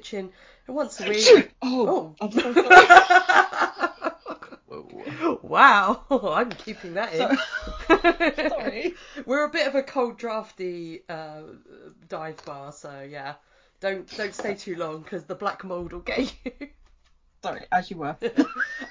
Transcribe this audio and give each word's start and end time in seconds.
Kitchen, 0.00 0.30
and 0.66 0.76
once 0.76 0.98
a 1.00 1.08
week. 1.08 1.50
Oh, 1.62 2.14
Oh. 2.20 2.30
So 2.30 2.52
sorry. 2.52 2.86
wow, 5.42 6.04
I'm 6.10 6.50
keeping 6.50 6.94
that 6.94 7.12
in. 7.14 8.48
Sorry. 8.48 8.94
We're 9.26 9.44
a 9.44 9.50
bit 9.50 9.66
of 9.66 9.74
a 9.74 9.82
cold 9.82 10.16
drafty 10.16 11.02
uh, 11.08 11.42
dive 12.08 12.42
bar, 12.46 12.72
so 12.72 13.06
yeah. 13.08 13.34
Don't 13.80 14.08
don't 14.16 14.34
stay 14.34 14.54
too 14.54 14.76
long 14.76 15.02
because 15.02 15.24
the 15.24 15.34
black 15.34 15.64
mold 15.64 15.92
will 15.92 16.00
get 16.00 16.34
you. 16.44 16.68
sorry, 17.42 17.62
as 17.72 17.90
you 17.90 17.98
were. 17.98 18.16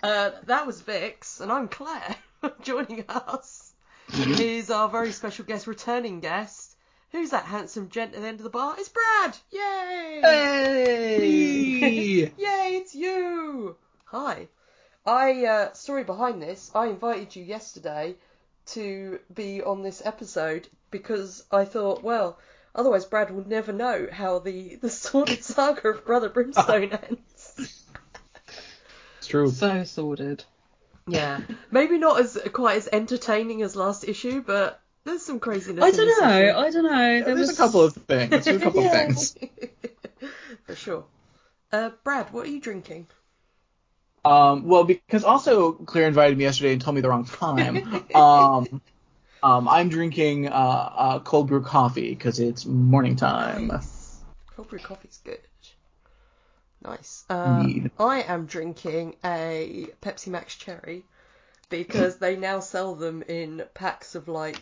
uh, 0.03 0.31
that 0.45 0.67
was 0.67 0.81
Vix, 0.81 1.39
and 1.41 1.51
I'm 1.51 1.67
Claire. 1.67 2.15
Joining 2.61 3.03
us 3.09 3.73
is 4.13 4.69
our 4.71 4.89
very 4.89 5.11
special 5.11 5.45
guest, 5.45 5.67
returning 5.67 6.19
guest. 6.19 6.68
Who's 7.11 7.31
that 7.31 7.45
handsome 7.45 7.89
gent 7.89 8.13
at 8.13 8.21
the 8.21 8.27
end 8.27 8.39
of 8.39 8.43
the 8.43 8.51
bar? 8.51 8.75
It's 8.77 8.89
Brad! 8.89 9.35
Yay! 9.51 10.19
Hey! 10.21 12.31
Yay, 12.37 12.77
it's 12.77 12.93
you! 12.93 13.75
Hi. 14.05 14.47
I, 15.05 15.45
uh, 15.45 15.73
story 15.73 16.03
behind 16.03 16.39
this, 16.39 16.69
I 16.75 16.87
invited 16.87 17.35
you 17.35 17.43
yesterday 17.43 18.15
to 18.73 19.19
be 19.33 19.63
on 19.63 19.81
this 19.81 20.03
episode 20.05 20.67
because 20.91 21.43
I 21.51 21.65
thought, 21.65 22.03
well, 22.03 22.37
otherwise 22.75 23.05
Brad 23.05 23.31
will 23.31 23.47
never 23.47 23.73
know 23.73 24.07
how 24.11 24.37
the, 24.37 24.75
the 24.81 24.89
sordid 24.89 25.43
saga 25.43 25.89
of 25.89 26.05
Brother 26.05 26.29
Brimstone 26.29 26.91
ends. 27.09 27.83
It's 29.17 29.27
true. 29.27 29.49
so 29.49 29.83
sordid. 29.83 30.43
Yeah. 31.07 31.39
Maybe 31.71 31.97
not 31.97 32.19
as 32.19 32.37
quite 32.53 32.77
as 32.77 32.87
entertaining 32.93 33.63
as 33.63 33.75
last 33.75 34.07
issue, 34.07 34.43
but 34.45 34.78
there's 35.05 35.23
some 35.25 35.39
craziness 35.39 35.85
I 35.85 35.91
don't 35.91 36.07
know. 36.07 36.27
issue. 36.27 36.57
I 36.59 36.69
don't 36.71 36.83
know. 36.83 37.21
There 37.23 37.35
There's 37.35 37.49
was 37.49 37.49
a 37.49 37.55
couple 37.55 37.81
of 37.81 37.93
things. 37.93 38.47
There's 38.47 38.61
a 38.61 38.63
couple 38.63 38.81
of 38.81 38.85
Yeah. 38.85 38.91
things. 38.91 39.35
For 40.65 40.75
sure. 40.75 41.05
Uh, 41.71 41.91
Brad, 42.03 42.31
what 42.33 42.45
are 42.45 42.49
you 42.49 42.59
drinking? 42.59 43.07
Um, 44.25 44.67
well, 44.67 44.83
because 44.83 45.23
also 45.23 45.71
Claire 45.73 46.07
invited 46.07 46.37
me 46.37 46.43
yesterday 46.43 46.73
and 46.73 46.81
told 46.81 46.95
me 46.95 47.01
the 47.01 47.09
wrong 47.09 47.25
time. 47.25 47.81
um, 48.13 48.81
um, 49.43 49.67
I'm 49.67 49.89
drinking 49.89 50.47
uh, 50.47 50.51
uh, 50.51 51.19
cold 51.19 51.47
brew 51.47 51.61
coffee 51.63 52.09
because 52.09 52.39
it's 52.39 52.65
morning 52.65 53.15
time. 53.15 53.71
Nice. 53.71 54.23
Cold 54.55 54.67
brew 54.69 54.79
coffee's 54.79 55.19
good. 55.23 55.39
Nice. 56.81 57.25
Uh, 57.29 57.69
I 57.97 58.21
am 58.23 58.45
drinking 58.45 59.15
a 59.23 59.87
Pepsi 60.01 60.27
Max 60.27 60.55
Cherry 60.55 61.03
because 61.69 62.17
they 62.17 62.35
now 62.35 62.59
sell 62.59 62.95
them 62.95 63.23
in 63.27 63.63
packs 63.73 64.15
of 64.15 64.27
like 64.27 64.59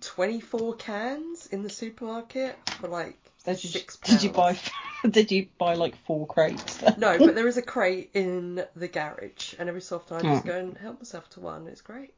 24 0.00 0.74
cans 0.76 1.46
in 1.46 1.62
the 1.62 1.70
supermarket 1.70 2.58
for 2.80 2.88
like 2.88 3.16
Did 3.44 3.62
you, 3.62 3.70
six 3.70 3.96
did 3.98 4.22
you 4.22 4.30
buy? 4.30 4.58
Did 5.10 5.30
you 5.30 5.48
buy 5.58 5.74
like 5.74 5.94
four 6.06 6.26
crates? 6.26 6.82
No, 6.96 7.18
but 7.18 7.34
there 7.34 7.46
is 7.48 7.56
a 7.56 7.62
crate 7.62 8.10
in 8.14 8.64
the 8.76 8.88
garage, 8.88 9.54
and 9.58 9.68
every 9.68 9.80
so 9.82 9.96
often 9.96 10.16
I 10.16 10.22
just 10.22 10.44
Oh. 10.44 10.48
go 10.48 10.56
and 10.58 10.76
help 10.78 11.00
myself 11.00 11.28
to 11.30 11.40
one. 11.40 11.66
It's 11.66 11.80
great. 11.82 12.14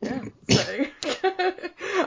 Yeah. 0.00 0.22
So, 0.48 0.86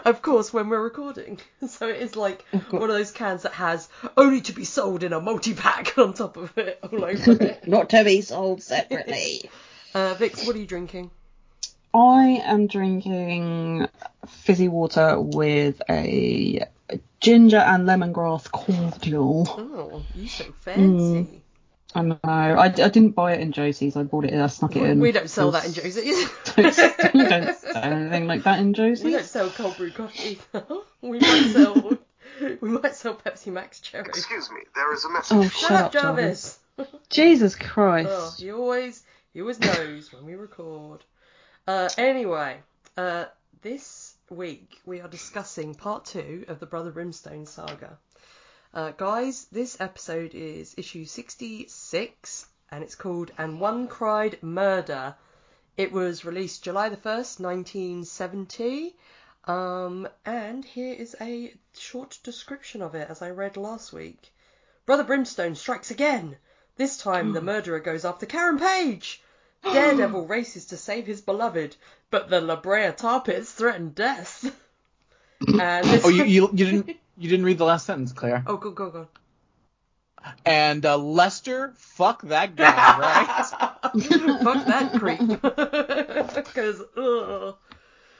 of 0.05 0.22
course, 0.23 0.51
when 0.51 0.69
we're 0.69 0.81
recording, 0.81 1.39
so 1.67 1.88
it 1.88 2.01
is 2.01 2.16
like 2.16 2.43
one 2.72 2.89
of 2.89 2.95
those 2.95 3.11
cans 3.11 3.43
that 3.43 3.53
has 3.53 3.88
only 4.17 4.41
to 4.41 4.53
be 4.53 4.66
sold 4.66 5.03
in 5.03 5.13
a 5.13 5.22
multi-pack 5.22 5.97
on 5.97 6.13
top 6.16 6.38
of 6.38 6.57
it, 6.57 6.79
all 6.91 7.05
over 7.05 7.31
it. 7.33 7.67
Not 7.67 7.89
to 7.91 8.03
be 8.03 8.22
sold 8.22 8.63
separately. 8.63 9.49
Uh, 9.93 10.16
Vix, 10.16 10.45
what 10.45 10.55
are 10.55 10.59
you 10.59 10.66
drinking? 10.66 11.11
I 11.93 12.41
am 12.43 12.67
drinking 12.67 13.87
fizzy 14.27 14.67
water 14.67 15.19
with 15.19 15.81
a 15.89 16.67
ginger 17.19 17.57
and 17.57 17.87
lemongrass 17.87 18.49
cordial. 18.51 19.45
Oh, 19.47 20.03
you 20.15 20.27
so 20.27 20.45
mm. 20.45 20.53
fancy. 20.55 21.41
I 21.95 22.01
know. 22.01 22.17
I, 22.23 22.65
I 22.65 22.69
didn't 22.69 23.11
buy 23.11 23.33
it 23.33 23.41
in 23.41 23.51
Josie's. 23.51 23.95
I 23.95 24.03
bought 24.03 24.25
it. 24.25 24.33
I 24.33 24.47
snuck 24.47 24.75
it 24.75 24.81
We, 24.81 24.89
in. 24.89 24.99
we 24.99 25.11
don't 25.11 25.29
sell 25.29 25.51
that 25.51 25.65
in 25.65 25.73
Josie's. 25.73 26.27
don't, 26.55 27.13
we 27.13 27.23
don't 27.25 27.55
sell 27.55 27.83
anything 27.83 28.25
like 28.25 28.43
that 28.43 28.59
in 28.59 28.73
Josie's. 28.73 29.05
we 29.05 29.11
don't 29.11 29.25
sell 29.25 29.49
cold 29.51 29.77
brew 29.77 29.91
coffee. 29.91 30.39
we 31.01 31.19
might 31.19 31.51
sell. 31.53 31.97
We 32.61 32.69
might 32.69 32.95
sell 32.95 33.13
Pepsi 33.15 33.53
Max 33.53 33.79
Cherry. 33.79 34.05
Excuse 34.05 34.49
me, 34.49 34.61
there 34.73 34.91
is 34.93 35.05
a 35.05 35.09
message. 35.09 35.37
Oh, 35.37 35.43
for 35.43 35.49
Shut 35.49 35.59
shut 35.59 35.71
up, 35.71 35.85
up, 35.85 35.91
Jarvis. 35.93 36.59
Jesus 37.09 37.55
Christ. 37.55 38.09
Oh, 38.11 38.33
he 38.39 38.51
always 38.51 39.03
he 39.33 39.41
always 39.41 39.59
knows 39.59 40.11
when 40.11 40.25
we 40.25 40.33
record. 40.33 41.03
Uh, 41.66 41.88
anyway, 41.97 42.59
uh, 42.97 43.24
this 43.62 44.16
week 44.29 44.81
we 44.85 45.00
are 45.00 45.07
discussing 45.07 45.74
part 45.74 46.03
two 46.03 46.44
of 46.50 46.59
the 46.59 46.66
Brother 46.66 46.91
Brimstone 46.91 47.46
saga. 47.46 47.97
Uh, 48.74 48.91
guys, 48.91 49.46
this 49.50 49.79
episode 49.79 50.31
is 50.34 50.75
issue 50.78 51.06
66 51.06 52.47
and 52.69 52.84
it's 52.84 52.96
called 52.96 53.31
And 53.38 53.62
One 53.62 53.88
Cried 53.88 54.44
Murder. 54.44 55.16
It 55.78 55.94
was 55.94 56.25
released 56.25 56.66
July 56.66 56.90
the 56.90 56.97
1st, 56.97 57.40
1970. 57.40 58.97
Um, 59.46 60.09
and 60.25 60.66
here 60.66 60.94
is 60.94 61.16
a 61.22 61.53
short 61.78 62.19
description 62.23 62.81
of 62.81 62.94
it 62.94 63.09
as 63.09 63.22
I 63.22 63.29
read 63.29 63.56
last 63.56 63.94
week. 63.94 64.34
Brother 64.85 65.06
Brimstone 65.06 65.56
strikes 65.56 65.91
again. 65.91 66.35
This 66.75 66.97
time 66.97 67.31
the 67.31 67.41
murderer 67.41 67.79
goes 67.79 68.03
after 68.03 68.25
Karen 68.25 68.59
Page. 68.59 69.23
Daredevil 69.63 70.25
races 70.28 70.66
to 70.68 70.78
save 70.78 71.07
his 71.07 71.22
beloved, 71.22 71.75
but 72.09 72.29
the 72.29 72.41
La 72.41 72.56
Brea 72.56 72.91
tar 72.91 73.22
pits 73.22 73.51
threaten 73.51 73.90
death. 73.90 74.44
And 75.47 75.85
this... 75.88 76.06
Oh, 76.06 76.09
you, 76.09 76.24
you 76.25 76.50
you 76.53 76.66
didn't 76.66 76.97
you 77.18 77.29
didn't 77.29 77.46
read 77.46 77.57
the 77.57 77.66
last 77.66 77.85
sentence, 77.85 78.12
Claire. 78.12 78.44
Oh, 78.47 78.57
go 78.57 78.72
go 78.72 78.90
go. 78.90 79.07
And 80.46 80.85
uh, 80.85 80.97
Lester, 80.97 81.73
fuck 81.75 82.22
that 82.23 82.56
guy, 82.56 82.97
right? 82.97 83.46
Fuck 84.41 84.66
that 84.66 84.94
creep. 84.97 85.19
Because. 86.34 86.81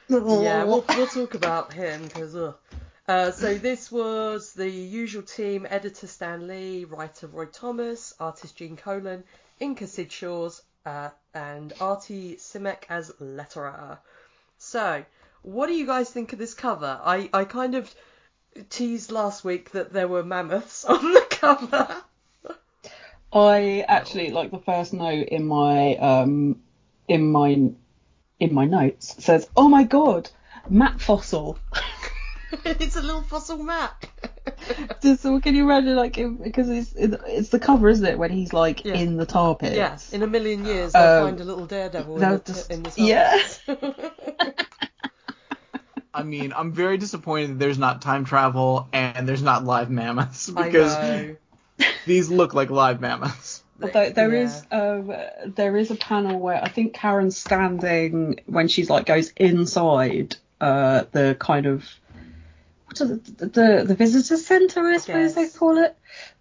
Yeah, 0.08 0.64
we'll, 0.64 0.84
we'll 0.86 1.06
talk 1.06 1.34
about 1.34 1.72
him 1.72 2.02
because, 2.02 2.36
uh, 2.36 3.30
so 3.30 3.54
this 3.54 3.90
was 3.90 4.52
the 4.52 4.68
usual 4.68 5.22
team: 5.22 5.66
editor 5.68 6.06
Stan 6.06 6.46
Lee, 6.46 6.84
writer 6.84 7.26
Roy 7.26 7.46
Thomas, 7.46 8.12
artist 8.20 8.56
Gene 8.56 8.76
Colan, 8.76 9.24
inker 9.62 9.88
Sid 9.88 10.12
Shores, 10.12 10.60
uh, 10.86 11.10
and 11.32 11.72
Artie 11.80 12.36
Simek 12.36 12.84
as 12.88 13.10
letterer. 13.20 13.98
So, 14.58 15.04
what 15.42 15.66
do 15.66 15.74
you 15.74 15.86
guys 15.86 16.10
think 16.10 16.32
of 16.32 16.38
this 16.38 16.54
cover? 16.54 17.00
I, 17.02 17.28
I 17.32 17.44
kind 17.44 17.74
of 17.74 17.94
teased 18.70 19.10
last 19.10 19.44
week 19.44 19.70
that 19.72 19.92
there 19.92 20.08
were 20.08 20.22
mammoths 20.22 20.84
on 20.88 21.12
the 21.12 21.26
cover. 21.30 22.02
I 23.32 23.84
actually 23.88 24.30
like 24.30 24.52
the 24.52 24.60
first 24.60 24.92
note 24.92 25.28
in 25.28 25.46
my 25.46 25.96
um 25.96 26.60
in 27.08 27.32
my 27.32 27.70
in 28.38 28.54
my 28.54 28.64
notes 28.64 29.24
says, 29.24 29.48
"Oh 29.56 29.68
my 29.68 29.82
god, 29.82 30.30
mat 30.70 31.00
fossil." 31.00 31.58
it's 32.64 32.96
a 32.96 33.02
little 33.02 33.22
fossil 33.22 33.58
map. 33.58 34.06
Just, 35.02 35.22
so 35.22 35.40
can 35.40 35.54
you 35.54 35.64
imagine 35.64 35.96
like 35.96 36.18
if, 36.18 36.30
because 36.42 36.68
it's 36.68 36.92
it's 36.96 37.48
the 37.48 37.58
cover, 37.58 37.88
isn't 37.88 38.04
it? 38.06 38.18
When 38.18 38.30
he's 38.30 38.52
like 38.52 38.84
Yeah. 38.84 38.94
in 38.94 39.16
the 39.16 39.26
tar 39.26 39.54
pit. 39.54 39.74
Yes, 39.74 40.12
in 40.12 40.22
a 40.22 40.26
million 40.26 40.64
years 40.64 40.92
they'll 40.92 41.02
Um, 41.24 41.24
find 41.30 41.40
a 41.40 41.44
little 41.44 41.66
daredevil 41.66 42.14
in 42.16 42.20
they'll 42.20 42.38
the, 42.38 42.52
just- 42.52 42.70
in 42.70 42.82
the 42.82 42.92
yeah. 42.96 43.38
I 46.16 46.22
mean, 46.22 46.52
I'm 46.52 46.72
very 46.72 46.96
disappointed 46.96 47.50
that 47.50 47.58
there's 47.58 47.78
not 47.78 48.00
time 48.00 48.24
travel 48.24 48.88
and 48.92 49.26
there's 49.28 49.42
not 49.42 49.64
live 49.64 49.90
mammoths 49.90 50.48
because 50.48 50.96
these 52.06 52.30
look 52.30 52.54
like 52.54 52.70
live 52.70 53.00
mammoths. 53.00 53.62
Although 53.82 54.10
there 54.10 54.32
Yeah. 54.32 54.42
is 54.44 54.62
um, 54.70 55.12
there 55.56 55.76
is 55.76 55.90
a 55.90 55.96
panel 55.96 56.38
where 56.38 56.62
I 56.62 56.68
think 56.68 56.94
Karen's 56.94 57.36
standing 57.36 58.38
when 58.46 58.68
she's 58.68 58.88
like 58.88 59.06
goes 59.06 59.30
inside 59.36 60.36
uh, 60.60 61.04
the 61.10 61.36
kind 61.38 61.66
of 61.66 61.84
what 61.84 61.88
are 61.88 62.03
the 62.94 63.46
the, 63.46 63.84
the 63.86 63.94
visitor 63.94 64.36
centre 64.36 64.80
I 64.86 64.98
suppose 64.98 65.34
they 65.34 65.48
call 65.48 65.78
it 65.78 65.96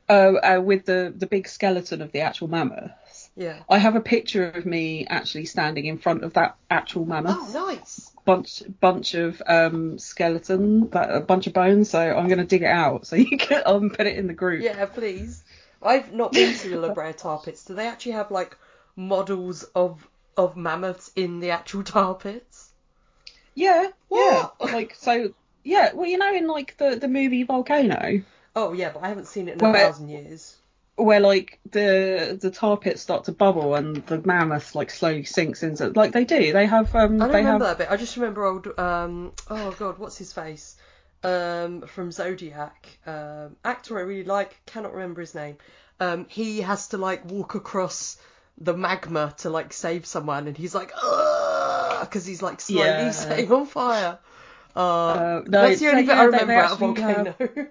uh, 0.09 0.33
uh, 0.57 0.61
with 0.61 0.85
the 0.85 1.13
the 1.15 1.27
big 1.27 1.47
skeleton 1.47 2.01
of 2.01 2.11
the 2.11 2.21
actual 2.21 2.47
mammoth. 2.47 2.91
Yeah. 3.35 3.63
I 3.67 3.79
have 3.79 3.95
a 3.95 4.01
picture 4.01 4.49
of 4.51 4.65
me 4.65 5.07
actually 5.07 5.45
standing 5.45 5.85
in 5.85 5.97
front 5.97 6.23
of 6.23 6.33
that 6.33 6.55
actual 6.69 7.05
mammoth 7.05 7.37
Oh, 7.39 7.67
nice. 7.67 8.11
bunch 8.25 8.61
bunch 8.79 9.15
of 9.15 9.41
um 9.47 9.97
skeleton 9.97 10.89
a 10.93 11.19
bunch 11.21 11.47
of 11.47 11.53
bones. 11.53 11.89
So 11.89 11.99
I'm 11.99 12.27
gonna 12.27 12.45
dig 12.45 12.61
it 12.61 12.67
out 12.67 13.07
so 13.07 13.15
you 13.29 13.37
can 13.37 13.63
um 13.65 13.89
put 13.89 14.05
it 14.07 14.17
in 14.17 14.27
the 14.27 14.33
group. 14.33 14.61
Yeah, 14.63 14.85
please. 14.85 15.43
I've 15.81 16.13
not 16.13 16.31
been 16.31 16.53
to 16.53 16.69
the 16.69 16.77
La 16.79 16.93
Brea 16.93 17.13
tar 17.13 17.41
pits. 17.43 17.65
Do 17.65 17.73
they 17.73 17.87
actually 17.87 18.13
have 18.13 18.29
like 18.31 18.57
models 18.95 19.63
of 19.75 20.07
of 20.37 20.55
mammoths 20.55 21.11
in 21.15 21.39
the 21.39 21.51
actual 21.51 21.83
tar 21.83 22.15
pits? 22.15 22.69
Yeah, 23.55 23.87
yeah. 24.11 24.47
Like 24.59 24.95
so 24.95 25.33
yeah, 25.63 25.93
well 25.93 26.07
you 26.09 26.17
know 26.17 26.33
in 26.33 26.47
like 26.47 26.77
the, 26.77 26.95
the 26.95 27.07
movie 27.07 27.43
Volcano, 27.43 28.21
Oh 28.55 28.73
yeah, 28.73 28.91
but 28.93 29.03
I 29.03 29.09
haven't 29.09 29.27
seen 29.27 29.47
it 29.47 29.59
in 29.59 29.65
a 29.65 29.73
thousand 29.73 30.09
years. 30.09 30.55
where 30.95 31.19
like 31.19 31.59
the 31.71 32.37
the 32.39 32.51
tar 32.51 32.77
pits 32.77 33.01
start 33.01 33.23
to 33.25 33.31
bubble 33.31 33.73
and 33.75 34.05
the 34.07 34.21
mammoth 34.25 34.75
like 34.75 34.91
slowly 34.91 35.23
sinks 35.23 35.63
into 35.63 35.87
like 35.89 36.11
they 36.11 36.25
do. 36.25 36.53
They 36.53 36.65
have 36.67 36.93
um 36.95 37.15
I 37.21 37.25
don't 37.25 37.31
they 37.31 37.37
remember 37.39 37.65
have 37.65 37.77
that 37.77 37.85
bit. 37.85 37.91
I 37.91 37.97
just 37.97 38.15
remember 38.15 38.45
old 38.45 38.67
um 38.77 39.31
oh 39.49 39.71
god, 39.79 39.97
what's 39.97 40.17
his 40.17 40.33
face? 40.33 40.75
um, 41.25 41.83
from 41.83 42.11
Zodiac, 42.11 42.97
um, 43.07 43.55
actor 43.63 43.97
I 43.97 44.01
really 44.01 44.25
like, 44.25 44.59
cannot 44.65 44.93
remember 44.93 45.21
his 45.21 45.33
name. 45.33 45.55
Um, 46.01 46.25
he 46.27 46.59
has 46.59 46.89
to 46.89 46.97
like 46.97 47.23
walk 47.23 47.55
across 47.55 48.17
the 48.57 48.75
magma 48.75 49.33
to 49.37 49.49
like 49.49 49.71
save 49.71 50.05
someone, 50.05 50.47
and 50.47 50.57
he's 50.57 50.75
like, 50.75 50.89
because 52.01 52.25
he's 52.25 52.41
like 52.41 52.59
slowly 52.59 52.87
Yeah. 53.05 53.11
setting 53.11 53.51
on 53.53 53.65
fire. 53.65 54.19
Uh, 54.75 54.79
Uh, 54.79 55.41
no, 55.47 55.61
that's 55.67 55.79
the 55.79 55.89
only 55.89 56.03
bit 56.03 56.15
I 56.17 56.23
remember 56.25 56.53
out 56.53 56.71
of 56.71 56.81
actually 56.83 57.01
have- 57.01 57.37
Volcano. 57.37 57.67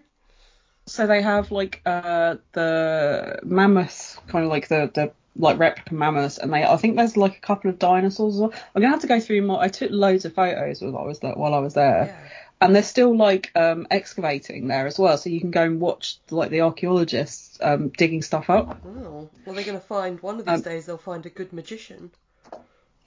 So 0.87 1.07
they 1.07 1.23
have 1.23 1.53
like 1.53 1.81
uh 1.87 2.37
the 2.53 3.39
mammoth, 3.45 4.19
kind 4.29 4.45
of 4.45 4.51
like 4.51 4.67
the 4.69 4.91
the 4.93 5.13
like 5.37 5.59
replica 5.59 5.95
mammoths, 5.95 6.39
and 6.39 6.53
they 6.53 6.65
I 6.65 6.77
think 6.77 6.97
there's 6.97 7.17
like 7.17 7.37
a 7.37 7.41
couple 7.41 7.71
of 7.71 7.79
dinosaurs. 7.79 8.35
as 8.35 8.41
well. 8.41 8.53
I'm 8.75 8.83
gonna 8.83 8.93
have 8.93 9.01
to 9.03 9.07
go 9.07 9.21
through 9.21 9.43
more. 9.43 9.61
I 9.61 9.69
took 9.69 9.91
loads 9.93 10.25
of 10.25 10.35
photos 10.35 10.81
while 10.83 10.99
I 10.99 11.03
was 11.07 11.21
there. 11.21 11.35
While 11.35 11.55
I 11.55 11.59
was 11.61 11.75
there. 11.75 12.07
yeah. 12.07 12.29
and 12.61 12.75
they're 12.75 12.83
still 12.83 13.17
like 13.17 13.51
um, 13.57 13.87
excavating 13.93 14.67
there 14.69 14.87
as 14.89 14.99
well, 14.99 15.17
so 15.19 15.31
you 15.31 15.41
can 15.41 15.51
go 15.53 15.63
and 15.63 15.81
watch 15.81 16.19
like 16.31 16.51
the 16.51 16.61
archaeologists 16.63 17.59
um, 17.63 17.89
digging 17.91 18.23
stuff 18.23 18.51
up. 18.51 18.81
Oh, 18.85 19.29
well, 19.47 19.55
they're 19.55 19.65
going 19.65 19.79
to 19.81 19.87
find 19.87 20.21
one 20.21 20.39
of 20.41 20.47
these 20.47 20.55
Um, 20.55 20.61
days. 20.63 20.87
They'll 20.87 20.99
find 20.99 21.25
a 21.27 21.31
good 21.31 21.53
magician. 21.53 22.11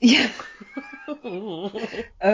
Yeah, 0.02 0.30
uh, 1.08 1.70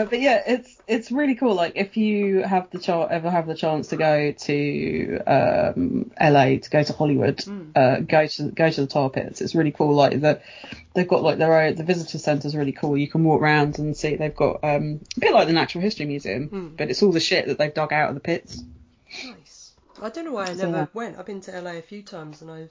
but 0.04 0.20
yeah, 0.20 0.42
it's 0.46 0.80
it's 0.86 1.12
really 1.12 1.34
cool. 1.36 1.54
Like 1.54 1.72
if 1.76 1.96
you 1.96 2.42
have 2.42 2.70
the 2.70 2.78
chance, 2.78 3.08
ever 3.10 3.30
have 3.30 3.46
the 3.46 3.54
chance 3.54 3.88
to 3.88 3.96
go 3.96 4.32
to 4.32 5.18
um, 5.26 6.10
LA, 6.20 6.56
to 6.58 6.70
go 6.70 6.82
to 6.82 6.92
Hollywood, 6.92 7.40
Hmm. 7.42 7.70
uh, 7.74 8.00
go 8.00 8.26
to 8.26 8.50
go 8.50 8.70
to 8.70 8.80
the 8.80 8.86
tar 8.86 9.10
pits. 9.10 9.40
It's 9.40 9.54
really 9.54 9.70
cool. 9.70 9.94
Like 9.94 10.20
that, 10.22 10.42
they've 10.94 11.06
got 11.08 11.22
like 11.22 11.38
their 11.38 11.56
own. 11.60 11.74
The 11.76 11.84
visitor 11.84 12.18
centre's 12.18 12.56
really 12.56 12.72
cool. 12.72 12.96
You 12.98 13.08
can 13.08 13.24
walk 13.24 13.40
around 13.40 13.78
and 13.78 13.96
see. 13.96 14.16
They've 14.16 14.34
got 14.34 14.64
um, 14.64 15.00
a 15.16 15.20
bit 15.20 15.32
like 15.32 15.46
the 15.46 15.52
Natural 15.52 15.82
History 15.82 16.06
Museum, 16.06 16.48
Hmm. 16.48 16.68
but 16.76 16.90
it's 16.90 17.02
all 17.02 17.12
the 17.12 17.20
shit 17.20 17.46
that 17.46 17.58
they've 17.58 17.72
dug 17.72 17.92
out 17.92 18.08
of 18.08 18.14
the 18.14 18.20
pits. 18.20 18.62
nice. 19.24 19.72
I 20.00 20.08
don't 20.08 20.24
know 20.24 20.32
why 20.32 20.46
I 20.46 20.54
never 20.54 20.72
yeah. 20.72 20.86
went. 20.94 21.18
I've 21.18 21.26
been 21.26 21.40
to 21.42 21.60
LA 21.60 21.72
a 21.72 21.82
few 21.82 22.02
times 22.02 22.42
and 22.42 22.50
I've 22.50 22.70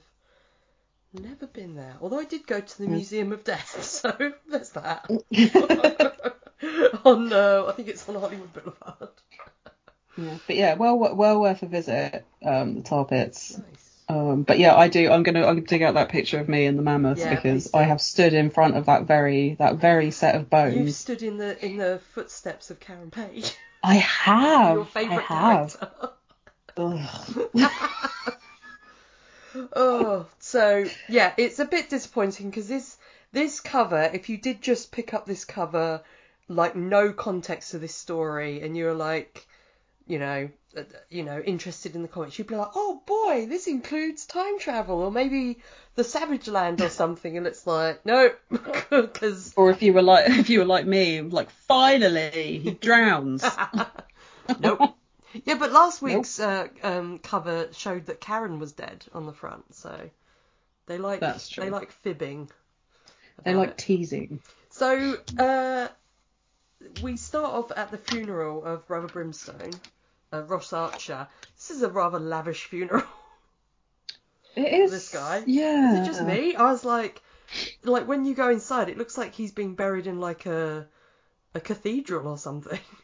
never 1.14 1.46
been 1.46 1.74
there. 1.74 1.96
Although 2.00 2.18
I 2.20 2.24
did 2.24 2.46
go 2.46 2.60
to 2.60 2.78
the 2.78 2.84
Hmm. 2.86 2.92
Museum 2.94 3.32
of 3.32 3.44
Death, 3.44 3.82
so 3.84 4.14
there's 4.48 4.70
that. 4.70 5.08
on, 7.04 7.32
uh, 7.32 7.64
I 7.68 7.72
think 7.72 7.88
it's 7.88 8.08
on 8.08 8.14
Hollywood 8.16 8.52
Boulevard. 8.52 9.08
Yeah, 10.16 10.38
but 10.46 10.56
yeah, 10.56 10.74
well 10.74 10.98
well 10.98 11.40
worth 11.40 11.62
a 11.62 11.66
visit. 11.66 12.24
Um, 12.44 12.74
the 12.76 12.82
tar 12.82 13.04
pits. 13.06 13.56
Nice. 13.58 13.88
Um, 14.08 14.42
but 14.42 14.58
yeah, 14.58 14.76
I 14.76 14.88
do. 14.88 15.10
I'm 15.10 15.22
gonna 15.22 15.40
I'm 15.40 15.54
gonna 15.56 15.60
dig 15.66 15.82
out 15.82 15.94
that 15.94 16.10
picture 16.10 16.38
of 16.38 16.48
me 16.48 16.66
and 16.66 16.78
the 16.78 16.82
mammoth 16.82 17.18
Yeah, 17.18 17.34
because. 17.34 17.72
I 17.72 17.84
have 17.84 18.00
stood 18.02 18.34
in 18.34 18.50
front 18.50 18.76
of 18.76 18.86
that 18.86 19.04
very 19.04 19.54
that 19.54 19.76
very 19.76 20.10
set 20.10 20.34
of 20.34 20.50
bones. 20.50 20.76
You've 20.76 20.94
stood 20.94 21.22
in 21.22 21.38
the 21.38 21.64
in 21.64 21.78
the 21.78 22.00
footsteps 22.12 22.70
of 22.70 22.78
Karen 22.78 23.10
Page, 23.10 23.54
I 23.82 23.94
have. 23.94 24.74
your 24.76 24.84
favourite 24.84 25.30
I 25.30 25.34
have. 25.34 25.76
character. 26.76 27.12
Oh, 29.74 30.26
so 30.38 30.84
yeah, 31.08 31.32
it's 31.36 31.58
a 31.58 31.64
bit 31.64 31.90
disappointing 31.90 32.50
because 32.50 32.68
this 32.68 32.96
this 33.32 33.60
cover, 33.60 34.10
if 34.12 34.28
you 34.28 34.36
did 34.36 34.62
just 34.62 34.92
pick 34.92 35.14
up 35.14 35.26
this 35.26 35.44
cover, 35.44 36.02
like 36.48 36.76
no 36.76 37.12
context 37.12 37.70
to 37.70 37.78
this 37.78 37.94
story, 37.94 38.60
and 38.60 38.76
you're 38.76 38.94
like, 38.94 39.46
you 40.06 40.18
know, 40.18 40.50
uh, 40.76 40.82
you 41.10 41.22
know, 41.22 41.40
interested 41.40 41.94
in 41.94 42.02
the 42.02 42.08
comics, 42.08 42.38
you'd 42.38 42.48
be 42.48 42.56
like, 42.56 42.72
oh 42.74 43.02
boy, 43.06 43.46
this 43.46 43.66
includes 43.66 44.26
time 44.26 44.58
travel, 44.58 45.00
or 45.00 45.10
maybe 45.10 45.58
the 45.94 46.04
Savage 46.04 46.48
Land 46.48 46.80
or 46.80 46.88
something, 46.88 47.36
and 47.36 47.46
it's 47.46 47.66
like, 47.66 48.04
no, 48.04 48.30
because 48.90 49.54
Or 49.56 49.70
if 49.70 49.82
you 49.82 49.92
were 49.92 50.02
like 50.02 50.28
if 50.38 50.50
you 50.50 50.60
were 50.60 50.64
like 50.64 50.86
me, 50.86 51.20
like 51.20 51.50
finally 51.50 52.58
he 52.58 52.70
drowns. 52.72 53.44
nope. 54.60 54.96
Yeah, 55.44 55.54
but 55.54 55.72
last 55.72 56.02
week's 56.02 56.38
uh, 56.40 56.68
um, 56.82 57.18
cover 57.18 57.68
showed 57.72 58.06
that 58.06 58.20
Karen 58.20 58.58
was 58.58 58.72
dead 58.72 59.04
on 59.14 59.26
the 59.26 59.32
front, 59.32 59.74
so 59.74 60.10
they 60.86 60.98
like 60.98 61.20
That's 61.20 61.48
true. 61.48 61.64
they 61.64 61.70
like 61.70 61.90
fibbing. 61.90 62.50
They 63.44 63.54
like 63.54 63.70
it. 63.70 63.78
teasing. 63.78 64.40
So, 64.70 65.16
uh, 65.38 65.88
we 67.02 67.16
start 67.16 67.52
off 67.52 67.72
at 67.76 67.90
the 67.90 67.98
funeral 67.98 68.64
of 68.64 68.86
Brother 68.86 69.08
Brimstone, 69.08 69.72
uh, 70.32 70.42
Ross 70.44 70.72
Archer. 70.72 71.28
This 71.56 71.70
is 71.70 71.82
a 71.82 71.88
rather 71.88 72.18
lavish 72.18 72.64
funeral. 72.64 73.04
It 74.56 74.72
is 74.72 74.90
This 74.90 75.12
guy? 75.12 75.42
Yeah. 75.46 75.94
Is 75.94 76.00
it 76.00 76.10
just 76.10 76.22
me? 76.22 76.54
I 76.54 76.70
was 76.70 76.84
like, 76.84 77.22
like 77.84 78.06
when 78.06 78.24
you 78.24 78.34
go 78.34 78.50
inside, 78.50 78.88
it 78.88 78.98
looks 78.98 79.18
like 79.18 79.34
he's 79.34 79.52
being 79.52 79.74
buried 79.74 80.06
in 80.06 80.20
like 80.20 80.46
a 80.46 80.86
a 81.54 81.60
cathedral 81.60 82.28
or 82.28 82.38
something. 82.38 82.80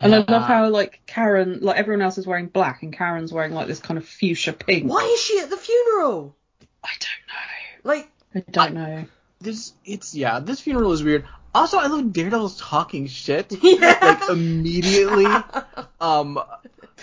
And 0.00 0.14
I 0.14 0.18
love 0.18 0.44
how 0.44 0.68
like 0.68 1.00
Karen, 1.06 1.58
like 1.60 1.76
everyone 1.76 2.02
else 2.02 2.18
is 2.18 2.26
wearing 2.26 2.46
black, 2.46 2.82
and 2.82 2.92
Karen's 2.92 3.32
wearing 3.32 3.52
like 3.52 3.66
this 3.66 3.80
kind 3.80 3.98
of 3.98 4.06
fuchsia 4.06 4.52
pink. 4.52 4.88
Why 4.88 5.02
is 5.12 5.20
she 5.20 5.40
at 5.40 5.50
the 5.50 5.56
funeral? 5.56 6.36
I 6.84 6.90
don't 7.00 7.26
know. 7.28 7.90
Like. 7.90 8.10
I 8.34 8.44
don't 8.50 8.74
know. 8.74 9.04
This 9.40 9.72
it's 9.84 10.14
yeah, 10.14 10.40
this 10.40 10.60
funeral 10.60 10.92
is 10.92 11.02
weird. 11.02 11.24
Also, 11.54 11.78
I 11.78 11.86
love 11.86 12.12
Daredevil's 12.12 12.58
talking 12.58 13.06
shit. 13.06 13.52
Yeah. 13.62 13.98
Like 14.02 14.28
immediately. 14.30 15.26
um 16.00 16.38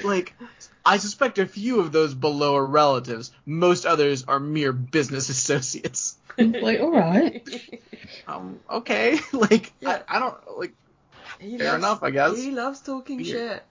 like 0.03 0.33
I 0.86 0.97
suspect 0.97 1.39
a 1.39 1.47
few 1.47 1.80
of 1.80 1.92
those 1.92 2.13
below 2.13 2.56
are 2.56 2.65
relatives. 2.65 3.31
Most 3.45 3.86
others 3.86 4.25
are 4.27 4.39
mere 4.39 4.71
business 4.71 5.30
associates. 5.30 6.18
like, 6.38 6.80
all 6.80 6.92
right. 6.92 7.47
Um, 8.27 8.59
okay. 8.69 9.18
like 9.33 9.74
Yeah. 9.80 10.01
I, 10.07 10.18
I 10.18 10.19
don't 10.19 10.57
like 10.57 10.74
he 11.40 11.58
Fair 11.58 11.68
loves, 11.74 11.84
enough, 11.84 12.04
I 12.04 12.12
guess. 12.12 12.38
He 12.38 12.52
loves 12.52 12.82
talking 12.82 13.18
Weird. 13.18 13.28
shit. 13.28 13.64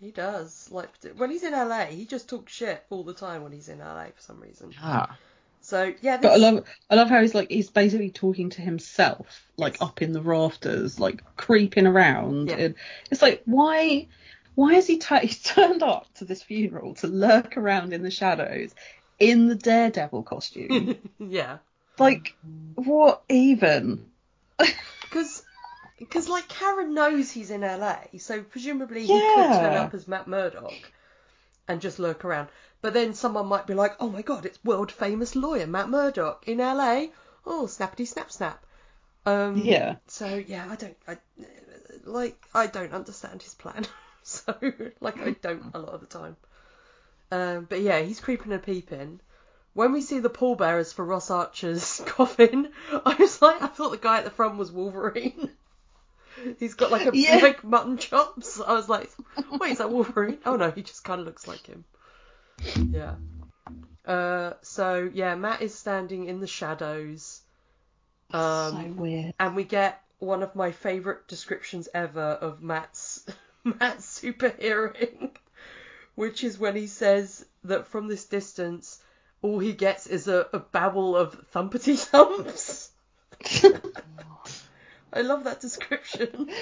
He 0.00 0.10
does. 0.10 0.68
Like 0.70 0.90
when 1.16 1.30
he's 1.30 1.44
in 1.44 1.52
LA, 1.52 1.86
he 1.86 2.04
just 2.04 2.28
talks 2.28 2.52
shit 2.52 2.84
all 2.90 3.04
the 3.04 3.14
time 3.14 3.42
when 3.42 3.52
he's 3.52 3.68
in 3.68 3.78
LA 3.78 4.06
for 4.06 4.20
some 4.20 4.40
reason. 4.40 4.72
yeah. 4.72 5.06
So 5.60 5.94
yeah, 6.02 6.18
this, 6.18 6.28
But 6.30 6.32
I 6.34 6.36
love, 6.36 6.64
I 6.90 6.94
love 6.94 7.08
how 7.08 7.22
he's 7.22 7.34
like, 7.34 7.48
he's 7.50 7.70
basically 7.70 8.10
talking 8.10 8.50
to 8.50 8.60
himself, 8.60 9.26
like 9.56 9.74
Yes. 9.74 9.82
up 9.82 10.02
in 10.02 10.12
the 10.12 10.20
rafters, 10.20 11.00
like 11.00 11.22
creeping 11.36 11.86
around. 11.86 12.48
Yeah. 12.50 12.56
And 12.56 12.74
it's 13.10 13.22
like, 13.22 13.40
why, 13.46 14.08
why 14.56 14.74
has 14.74 14.86
he, 14.86 14.98
tu- 14.98 15.14
he's 15.22 15.42
turned 15.42 15.82
up 15.82 16.12
to 16.16 16.26
this 16.26 16.42
funeral 16.42 16.94
to 16.96 17.06
lurk 17.06 17.56
around 17.56 17.94
in 17.94 18.02
the 18.02 18.10
shadows 18.10 18.74
in 19.18 19.48
the 19.48 19.54
Daredevil 19.54 20.24
costume? 20.24 20.96
yeah, 21.18 21.58
like, 21.98 22.36
what 22.74 23.22
even? 23.30 24.04
because 25.02 25.43
because 26.04 26.28
like 26.28 26.48
Karen 26.48 26.94
knows 26.94 27.30
he's 27.30 27.50
in 27.50 27.62
LA, 27.62 27.96
so 28.18 28.42
presumably 28.42 29.02
he 29.02 29.20
could 29.20 29.46
turn 29.46 29.74
up 29.74 29.94
as 29.94 30.08
Matt 30.08 30.28
Murdock 30.28 30.72
and 31.68 31.80
just 31.80 31.98
lurk 31.98 32.24
around. 32.24 32.48
But 32.80 32.92
then 32.92 33.14
someone 33.14 33.46
might 33.46 33.66
be 33.66 33.74
like, 33.74 33.96
"Oh 34.00 34.10
my 34.10 34.22
God, 34.22 34.44
it's 34.46 34.62
world 34.64 34.92
famous 34.92 35.34
lawyer 35.34 35.66
Matt 35.66 35.88
Murdock 35.88 36.44
in 36.46 36.58
LA." 36.58 37.06
Oh, 37.46 37.66
snappity 37.66 38.06
snap 38.06 38.30
snap. 38.30 38.64
Um, 39.26 39.56
Yeah. 39.58 39.96
So 40.06 40.34
yeah, 40.34 40.66
I 40.70 40.76
don't, 40.76 40.96
I, 41.08 41.16
like, 42.04 42.40
I 42.54 42.66
don't 42.66 42.92
understand 42.92 43.42
his 43.42 43.54
plan. 43.54 43.86
so 44.22 44.54
like, 45.00 45.18
I 45.18 45.32
don't 45.40 45.74
a 45.74 45.78
lot 45.78 45.94
of 45.94 46.00
the 46.00 46.06
time. 46.06 46.36
Um, 47.30 47.66
but 47.68 47.80
yeah, 47.80 48.00
he's 48.00 48.20
creeping 48.20 48.52
and 48.52 48.62
peeping. 48.62 49.20
When 49.72 49.92
we 49.92 50.02
see 50.02 50.20
the 50.20 50.30
pallbearers 50.30 50.92
for 50.92 51.04
Ross 51.04 51.30
Archer's 51.30 52.00
coffin, 52.06 52.68
I 53.04 53.14
was 53.14 53.42
like, 53.42 53.60
I 53.60 53.66
thought 53.66 53.90
the 53.90 53.96
guy 53.98 54.18
at 54.18 54.24
the 54.24 54.30
front 54.30 54.56
was 54.56 54.70
Wolverine. 54.70 55.50
He's 56.58 56.74
got 56.74 56.90
like 56.90 57.06
a 57.06 57.16
Yeah. 57.16 57.36
like 57.42 57.62
mutton 57.64 57.96
chops. 57.98 58.60
I 58.60 58.72
was 58.72 58.88
like, 58.88 59.10
wait, 59.58 59.72
is 59.72 59.78
that 59.78 59.90
Wolverine? 59.90 60.38
Oh 60.44 60.56
no, 60.56 60.70
he 60.70 60.82
just 60.82 61.04
kind 61.04 61.20
of 61.20 61.26
looks 61.26 61.46
like 61.46 61.66
him. 61.66 61.84
Yeah. 62.90 63.14
Uh, 64.06 64.52
so 64.62 65.08
yeah, 65.12 65.34
Matt 65.34 65.62
is 65.62 65.74
standing 65.74 66.26
in 66.26 66.40
the 66.40 66.46
shadows. 66.46 67.40
Um, 68.30 68.40
so 68.96 69.02
weird. 69.02 69.34
and 69.38 69.54
we 69.56 69.64
get 69.64 70.00
one 70.18 70.42
of 70.42 70.54
my 70.56 70.72
favourite 70.72 71.26
descriptions 71.28 71.88
ever 71.94 72.20
of 72.20 72.62
Matt's 72.62 73.24
Matt's 73.64 74.20
superheroing, 74.20 75.30
which 76.14 76.42
is 76.44 76.58
when 76.58 76.74
he 76.76 76.86
says 76.86 77.44
that 77.64 77.86
from 77.86 78.08
this 78.08 78.24
distance, 78.26 79.00
all 79.42 79.58
he 79.58 79.72
gets 79.72 80.06
is 80.06 80.26
a, 80.28 80.46
a 80.52 80.58
babble 80.58 81.16
of 81.16 81.50
thumpity 81.52 81.98
thumps. 81.98 82.90
I 85.14 85.22
love 85.22 85.44
that 85.44 85.60
description. 85.60 86.50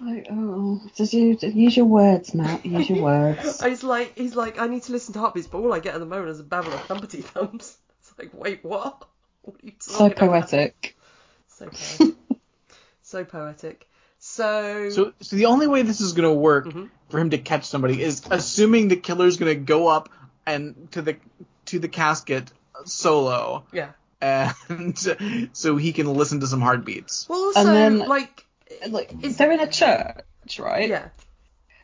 Like, 0.00 0.28
oh, 0.30 0.80
just 0.94 1.12
use, 1.12 1.42
use 1.42 1.76
your 1.76 1.86
words, 1.86 2.32
Matt. 2.32 2.64
Use 2.64 2.88
your 2.88 3.02
words. 3.02 3.60
He's 3.64 3.82
like, 3.82 4.16
he's 4.16 4.36
like, 4.36 4.60
I 4.60 4.68
need 4.68 4.84
to 4.84 4.92
listen 4.92 5.12
to 5.14 5.18
heartbeats, 5.18 5.48
but 5.48 5.58
all 5.58 5.72
I 5.72 5.80
get 5.80 5.94
at 5.94 5.98
the 5.98 6.06
moment 6.06 6.28
is 6.28 6.38
a 6.38 6.44
babble 6.44 6.72
of 6.72 6.86
thumpity 6.86 7.24
thumps. 7.24 7.76
It's 8.00 8.16
like, 8.16 8.30
wait, 8.32 8.64
what? 8.64 9.04
What 9.42 9.56
are 9.56 9.66
you 9.66 9.72
So 9.80 10.06
about? 10.06 10.16
poetic. 10.18 10.96
So 11.48 11.66
poetic. 11.66 12.16
so 13.02 13.24
poetic. 13.24 13.88
So, 14.20 14.88
So, 14.90 15.12
so 15.20 15.34
the 15.34 15.46
only 15.46 15.66
way 15.66 15.82
this 15.82 16.00
is 16.00 16.12
gonna 16.12 16.32
work 16.32 16.66
Mhm. 16.66 16.90
for 17.08 17.18
him 17.18 17.30
to 17.30 17.38
catch 17.38 17.64
somebody 17.64 18.00
is 18.00 18.22
assuming 18.30 18.86
the 18.86 18.96
killer's 18.96 19.36
gonna 19.36 19.56
go 19.56 19.88
up 19.88 20.10
and 20.46 20.88
to 20.92 21.02
the 21.02 21.16
to 21.66 21.80
the 21.80 21.88
casket 21.88 22.52
solo, 22.84 23.64
yeah. 23.72 23.90
And 24.20 24.98
so 25.52 25.76
he 25.76 25.92
can 25.92 26.06
listen 26.12 26.40
to 26.40 26.46
some 26.46 26.60
heartbeats. 26.60 27.26
Well, 27.28 27.38
also, 27.46 27.60
And 27.60 27.68
then- 27.68 27.98
like, 28.08 28.44
Like, 28.88 29.12
Is- 29.22 29.36
they're 29.36 29.52
in 29.52 29.60
a 29.60 29.66
church. 29.66 30.16
church, 30.46 30.58
right? 30.60 30.88
Yeah. 30.88 31.08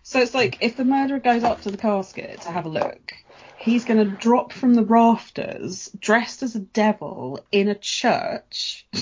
So 0.03 0.19
it's 0.21 0.35
like 0.35 0.59
if 0.61 0.76
the 0.76 0.85
murderer 0.85 1.19
goes 1.19 1.45
up 1.45 1.62
to 1.62 1.71
the 1.71 1.79
casket 1.79 2.43
to 2.43 2.50
have 2.50 2.67
a 2.67 2.69
look, 2.69 3.12
he's 3.57 3.85
going 3.87 3.99
to 3.99 4.17
drop 4.17 4.53
from 4.53 4.75
the 4.75 4.85
rafters 4.85 5.88
dressed 5.99 6.43
as 6.43 6.55
a 6.55 6.61
devil 6.61 7.41
in 7.50 7.69
a 7.69 7.75
church. 7.75 8.87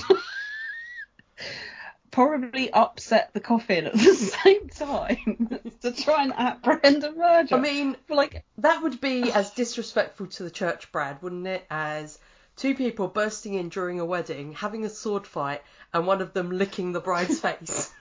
Probably 2.11 2.71
upset 2.71 3.31
the 3.33 3.39
coffin 3.39 3.87
at 3.87 3.93
the 3.93 4.13
same 4.43 4.69
time 4.69 5.59
to 5.81 5.91
try 5.91 6.23
and 6.23 6.33
apprehend 6.37 7.03
a 7.03 7.11
murderer. 7.11 7.57
I 7.57 7.61
mean, 7.61 7.97
like, 8.07 8.45
that 8.59 8.83
would 8.83 9.01
be 9.01 9.31
as 9.31 9.49
disrespectful 9.51 10.27
to 10.27 10.43
the 10.43 10.51
church, 10.51 10.91
Brad, 10.91 11.23
wouldn't 11.23 11.47
it? 11.47 11.65
As 11.71 12.19
two 12.55 12.75
people 12.75 13.07
bursting 13.07 13.53
in 13.55 13.69
during 13.69 13.99
a 13.99 14.05
wedding, 14.05 14.53
having 14.53 14.85
a 14.85 14.89
sword 14.89 15.25
fight, 15.27 15.61
and 15.93 16.05
one 16.07 16.21
of 16.21 16.33
them 16.33 16.51
licking 16.51 16.91
the 16.91 17.01
bride's 17.01 17.39
face. 17.47 17.91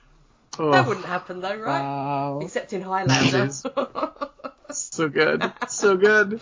Oh. 0.59 0.71
That 0.71 0.87
wouldn't 0.87 1.07
happen 1.07 1.41
though, 1.41 1.57
right? 1.57 1.81
wow. 1.81 2.41
Except 2.43 2.73
in 2.73 2.83
Highlander. 2.83 3.51
so 4.71 5.09
good, 5.09 5.51
so 5.69 5.97
good. 5.97 6.41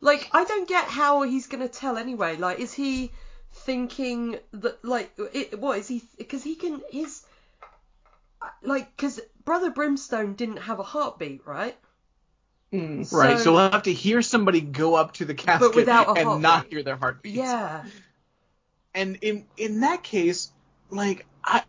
like, 0.00 0.28
I 0.32 0.44
don't 0.44 0.68
get 0.68 0.86
how 0.86 1.22
he's 1.22 1.46
gonna 1.46 1.68
tell 1.68 1.98
anyway. 1.98 2.36
Like, 2.36 2.60
is 2.60 2.72
he 2.72 3.10
thinking 3.52 4.38
that, 4.52 4.82
like, 4.84 5.12
it, 5.34 5.58
what 5.58 5.78
is 5.78 5.88
he? 5.88 6.02
Because 6.16 6.42
he 6.42 6.54
can, 6.54 6.80
his, 6.90 7.22
like, 8.62 8.96
because 8.96 9.20
Brother 9.44 9.70
Brimstone 9.70 10.34
didn't 10.34 10.56
have 10.58 10.78
a 10.78 10.84
heartbeat, 10.84 11.46
right? 11.46 11.76
Mm. 12.72 13.12
Right, 13.12 13.38
So- 13.38 13.44
so 13.44 13.52
we'll 13.52 13.70
have 13.70 13.82
to 13.84 13.92
hear 13.92 14.22
somebody 14.22 14.60
go 14.60 14.94
up 14.94 15.14
to 15.14 15.24
the 15.24 15.34
casket 15.34 15.76
and 15.76 15.88
heartbeat. 15.88 16.40
not 16.40 16.66
hear 16.66 16.82
their 16.82 16.96
heartbeats. 16.96 17.36
Yeah. 17.36 17.84
And 18.94 19.18
in 19.22 19.44
in 19.56 19.80
that 19.80 20.02
case, 20.02 20.50
like 20.90 21.26
I, 21.44 21.62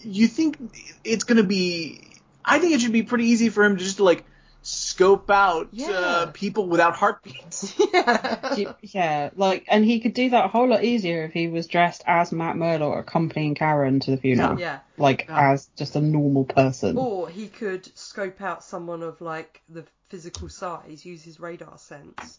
you 0.00 0.26
think 0.28 0.56
it's 1.04 1.24
gonna 1.24 1.42
be? 1.44 2.06
I 2.44 2.58
think 2.58 2.74
it 2.74 2.80
should 2.80 2.92
be 2.92 3.02
pretty 3.02 3.26
easy 3.26 3.48
for 3.50 3.64
him 3.64 3.76
to 3.76 3.84
just 3.84 4.00
like 4.00 4.24
scope 4.62 5.30
out 5.30 5.68
Yeah. 5.72 5.90
uh, 5.90 6.26
people 6.32 6.66
without 6.68 6.94
heartbeats. 6.96 7.74
Yeah. 7.92 8.72
Yeah, 8.82 9.30
like, 9.36 9.64
and 9.68 9.84
he 9.84 10.00
could 10.00 10.12
do 10.14 10.30
that 10.30 10.44
a 10.46 10.48
whole 10.48 10.68
lot 10.68 10.84
easier 10.84 11.24
if 11.24 11.32
he 11.32 11.48
was 11.48 11.66
dressed 11.66 12.02
as 12.06 12.32
Matt 12.32 12.56
Murdock 12.56 12.98
accompanying 12.98 13.54
Karen 13.54 14.00
to 14.00 14.10
the 14.10 14.16
funeral. 14.16 14.58
yeah. 14.58 14.80
Like, 14.98 15.26
Yeah. 15.28 15.52
as 15.52 15.68
just 15.76 15.96
a 15.96 16.00
normal 16.00 16.44
person. 16.44 16.96
Or 16.98 17.28
he 17.28 17.46
could 17.46 17.86
scope 17.96 18.40
out 18.40 18.64
someone 18.64 19.02
of 19.02 19.20
like 19.20 19.62
the 19.68 19.84
physical 20.10 20.48
size, 20.48 21.06
use 21.06 21.22
his 21.22 21.40
radar 21.40 21.78
sense, 21.78 22.36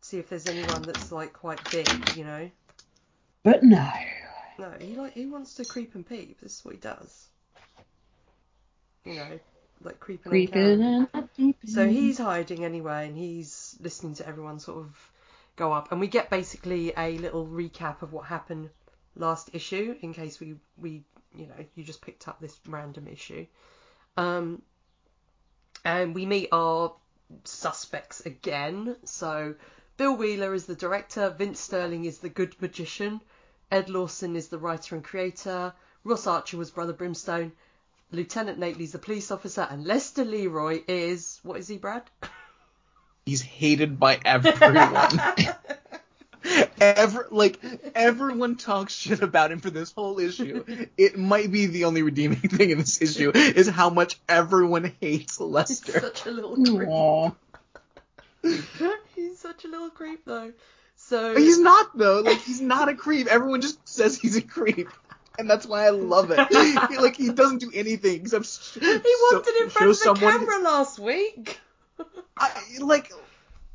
see 0.00 0.18
if 0.18 0.28
there's 0.28 0.46
anyone 0.46 0.82
that's 0.82 1.12
like 1.12 1.32
quite 1.32 1.60
big, 1.70 2.16
you 2.16 2.24
know. 2.24 2.50
But 3.42 3.62
no. 3.62 3.90
No, 4.58 4.72
he 4.80 4.94
like 4.94 5.12
he 5.12 5.26
wants 5.26 5.54
to 5.56 5.64
creep 5.64 5.94
and 5.94 6.08
peep. 6.08 6.40
This 6.40 6.58
is 6.58 6.64
what 6.64 6.74
he 6.74 6.80
does. 6.80 7.26
You 9.04 9.16
know, 9.16 9.40
like 9.82 10.00
creeping. 10.00 10.30
Creeping 10.30 11.08
and 11.12 11.34
peeping. 11.36 11.70
So 11.70 11.86
he's 11.86 12.18
hiding 12.18 12.64
anyway, 12.64 13.08
and 13.08 13.16
he's 13.16 13.76
listening 13.80 14.14
to 14.14 14.26
everyone 14.26 14.60
sort 14.60 14.78
of 14.78 15.10
go 15.56 15.72
up, 15.72 15.90
and 15.90 16.00
we 16.00 16.06
get 16.06 16.30
basically 16.30 16.92
a 16.96 17.18
little 17.18 17.46
recap 17.46 18.02
of 18.02 18.12
what 18.12 18.26
happened 18.26 18.70
last 19.16 19.50
issue, 19.52 19.96
in 20.00 20.14
case 20.14 20.38
we 20.38 20.54
we 20.78 21.02
you 21.36 21.46
know 21.46 21.64
you 21.74 21.82
just 21.82 22.00
picked 22.00 22.28
up 22.28 22.40
this 22.40 22.56
random 22.68 23.08
issue. 23.08 23.46
Um, 24.16 24.62
and 25.84 26.14
we 26.14 26.26
meet 26.26 26.48
our 26.52 26.94
suspects 27.44 28.20
again. 28.26 28.96
So 29.04 29.54
Bill 29.96 30.16
Wheeler 30.16 30.54
is 30.54 30.66
the 30.66 30.74
director, 30.74 31.30
Vince 31.30 31.60
Sterling 31.60 32.04
is 32.04 32.18
the 32.18 32.28
good 32.28 32.60
magician, 32.60 33.20
Ed 33.70 33.88
Lawson 33.88 34.36
is 34.36 34.48
the 34.48 34.58
writer 34.58 34.94
and 34.94 35.04
creator, 35.04 35.72
Ross 36.04 36.26
Archer 36.26 36.56
was 36.56 36.70
Brother 36.70 36.92
Brimstone, 36.92 37.52
Lieutenant 38.10 38.58
Nately's 38.58 38.92
the 38.92 38.98
police 38.98 39.30
officer, 39.30 39.66
and 39.70 39.84
Lester 39.84 40.24
Leroy 40.24 40.82
is 40.86 41.40
what 41.42 41.58
is 41.58 41.68
he, 41.68 41.78
Brad? 41.78 42.02
He's 43.24 43.40
hated 43.40 43.98
by 43.98 44.20
everyone. 44.24 45.20
Ever 46.80 47.28
like 47.30 47.60
everyone 47.94 48.56
talks 48.56 48.94
shit 48.94 49.22
about 49.22 49.52
him 49.52 49.60
for 49.60 49.70
this 49.70 49.92
whole 49.92 50.18
issue. 50.18 50.64
It 50.96 51.18
might 51.18 51.50
be 51.50 51.66
the 51.66 51.84
only 51.84 52.02
redeeming 52.02 52.38
thing 52.40 52.70
in 52.70 52.78
this 52.78 53.00
issue 53.00 53.30
is 53.34 53.68
how 53.68 53.90
much 53.90 54.18
everyone 54.28 54.92
hates 55.00 55.40
Lester. 55.40 55.92
He's 55.92 56.00
such 56.02 56.26
a 56.26 56.30
little 56.30 56.56
creep. 56.56 57.34
He's 59.14 59.38
such 59.38 59.64
a 59.64 59.68
little 59.68 59.90
creep 59.90 60.24
though. 60.24 60.52
So 60.96 61.36
he's 61.36 61.58
not 61.58 61.96
though. 61.96 62.20
Like 62.20 62.38
he's 62.38 62.60
not 62.60 62.88
a 62.88 62.94
creep. 62.94 63.26
Everyone 63.26 63.60
just 63.60 63.86
says 63.88 64.16
he's 64.16 64.36
a 64.36 64.42
creep. 64.42 64.88
And 65.38 65.50
that's 65.50 65.66
why 65.66 65.86
I 65.86 65.90
love 65.90 66.30
it. 66.30 66.38
He, 66.88 66.96
like 66.98 67.16
he 67.16 67.30
doesn't 67.30 67.58
do 67.58 67.70
anything 67.74 68.20
except 68.20 68.46
sh- 68.46 68.78
he 68.80 69.14
so- 69.30 69.42
in 69.60 69.68
front 69.68 69.90
of 69.90 69.98
the 69.98 70.02
someone 70.02 70.32
camera 70.32 70.58
last 70.62 70.98
week. 70.98 71.60
I, 72.36 72.50
like 72.80 73.12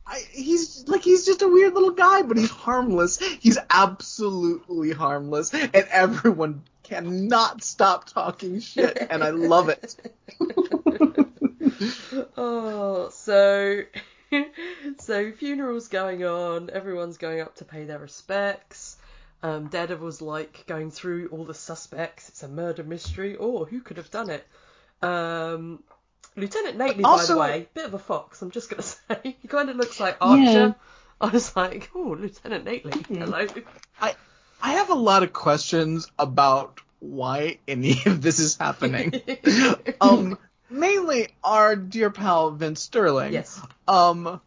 I, 0.10 0.24
he's 0.32 0.88
like 0.88 1.04
he's 1.04 1.26
just 1.26 1.44
a 1.44 1.48
weird 1.48 1.76
little 1.76 1.92
guy, 1.92 2.24
but 2.24 2.36
he's 2.36 2.50
harmless. 2.50 3.20
He's 3.20 3.60
absolutely 3.70 4.92
harmless, 4.92 5.54
and 5.54 5.76
everyone 5.76 6.64
cannot 6.82 7.64
stop 7.64 8.06
talking 8.06 8.60
shit, 8.60 8.98
and 9.10 9.24
I 9.24 9.30
love 9.30 9.70
it. 9.70 9.96
oh, 12.38 13.10
so 13.12 13.84
so 14.98 15.32
funerals 15.32 15.88
going 15.88 16.26
on. 16.26 16.72
Everyone's 16.72 17.18
going 17.18 17.42
up 17.42 17.56
to 17.58 17.66
pay 17.66 17.86
their 17.86 18.00
respects. 18.00 18.98
Um, 19.44 19.68
Daredevil's 19.68 20.22
like 20.22 20.66
going 20.66 20.92
through 20.92 21.30
all 21.30 21.46
the 21.46 21.54
suspects. 21.54 22.30
It's 22.30 22.44
a 22.44 22.48
murder 22.48 22.84
mystery. 22.84 23.38
Oh, 23.40 23.66
who 23.66 23.82
could 23.82 23.98
have 23.98 24.12
done 24.12 24.32
it? 24.32 24.46
Um, 25.02 25.84
Lieutenant 26.40 26.78
Nately, 26.78 27.04
by 27.04 27.26
the 27.26 27.38
way, 27.38 27.68
bit 27.74 27.86
of 27.86 27.94
a 27.94 28.00
fox. 28.00 28.42
I'm 28.42 28.52
just 28.52 28.70
gonna 28.70 28.82
say 28.84 29.38
he 29.42 29.48
kind 29.48 29.70
of 29.70 29.76
looks 29.78 30.00
like 30.00 30.18
Archer. 30.22 30.44
Yeah. 30.44 30.74
I 31.22 31.28
was 31.28 31.56
like, 31.56 31.90
oh, 31.96 32.16
Lieutenant 32.20 32.64
Nately, 32.66 32.94
hello. 33.10 33.46
I 34.02 34.16
I 34.62 34.72
have 34.74 34.90
a 34.90 34.96
lot 34.96 35.24
of 35.24 35.34
questions 35.34 36.10
about 36.18 36.80
why 37.00 37.60
any 37.68 38.02
of 38.06 38.22
this 38.22 38.40
is 38.40 38.58
happening. 38.58 39.14
um, 40.02 40.38
mainly 40.70 41.30
our 41.44 41.76
dear 41.76 42.10
pal 42.10 42.52
Vince 42.52 42.82
Sterling. 42.82 43.34
yes. 43.34 43.62
Um, 43.88 44.42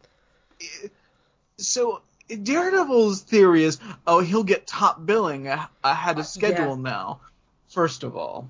so 1.58 2.02
Daredevil's 2.28 3.20
theory 3.22 3.64
is, 3.64 3.78
oh, 4.06 4.20
he'll 4.20 4.44
get 4.44 4.66
top 4.66 5.04
billing 5.04 5.48
a- 5.48 5.68
ahead 5.84 6.18
of 6.18 6.26
schedule 6.26 6.76
Yeah. 6.76 6.82
now. 6.90 7.20
First 7.68 8.02
of 8.04 8.16
all, 8.16 8.48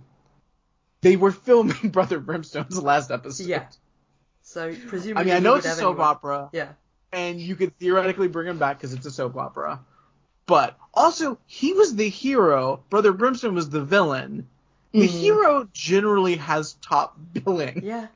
they 1.02 1.16
were 1.16 1.30
filming 1.32 1.76
Brother 1.90 2.18
Brimstone's 2.18 2.80
last 2.80 3.10
episode. 3.10 3.46
Yeah. 3.46 3.66
So 4.42 4.74
presumably. 4.88 5.20
I 5.20 5.24
mean, 5.24 5.34
I 5.34 5.38
know 5.40 5.54
it's 5.56 5.66
a 5.66 5.70
soap 5.70 5.96
anyone. 5.96 6.06
opera, 6.08 6.50
Yeah. 6.52 6.68
and 7.12 7.40
you 7.40 7.54
could 7.56 7.78
theoretically 7.78 8.28
bring 8.28 8.48
him 8.48 8.58
back 8.58 8.78
because 8.78 8.92
it's 8.94 9.06
a 9.06 9.10
soap 9.10 9.36
opera. 9.36 9.80
But 10.46 10.76
also, 10.92 11.38
he 11.46 11.72
was 11.72 11.94
the 11.94 12.08
hero. 12.08 12.82
Brother 12.90 13.12
Brimstone 13.12 13.54
was 13.54 13.70
the 13.70 13.82
villain. 13.84 14.48
The 14.92 15.06
Mm. 15.08 15.20
hero 15.20 15.68
generally 15.72 16.36
has 16.36 16.74
top 16.74 17.16
billing 17.32 17.82
Yeah. 17.84 18.08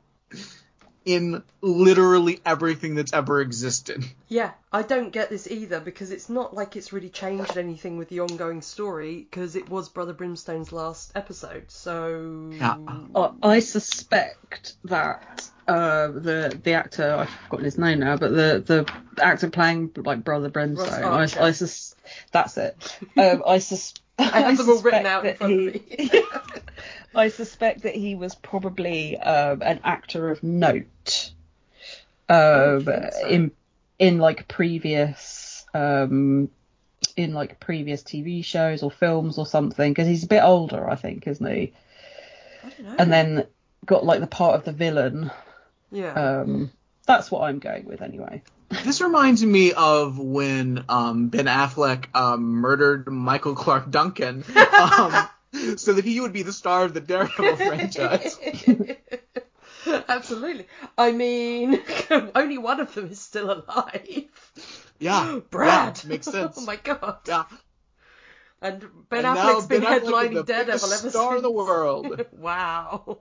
In 1.06 1.42
literally 1.60 2.40
everything 2.44 2.96
that's 2.96 3.12
ever 3.12 3.40
existed. 3.40 4.04
Yeah, 4.28 4.50
I 4.72 4.82
don't 4.82 5.10
get 5.12 5.30
this 5.30 5.48
either 5.48 5.78
because 5.78 6.10
it's 6.10 6.28
not 6.28 6.52
like 6.52 6.74
it's 6.76 6.92
really 6.92 7.08
changed 7.08 7.56
anything 7.56 7.96
with 7.96 8.08
the 8.08 8.20
ongoing 8.20 8.60
story 8.60 9.18
because 9.30 9.54
it 9.54 9.68
was 9.70 9.88
Brother 9.88 10.12
Brimstone's 10.12 10.72
last 10.72 11.12
episode. 11.14 11.70
So 11.70 12.50
Yeah. 12.52 12.76
I- 13.14 13.30
I 13.40 13.58
suspect 13.60 14.74
that 14.84 15.48
uh, 15.68 16.08
the 16.08 16.60
the 16.62 16.72
actor 16.72 17.14
I've 17.20 17.30
forgotten 17.30 17.64
his 17.64 17.78
name 17.78 18.00
now, 18.00 18.16
but 18.16 18.30
the 18.32 18.62
the 18.66 19.22
actor 19.22 19.48
playing 19.48 19.92
like 19.96 20.24
Brother 20.24 20.48
Brimstone, 20.48 20.88
I, 20.88 21.02
Archer. 21.02 21.40
I 21.40 21.52
sus- 21.52 21.94
that's 22.32 22.56
it. 22.58 22.98
Um, 23.16 23.42
I 23.46 23.58
sus- 23.58 23.94
I 24.18 24.40
have 24.42 24.56
them 24.58 24.68
all 24.70 24.80
written 24.82 25.06
out 25.06 25.24
in 25.24 25.30
that 25.30 25.38
front 25.38 25.52
of 25.52 25.58
me. 25.74 26.22
I 27.16 27.28
suspect 27.28 27.82
that 27.82 27.94
he 27.94 28.14
was 28.14 28.34
probably 28.34 29.18
um, 29.18 29.62
an 29.62 29.80
actor 29.82 30.30
of 30.30 30.42
note 30.42 31.32
um, 32.28 32.84
so. 32.84 33.10
in 33.28 33.50
in 33.98 34.18
like 34.18 34.48
previous 34.48 35.64
um, 35.74 36.50
in 37.16 37.32
like 37.32 37.58
previous 37.60 38.02
TV 38.02 38.44
shows 38.44 38.82
or 38.82 38.90
films 38.90 39.38
or 39.38 39.46
something 39.46 39.92
because 39.92 40.06
he's 40.06 40.24
a 40.24 40.28
bit 40.28 40.42
older, 40.42 40.88
I 40.88 40.96
think, 40.96 41.26
isn't 41.26 41.46
he? 41.46 41.72
I 42.64 42.68
don't 42.68 42.80
know. 42.80 42.96
And 42.98 43.12
then 43.12 43.46
got 43.84 44.04
like 44.04 44.20
the 44.20 44.26
part 44.26 44.56
of 44.56 44.64
the 44.64 44.72
villain. 44.72 45.30
yeah, 45.90 46.12
Um, 46.12 46.70
that's 47.06 47.30
what 47.30 47.42
I'm 47.42 47.58
going 47.58 47.86
with 47.86 48.02
anyway. 48.02 48.42
This 48.84 49.00
reminds 49.00 49.44
me 49.44 49.72
of 49.72 50.18
when 50.18 50.84
um, 50.88 51.28
Ben 51.28 51.46
Affleck 51.46 52.06
um, 52.14 52.56
murdered 52.56 53.06
Michael 53.06 53.54
Clarke 53.54 53.90
Duncan 53.90 54.44
um, 54.56 55.28
so 55.76 55.92
that 55.94 56.04
he 56.04 56.20
would 56.20 56.32
be 56.32 56.42
the 56.42 56.52
star 56.52 56.84
of 56.84 56.94
the 56.94 57.00
Daredevil 57.00 57.56
franchise. 57.56 58.38
absolutely. 60.08 60.66
I 60.98 61.12
mean, 61.12 61.80
only 62.34 62.58
one 62.58 62.80
of 62.80 62.94
them 62.94 63.10
is 63.10 63.20
still 63.20 63.50
alive. 63.52 64.52
Yeah, 64.98 65.40
Brad, 65.50 66.00
yeah, 66.02 66.08
makes 66.08 66.28
oh 66.28 66.32
sense. 66.32 66.56
oh 66.58 66.62
my 66.62 66.76
god. 66.76 67.18
Yeah. 67.26 67.44
And 68.62 68.80
Ben 69.10 69.24
And 69.26 69.34
now 69.34 69.36
Affleck's 69.36 69.66
been 69.66 69.82
Ben 69.82 70.00
Affleck 70.00 70.30
headlining 70.30 70.34
the 70.34 70.42
Daredevil 70.42 70.88
biggest 70.88 70.92
ever 70.92 71.10
star 71.10 71.30
since. 71.32 71.36
in 71.36 71.42
the 71.42 71.50
world. 71.50 72.24
wow. 72.32 73.18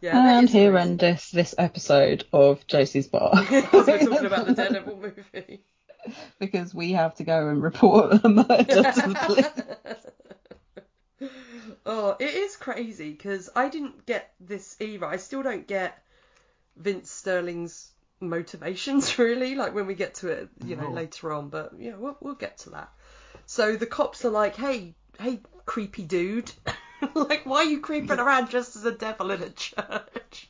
yeah, 0.00 0.38
And 0.38 0.48
is 0.48 0.52
here 0.52 0.72
crazy. 0.72 0.90
endeth 0.90 1.30
this 1.30 1.54
episode 1.58 2.24
of 2.32 2.66
Josie's 2.66 3.08
Bar. 3.08 3.32
Because 3.50 3.86
we're 3.86 3.98
talking 3.98 4.26
about 4.26 4.46
the 4.46 4.54
Daredevil 4.54 4.96
movie. 4.96 5.64
because 6.38 6.74
we 6.74 6.92
have 6.92 7.14
to 7.16 7.24
go 7.24 7.48
and 7.48 7.62
report 7.62 8.20
a 8.24 8.28
murder 8.28 8.64
to 8.66 9.02
the 9.06 9.18
police. 9.24 10.06
Oh, 11.86 12.16
it 12.18 12.34
is 12.34 12.56
crazy 12.56 13.10
because 13.10 13.50
I 13.54 13.68
didn't 13.68 14.06
get 14.06 14.32
this 14.40 14.76
either. 14.80 15.06
I 15.06 15.16
still 15.16 15.42
don't 15.42 15.66
get 15.66 16.02
Vince 16.76 17.10
Sterling's 17.10 17.90
motivations 18.20 19.18
really. 19.18 19.54
Like 19.54 19.74
when 19.74 19.86
we 19.86 19.94
get 19.94 20.14
to 20.16 20.28
it, 20.28 20.48
you 20.64 20.76
know, 20.76 20.90
later 20.90 21.32
on. 21.32 21.48
But 21.48 21.72
yeah, 21.78 21.96
we'll, 21.96 22.16
we'll 22.20 22.34
get 22.34 22.58
to 22.58 22.70
that. 22.70 22.90
So 23.46 23.76
the 23.76 23.86
cops 23.86 24.24
are 24.24 24.30
like, 24.30 24.56
"Hey, 24.56 24.94
hey, 25.18 25.40
creepy 25.66 26.02
dude." 26.02 26.52
like, 27.14 27.46
why 27.46 27.58
are 27.58 27.64
you 27.64 27.80
creeping 27.80 28.18
around 28.18 28.50
just 28.50 28.76
as 28.76 28.84
a 28.84 28.92
devil 28.92 29.30
in 29.30 29.42
a 29.42 29.50
church? 29.50 30.48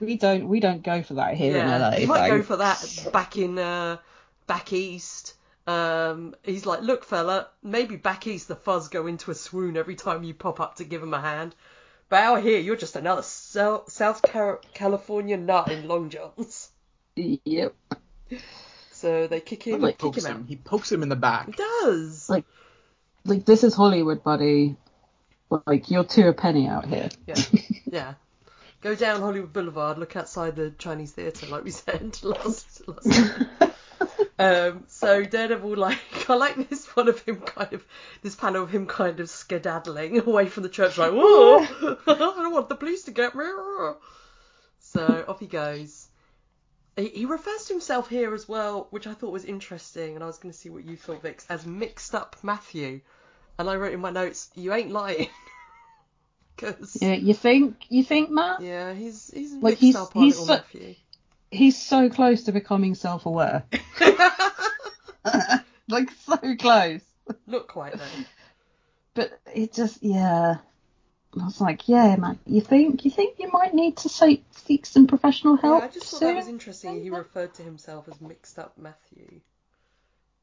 we 0.00 0.16
don't 0.16 0.48
we 0.48 0.60
don't 0.60 0.82
go 0.82 1.02
for 1.02 1.14
that 1.14 1.34
here 1.34 1.56
in 1.56 1.66
LA. 1.66 1.96
you 1.96 2.06
might 2.06 2.28
go 2.28 2.42
for 2.42 2.56
that 2.56 3.08
back 3.12 3.36
in 3.36 3.58
uh, 3.58 3.96
back 4.46 4.72
east. 4.72 5.34
Um, 5.66 6.34
he's 6.44 6.64
like, 6.66 6.82
look, 6.82 7.04
fella, 7.04 7.48
maybe 7.62 7.96
back 7.96 8.26
east 8.26 8.48
the 8.48 8.54
fuzz 8.56 8.88
go 8.88 9.06
into 9.06 9.30
a 9.30 9.34
swoon 9.34 9.76
every 9.76 9.96
time 9.96 10.22
you 10.22 10.32
pop 10.34 10.60
up 10.60 10.76
to 10.76 10.84
give 10.84 11.02
him 11.02 11.12
a 11.14 11.20
hand. 11.20 11.54
But 12.08 12.22
out 12.22 12.42
here, 12.42 12.60
you're 12.60 12.76
just 12.76 12.94
another 12.94 13.22
South, 13.22 14.22
California 14.74 15.36
nut 15.36 15.70
in 15.72 15.88
long 15.88 16.08
johns. 16.10 16.70
Yep. 17.16 17.74
So 18.92 19.26
they 19.26 19.40
kick 19.40 19.64
him, 19.64 19.80
He 19.80 19.86
kick 19.88 19.98
pokes 19.98 20.24
him. 20.24 20.46
He 20.46 20.56
pokes 20.56 20.92
him 20.92 21.02
in 21.02 21.08
the 21.08 21.16
back. 21.16 21.46
He 21.46 21.52
does. 21.52 22.28
Like- 22.30 22.44
Like 23.24 23.44
this 23.44 23.64
is 23.64 23.74
Hollywood, 23.74 24.22
buddy. 24.22 24.76
Like 25.66 25.90
you're 25.90 26.04
two 26.04 26.28
a 26.28 26.32
penny 26.32 26.68
out 26.68 26.86
here. 26.86 27.08
Yeah, 27.26 27.34
yeah. 27.86 28.14
Go 28.82 28.94
down 28.94 29.20
Hollywood 29.20 29.52
Boulevard, 29.52 29.98
look 29.98 30.14
outside 30.16 30.54
the 30.54 30.70
Chinese 30.78 31.12
theatre, 31.12 31.46
like 31.46 31.64
we 31.64 31.70
said 31.72 32.18
last. 32.24 32.82
last 32.86 33.04
time. 33.60 33.70
Um, 34.38 34.84
so 34.88 35.22
Daredevil, 35.24 35.76
like, 35.76 35.98
I 36.30 36.34
like 36.34 36.68
this 36.68 36.86
one 36.96 37.08
of 37.08 37.20
him 37.22 37.36
kind 37.40 37.72
of, 37.72 37.84
this 38.22 38.34
panel 38.34 38.62
of 38.64 38.70
him 38.70 38.86
kind 38.86 39.20
of 39.20 39.28
skedaddling 39.30 40.18
away 40.26 40.46
from 40.48 40.62
the 40.62 40.68
church, 40.68 40.98
like, 40.98 41.12
whoa, 41.12 41.58
I 42.06 42.14
don't 42.14 42.52
want 42.52 42.68
the 42.68 42.74
police 42.76 43.04
to 43.04 43.10
get 43.10 43.34
me. 43.34 43.44
So 44.80 45.24
off 45.28 45.40
he 45.40 45.46
goes. 45.46 46.08
He, 46.96 47.08
he 47.08 47.24
refers 47.26 47.64
to 47.66 47.74
himself 47.74 48.08
here 48.08 48.32
as 48.34 48.48
well, 48.48 48.86
which 48.90 49.06
I 49.06 49.12
thought 49.14 49.32
was 49.32 49.44
interesting, 49.44 50.14
and 50.14 50.24
I 50.24 50.26
was 50.26 50.38
going 50.38 50.52
to 50.52 50.58
see 50.58 50.70
what 50.70 50.84
you 50.84 50.96
thought, 50.96 51.22
Vix, 51.22 51.44
as 51.50 51.66
mixed 51.66 52.14
up 52.14 52.36
Matthew. 52.42 53.00
And 53.58 53.68
I 53.70 53.76
wrote 53.76 53.92
in 53.94 54.00
my 54.00 54.10
notes, 54.10 54.50
you 54.54 54.72
ain't 54.72 54.90
lying. 54.90 55.28
Because 56.56 56.96
Yeah, 57.02 57.12
you 57.12 57.34
think 57.34 57.76
you 57.90 58.02
think 58.02 58.30
Matt? 58.30 58.62
yeah, 58.62 58.94
he's 58.94 59.30
he's 59.34 59.52
Like, 59.52 59.62
mixed 59.62 59.80
he's- 59.82 59.96
up 59.96 60.16
our 60.16 60.22
he's 60.22 60.38
so- 60.38 60.46
Matthew. 60.46 60.94
He's 61.56 61.80
so 61.80 62.10
close 62.10 62.44
to 62.44 62.52
becoming 62.52 62.94
self-aware. 62.94 63.64
like 65.88 66.10
so 66.24 66.56
close. 66.58 67.00
Not 67.46 67.66
quite 67.68 67.94
though. 67.94 68.24
But 69.14 69.38
it 69.54 69.72
just 69.72 70.02
yeah. 70.02 70.58
I 71.38 71.44
was 71.44 71.60
like, 71.60 71.88
yeah, 71.88 72.16
man. 72.16 72.38
You 72.46 72.60
think 72.60 73.04
you 73.04 73.10
think 73.10 73.38
you 73.38 73.50
might 73.52 73.74
need 73.74 73.98
to 73.98 74.08
seek 74.08 74.44
seek 74.52 74.86
some 74.86 75.06
professional 75.06 75.56
help? 75.56 75.82
Yeah, 75.82 75.88
I 75.88 75.90
just 75.90 76.06
thought 76.06 76.20
soon? 76.20 76.28
that 76.28 76.36
was 76.36 76.48
interesting. 76.48 77.02
He 77.02 77.10
referred 77.10 77.54
to 77.54 77.62
himself 77.62 78.08
as 78.08 78.20
mixed 78.20 78.58
up 78.58 78.74
Matthew. 78.78 79.40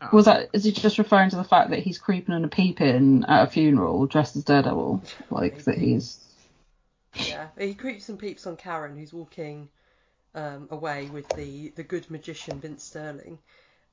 Oh. 0.02 0.10
Was 0.12 0.26
that 0.26 0.50
is 0.54 0.64
he 0.64 0.72
just 0.72 0.98
referring 0.98 1.30
to 1.32 1.36
the 1.36 1.44
fact 1.44 1.70
that 1.70 1.80
he's 1.80 1.98
creeping 1.98 2.36
and 2.36 2.46
a 2.46 2.50
peeping 2.50 3.26
at 3.28 3.48
a 3.48 3.52
funeral 3.52 4.06
dressed 4.06 4.36
as 4.36 4.44
Daredevil? 4.44 5.04
Like 5.30 5.64
that 5.64 5.78
he's 5.78 6.20
Yeah, 7.16 7.48
he 7.58 7.74
creeps 7.74 8.10
and 8.10 8.20
peeps 8.20 8.46
on 8.46 8.58
Karen, 8.58 8.98
who's 8.98 9.14
walking 9.14 9.70
um, 10.36 10.67
away 10.72 11.10
with 11.12 11.28
the 11.30 11.69
the 11.76 11.84
good 11.84 12.10
magician 12.12 12.60
Vince 12.60 12.84
Sterling, 12.84 13.39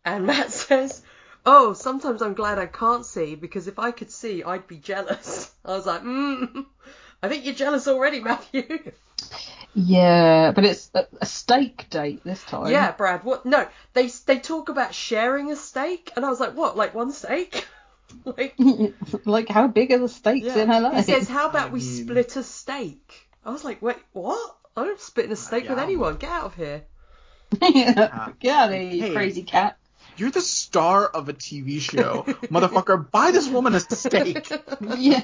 and 0.04 0.26
Matt 0.30 0.50
says, 0.52 1.02
"Oh, 1.46 1.72
sometimes 1.72 2.22
I'm 2.22 2.34
glad 2.34 2.58
I 2.58 2.66
can't 2.66 3.04
see 3.06 3.34
because 3.34 3.68
if 3.68 3.78
I 3.78 3.90
could 3.90 4.10
see, 4.10 4.42
I'd 4.44 4.66
be 4.66 4.78
jealous." 4.78 5.52
I 5.64 5.70
was 5.76 5.86
like, 5.86 6.02
"Hmm, 6.02 6.44
I 7.22 7.28
think 7.28 7.44
you're 7.44 7.54
jealous 7.54 7.86
already, 7.88 8.20
Matthew." 8.20 8.92
Yeah, 9.74 10.50
but 10.52 10.64
it's 10.64 10.90
a, 10.94 11.06
a 11.20 11.26
steak 11.26 11.88
date 11.90 12.24
this 12.24 12.42
time. 12.42 12.72
yeah, 12.72 12.90
Brad. 12.90 13.22
What? 13.22 13.46
No, 13.46 13.68
they 13.92 14.08
they 14.26 14.38
talk 14.40 14.68
about 14.68 14.94
sharing 14.94 15.52
a 15.52 15.56
steak, 15.56 16.12
and 16.16 16.24
I 16.24 16.28
was 16.30 16.40
like, 16.40 16.56
"What? 16.56 16.76
Like 16.76 16.94
one 16.94 17.12
steak?" 17.12 17.66
like 18.24 18.56
like 19.24 19.48
how 19.48 19.68
big 19.68 19.92
are 19.92 19.98
the 19.98 20.08
steaks 20.08 20.46
Yeah. 20.46 20.58
in 20.62 20.68
LA? 20.68 20.96
He 20.96 21.02
says, 21.02 21.28
"How 21.28 21.48
about 21.48 21.68
I 21.68 21.72
we 21.72 21.78
mean- 21.80 22.04
split 22.04 22.34
a 22.36 22.42
steak?" 22.42 23.28
I 23.44 23.50
was 23.50 23.64
like, 23.64 23.80
"Wait, 23.80 23.96
what? 24.12 24.56
I'm 24.80 24.88
not 24.88 25.00
splitting 25.00 25.32
a 25.32 25.36
steak 25.36 25.68
with 25.68 25.78
anyone. 25.78 26.16
Get 26.16 26.30
out 26.30 26.44
of 26.46 26.54
here." 26.54 26.82
yeah. 27.60 28.28
Get 28.40 28.54
out 28.56 28.68
of 28.68 28.74
here, 28.74 28.82
you 28.82 29.02
Hey. 29.02 29.12
crazy 29.12 29.42
cat. 29.42 29.76
You're 30.16 30.30
the 30.30 30.40
star 30.40 31.06
of 31.06 31.28
a 31.28 31.32
TV 31.32 31.80
show, 31.80 32.24
motherfucker. 32.50 33.10
Buy 33.10 33.30
this 33.30 33.48
woman 33.48 33.74
a 33.74 33.80
steak. 33.80 34.50
Yeah. 34.98 35.22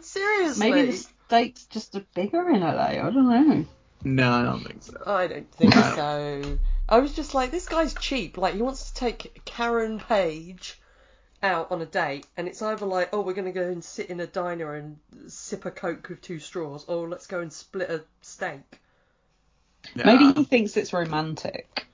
Seriously. 0.00 0.70
Maybe 0.70 0.90
the 0.90 0.96
steaks 0.96 1.64
just 1.66 1.94
are 1.96 2.04
bigger 2.14 2.48
in 2.50 2.60
LA. 2.60 2.70
I 2.70 2.94
don't 3.10 3.28
know. 3.28 3.66
No, 4.04 4.32
I 4.32 4.42
don't 4.44 4.64
think 4.64 4.82
so. 4.82 5.02
I 5.06 5.26
don't 5.26 5.50
think 5.52 5.74
so. 5.74 6.58
I 6.88 6.98
was 6.98 7.14
just 7.14 7.34
like, 7.34 7.50
this 7.50 7.68
guy's 7.68 7.94
cheap. 7.94 8.36
Like, 8.38 8.54
he 8.54 8.62
wants 8.62 8.90
to 8.90 8.94
take 8.94 9.40
Karen 9.44 9.98
Page 9.98 10.80
out 11.42 11.70
on 11.70 11.82
a 11.82 11.86
date, 11.86 12.26
and 12.36 12.48
it's 12.48 12.62
either 12.62 12.86
like, 12.86 13.10
oh, 13.12 13.20
we're 13.20 13.34
going 13.34 13.46
to 13.46 13.52
go 13.52 13.68
and 13.68 13.84
sit 13.84 14.10
in 14.10 14.20
a 14.20 14.26
diner 14.26 14.74
and 14.74 14.98
sip 15.28 15.64
a 15.64 15.70
Coke 15.70 16.08
with 16.08 16.20
two 16.20 16.38
straws, 16.38 16.84
or 16.86 17.08
let's 17.08 17.26
go 17.26 17.40
and 17.40 17.52
split 17.52 17.90
a 17.90 18.04
steak. 18.22 18.80
Maybe 19.94 20.32
he 20.32 20.44
thinks 20.44 20.76
it's 20.76 20.92
romantic. 20.92 21.86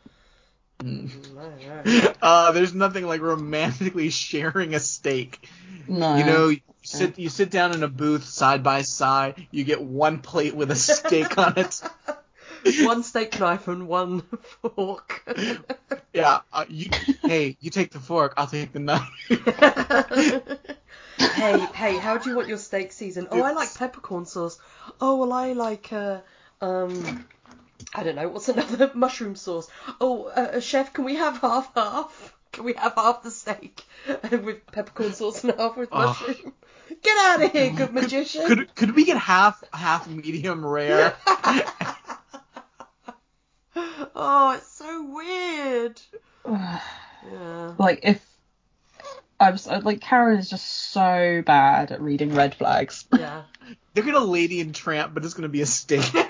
Mm. 0.79 1.11
I 1.39 1.83
don't 1.85 1.87
know. 1.87 2.13
Uh, 2.23 2.53
there's 2.53 2.75
nothing 2.75 3.07
like 3.07 3.21
romantically 3.21 4.11
sharing 4.11 4.75
a 4.75 4.81
steak. 4.81 5.49
No. 5.87 6.17
You 6.17 6.25
know, 6.25 6.49
you 6.49 6.61
sit 6.83 7.19
you 7.19 7.29
sit 7.29 7.51
down 7.51 7.73
in 7.73 7.83
a 7.83 7.89
booth 7.89 8.25
side 8.25 8.63
by 8.63 8.83
side. 8.83 9.47
You 9.51 9.65
get 9.65 9.83
one 9.83 10.19
plate 10.19 10.55
with 10.55 10.71
a 10.71 10.77
steak 10.77 11.37
on 11.39 11.59
it. 11.59 11.81
one 12.83 13.03
steak 13.03 13.39
knife 13.39 13.69
and 13.69 13.89
one 13.89 14.23
fork. 14.63 15.23
Yeah. 16.15 16.41
Uh, 16.53 16.67
you, 16.69 16.91
hey, 17.23 17.57
you 17.61 17.71
take 17.71 17.91
the 17.91 17.99
fork. 17.99 18.35
I'll 18.37 18.47
take 18.47 18.73
the 18.75 18.81
knife. 18.81 19.09
hey, 21.19 21.59
hey, 21.75 21.97
how 21.97 22.19
do 22.19 22.29
you 22.29 22.37
want 22.37 22.49
your 22.49 22.59
steak 22.59 22.93
seasoned? 22.93 23.29
Oh, 23.31 23.41
I 23.43 23.53
like 23.53 23.75
peppercorn 23.75 24.27
sauce. 24.27 24.59
Oh, 25.01 25.17
well, 25.17 25.33
I 25.33 25.55
like 25.55 25.91
uh, 25.91 26.21
um, 26.61 27.25
I 27.95 28.03
don't 28.03 28.17
know, 28.17 28.29
what's 28.29 28.51
another 28.51 28.91
mushroom 28.95 29.37
sauce? 29.37 29.69
Oh, 30.03 30.27
uh, 30.27 30.61
chef, 30.61 30.93
can 30.93 31.05
we 31.05 31.17
have 31.17 31.39
half 31.39 31.75
half? 31.75 32.35
Can 32.53 32.65
we 32.65 32.75
have 32.75 32.95
half 32.95 33.23
the 33.23 33.31
steak 33.31 33.83
with 34.31 34.67
peppercorn 34.67 35.15
sauce 35.15 35.45
and 35.45 35.55
half 35.59 35.79
with 35.79 35.89
Oh. 35.93 36.07
mushroom? 36.09 36.53
Get 37.03 37.17
out 37.19 37.43
of 37.43 37.53
here, 37.53 37.71
good 37.71 37.95
magician. 37.95 38.47
Could 38.47 38.75
could 38.75 38.95
we 38.95 39.07
get 39.07 39.17
half 39.17 39.65
half 39.73 40.07
medium 40.07 40.65
rare? 40.65 41.17
Oh, 44.15 44.55
it's 44.57 44.71
so 44.71 45.05
weird. 45.05 46.01
Yeah. 46.47 47.75
like 47.79 48.01
if 48.03 48.25
I 49.41 49.51
was 49.51 49.67
like 49.67 50.01
Karen 50.01 50.39
is 50.39 50.51
just 50.51 50.67
so 50.93 51.43
bad 51.45 51.93
at 51.93 52.01
reading 52.01 52.35
red 52.35 52.55
flags. 52.55 53.05
Yeah. 53.17 53.43
They're 53.95 54.05
gonna 54.05 54.21
lady 54.21 54.61
and 54.61 54.75
tramp, 54.75 55.15
but 55.15 55.25
it's 55.25 55.35
gonna 55.35 55.49
be 55.49 55.63
a 55.63 55.67
steak. 55.67 56.05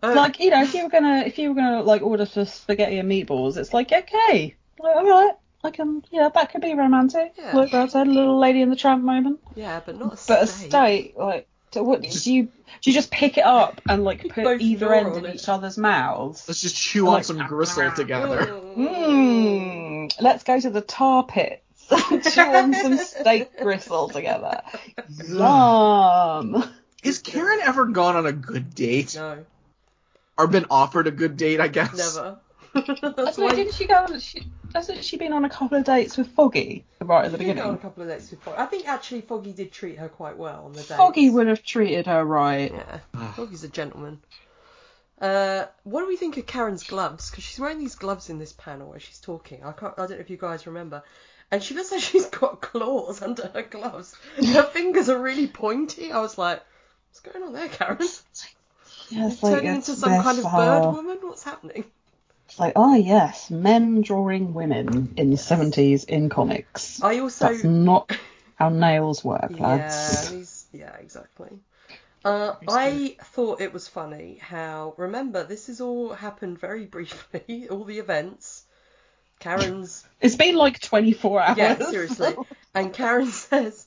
Uh, 0.00 0.14
like 0.14 0.38
you 0.40 0.50
know, 0.50 0.62
if 0.62 0.74
you 0.74 0.84
were 0.84 0.90
gonna 0.90 1.22
if 1.26 1.38
you 1.38 1.48
were 1.48 1.54
gonna 1.54 1.82
like 1.82 2.02
order 2.02 2.24
for 2.24 2.44
spaghetti 2.44 2.98
and 2.98 3.10
meatballs, 3.10 3.56
it's 3.56 3.72
like 3.72 3.92
okay, 3.92 4.54
like 4.78 4.96
all 4.96 5.04
right, 5.04 5.34
I 5.64 5.70
can 5.70 6.02
yeah 6.10 6.28
that 6.28 6.52
could 6.52 6.60
be 6.60 6.74
romantic. 6.74 7.34
Yeah. 7.36 7.56
Like 7.56 7.70
Brad 7.70 7.90
said, 7.90 8.06
a 8.06 8.10
little 8.10 8.38
lady 8.38 8.62
in 8.62 8.70
the 8.70 8.76
tramp 8.76 9.02
moment. 9.02 9.40
yeah, 9.54 9.80
but 9.84 9.98
not 9.98 10.14
a 10.14 10.16
steak. 10.16 10.36
But 10.36 10.42
a 10.42 10.46
steak, 10.46 11.14
like, 11.16 11.48
do, 11.72 11.82
what, 11.82 12.02
do 12.02 12.32
you 12.32 12.44
do 12.44 12.90
you 12.90 12.92
just 12.94 13.10
pick 13.10 13.36
it 13.38 13.44
up 13.44 13.80
and 13.88 14.04
like 14.04 14.22
put 14.28 14.44
Both 14.44 14.60
either 14.60 14.92
end 14.94 15.16
in 15.16 15.24
it. 15.26 15.34
each 15.36 15.48
other's 15.48 15.76
mouths? 15.78 16.44
Let's 16.48 16.60
just 16.62 16.76
chew 16.76 17.06
on 17.08 17.14
Like- 17.14 17.24
some 17.24 17.38
gristle 17.46 17.90
together. 17.92 18.46
Mmm. 18.76 20.12
Let's 20.20 20.44
go 20.44 20.58
to 20.60 20.70
the 20.70 20.80
tar 20.80 21.24
pits. 21.24 21.60
and 22.10 22.22
Chew 22.24 22.40
on 22.40 22.72
some 22.74 22.96
steak 22.98 23.58
gristle 23.60 24.08
together. 24.08 24.62
Yum. 25.28 26.64
Has 27.04 27.18
Karen 27.18 27.60
ever 27.62 27.86
gone 27.86 28.16
on 28.16 28.26
a 28.26 28.32
good 28.32 28.74
date? 28.74 29.14
No, 29.16 29.44
Or 30.38 30.46
been 30.46 30.66
offered 30.70 31.06
a 31.06 31.10
good 31.10 31.36
date, 31.36 31.60
I 31.60 31.68
guess? 31.68 31.96
never. 32.16 32.38
I 32.74 32.80
That's 32.80 33.36
don't 33.36 33.44
why 33.44 33.54
didn't 33.54 33.74
she 33.74 33.86
go 33.86 33.94
on? 33.94 34.18
She, 34.20 34.46
hasn't 34.74 35.04
she 35.04 35.16
been 35.16 35.32
on 35.32 35.44
a 35.44 35.50
couple 35.50 35.76
of 35.76 35.84
dates 35.84 36.16
with 36.16 36.28
Foggy 36.28 36.84
right 37.00 37.26
at 37.26 37.32
the 37.32 37.52
go 37.52 37.68
on 37.68 37.74
a 37.74 37.78
couple 37.78 38.02
of 38.02 38.08
dates 38.08 38.30
with 38.30 38.40
Foggy. 38.40 38.56
I 38.56 38.66
think 38.66 38.88
actually 38.88 39.20
Foggy 39.20 39.52
did 39.52 39.72
treat 39.72 39.98
her 39.98 40.08
quite 40.08 40.36
well 40.38 40.64
on 40.64 40.72
the 40.72 40.78
dates. 40.78 40.96
Foggy 40.96 41.30
would 41.30 41.46
have 41.46 41.62
treated 41.62 42.06
her 42.06 42.24
right. 42.24 42.72
Yeah, 42.72 43.32
Foggy's 43.32 43.64
a 43.64 43.68
gentleman. 43.68 44.20
Uh, 45.20 45.66
what 45.84 46.00
do 46.00 46.08
we 46.08 46.16
think 46.16 46.36
of 46.36 46.46
Karen's 46.46 46.82
gloves? 46.82 47.30
Because 47.30 47.44
she's 47.44 47.60
wearing 47.60 47.78
these 47.78 47.94
gloves 47.94 48.28
in 48.28 48.38
this 48.38 48.52
panel 48.52 48.88
where 48.88 49.00
she's 49.00 49.20
talking. 49.20 49.62
I 49.62 49.72
can't. 49.72 49.94
I 49.96 50.02
don't 50.06 50.10
know 50.12 50.16
if 50.16 50.30
you 50.30 50.36
guys 50.36 50.66
remember. 50.66 51.04
and 51.50 51.62
she 51.62 51.74
looks 51.74 51.92
like 51.92 52.00
she's 52.10 52.26
got 52.26 52.60
claws 52.60 53.22
under 53.22 53.46
her 53.48 53.62
gloves. 53.62 54.16
Her 54.36 54.64
fingers 54.64 55.08
are 55.08 55.18
really 55.18 55.46
pointy. 55.46 56.10
I 56.10 56.20
was 56.20 56.38
like, 56.38 56.62
what's 57.10 57.20
going 57.20 57.44
on 57.44 57.52
there, 57.52 57.68
Karen? 57.68 57.98
Yeah, 59.10 59.28
it's 59.28 59.42
like, 59.42 59.56
turning 59.56 59.74
into 59.74 59.94
some 59.94 60.22
kind 60.22 60.38
of 60.38 60.44
bird 60.44 60.92
woman? 60.92 61.18
What's 61.20 61.44
happening? 61.44 61.84
It's 62.52 62.60
like, 62.60 62.74
oh 62.76 62.94
yes, 62.94 63.50
men 63.50 64.02
drawing 64.02 64.52
women 64.52 65.14
in 65.16 65.30
the 65.30 65.36
70s 65.36 66.04
in 66.04 66.28
comics. 66.28 67.02
I 67.02 67.20
also 67.20 67.48
That's 67.48 67.64
not 67.64 68.14
how 68.56 68.68
nails 68.68 69.24
work, 69.24 69.58
lads. 69.58 70.28
he's, 70.28 70.66
yeah, 70.70 70.94
exactly. 70.96 71.48
Uh, 72.22 72.56
I 72.68 73.16
thought 73.22 73.62
it 73.62 73.72
was 73.72 73.88
funny 73.88 74.38
how, 74.42 74.92
remember, 74.98 75.44
this 75.44 75.68
has 75.68 75.80
all 75.80 76.12
happened 76.12 76.58
very 76.60 76.84
briefly, 76.96 77.68
all 77.70 77.84
the 77.84 77.98
events. 78.00 78.66
Karen's, 79.40 80.04
It's 80.20 80.36
been 80.36 80.56
like 80.56 80.78
24 80.78 81.40
hours. 81.40 81.56
yeah, 81.56 81.78
seriously. 81.78 82.36
And 82.74 82.92
Karen 82.92 83.26
says, 83.32 83.86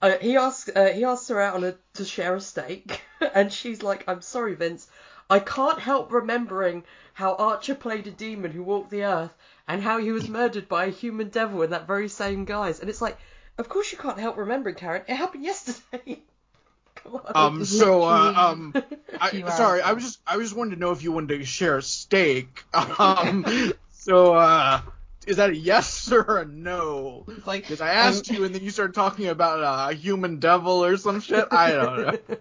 uh, 0.00 0.12
he 0.20 0.36
asks, 0.36 0.70
uh, 0.72 0.92
he 0.94 1.02
asks 1.02 1.26
her 1.26 1.40
out 1.40 1.56
on 1.56 1.64
a, 1.64 1.74
to 1.94 2.04
share 2.04 2.36
a 2.36 2.40
steak, 2.40 3.02
and 3.34 3.52
she's 3.52 3.82
like, 3.82 4.04
I'm 4.06 4.22
sorry, 4.22 4.54
Vince, 4.54 4.86
I 5.28 5.38
can't 5.40 5.78
help 5.78 6.12
remembering 6.12 6.84
how 7.14 7.34
Archer 7.34 7.74
played 7.74 8.06
a 8.06 8.10
demon 8.10 8.52
who 8.52 8.62
walked 8.62 8.90
the 8.90 9.04
earth, 9.04 9.34
and 9.66 9.82
how 9.82 9.98
he 9.98 10.12
was 10.12 10.28
murdered 10.28 10.68
by 10.68 10.86
a 10.86 10.90
human 10.90 11.28
devil 11.28 11.62
in 11.62 11.70
that 11.70 11.86
very 11.86 12.08
same 12.08 12.44
guise. 12.44 12.80
And 12.80 12.88
it's 12.88 13.02
like, 13.02 13.18
of 13.58 13.68
course 13.68 13.90
you 13.90 13.98
can't 13.98 14.18
help 14.18 14.36
remembering, 14.36 14.76
Karen. 14.76 15.02
It 15.08 15.16
happened 15.16 15.44
yesterday. 15.44 16.20
Come 16.94 17.16
on. 17.16 17.32
Um. 17.34 17.64
So, 17.64 18.02
uh, 18.02 18.32
um, 18.36 18.74
I, 19.20 19.42
sorry, 19.50 19.82
I 19.82 19.92
was 19.92 20.04
just, 20.04 20.18
I 20.26 20.36
was 20.36 20.46
just 20.46 20.56
wanted 20.56 20.76
to 20.76 20.80
know 20.80 20.92
if 20.92 21.02
you 21.02 21.12
wanted 21.12 21.38
to 21.38 21.44
share 21.44 21.78
a 21.78 21.82
steak. 21.82 22.64
Um. 22.98 23.72
so, 23.90 24.34
uh, 24.34 24.80
is 25.26 25.36
that 25.36 25.50
a 25.50 25.56
yes 25.56 26.10
or 26.12 26.38
a 26.38 26.44
no? 26.44 27.24
It's 27.28 27.46
like, 27.46 27.62
Because 27.62 27.80
I 27.80 27.90
asked 27.90 28.30
um, 28.30 28.36
you, 28.36 28.44
and 28.44 28.54
then 28.54 28.62
you 28.62 28.70
started 28.70 28.94
talking 28.94 29.26
about 29.26 29.90
a 29.90 29.94
human 29.94 30.38
devil 30.38 30.84
or 30.84 30.96
some 30.96 31.20
shit. 31.20 31.48
I 31.50 31.72
don't 31.72 32.28
know. 32.28 32.36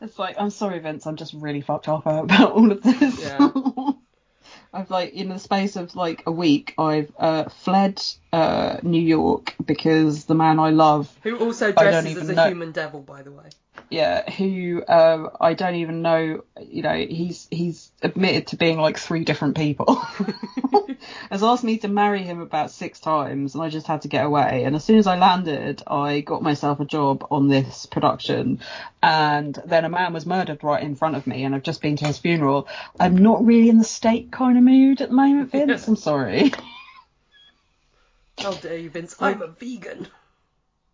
It's 0.00 0.18
like, 0.18 0.36
I'm 0.38 0.50
sorry, 0.50 0.78
Vince, 0.78 1.06
I'm 1.06 1.16
just 1.16 1.34
really 1.34 1.60
fucked 1.60 1.88
up 1.88 2.06
about 2.06 2.52
all 2.52 2.72
of 2.72 2.82
this. 2.82 3.20
Yeah. 3.20 3.50
I've 4.72 4.90
like, 4.90 5.14
in 5.14 5.28
the 5.28 5.38
space 5.38 5.74
of 5.76 5.96
like 5.96 6.22
a 6.26 6.32
week, 6.32 6.74
I've 6.78 7.10
uh, 7.18 7.48
fled 7.48 8.00
uh, 8.32 8.76
New 8.82 9.02
York 9.02 9.54
because 9.64 10.26
the 10.26 10.34
man 10.34 10.60
I 10.60 10.70
love, 10.70 11.12
Who 11.24 11.36
also 11.38 11.72
dresses 11.72 12.16
as 12.16 12.28
a 12.28 12.34
know- 12.34 12.48
human 12.48 12.70
devil, 12.72 13.00
by 13.00 13.22
the 13.22 13.32
way. 13.32 13.50
Yeah, 13.90 14.30
who 14.30 14.84
um, 14.86 15.30
I 15.40 15.54
don't 15.54 15.74
even 15.74 16.00
know, 16.00 16.44
you 16.60 16.82
know, 16.82 16.94
he's 16.94 17.48
he's 17.50 17.90
admitted 18.02 18.46
to 18.48 18.56
being 18.56 18.78
like 18.78 18.98
three 18.98 19.24
different 19.24 19.56
people. 19.56 19.96
has 21.30 21.42
asked 21.42 21.64
me 21.64 21.78
to 21.78 21.88
marry 21.88 22.22
him 22.22 22.40
about 22.40 22.70
six 22.70 23.00
times, 23.00 23.54
and 23.54 23.64
I 23.64 23.68
just 23.68 23.88
had 23.88 24.02
to 24.02 24.08
get 24.08 24.24
away. 24.24 24.62
And 24.64 24.76
as 24.76 24.84
soon 24.84 24.98
as 24.98 25.08
I 25.08 25.16
landed, 25.16 25.82
I 25.88 26.20
got 26.20 26.42
myself 26.42 26.78
a 26.78 26.84
job 26.84 27.26
on 27.32 27.48
this 27.48 27.86
production, 27.86 28.60
and 29.02 29.58
then 29.66 29.84
a 29.84 29.88
man 29.88 30.12
was 30.12 30.24
murdered 30.24 30.62
right 30.62 30.82
in 30.82 30.94
front 30.94 31.16
of 31.16 31.26
me, 31.26 31.42
and 31.42 31.52
I've 31.52 31.64
just 31.64 31.82
been 31.82 31.96
to 31.96 32.06
his 32.06 32.18
funeral. 32.18 32.68
I'm 33.00 33.16
not 33.16 33.44
really 33.44 33.68
in 33.68 33.78
the 33.78 33.84
state 33.84 34.30
kind 34.30 34.56
of 34.56 34.62
mood 34.62 35.00
at 35.00 35.08
the 35.08 35.14
moment, 35.14 35.50
Vince. 35.50 35.88
I'm 35.88 35.96
sorry. 35.96 36.52
How 38.38 38.52
dare 38.52 38.78
you, 38.78 38.90
Vince? 38.90 39.16
I'm 39.18 39.42
a 39.42 39.48
vegan. 39.48 40.06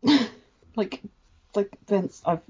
like, 0.76 1.02
like 1.54 1.70
Vince, 1.86 2.22
I've 2.24 2.40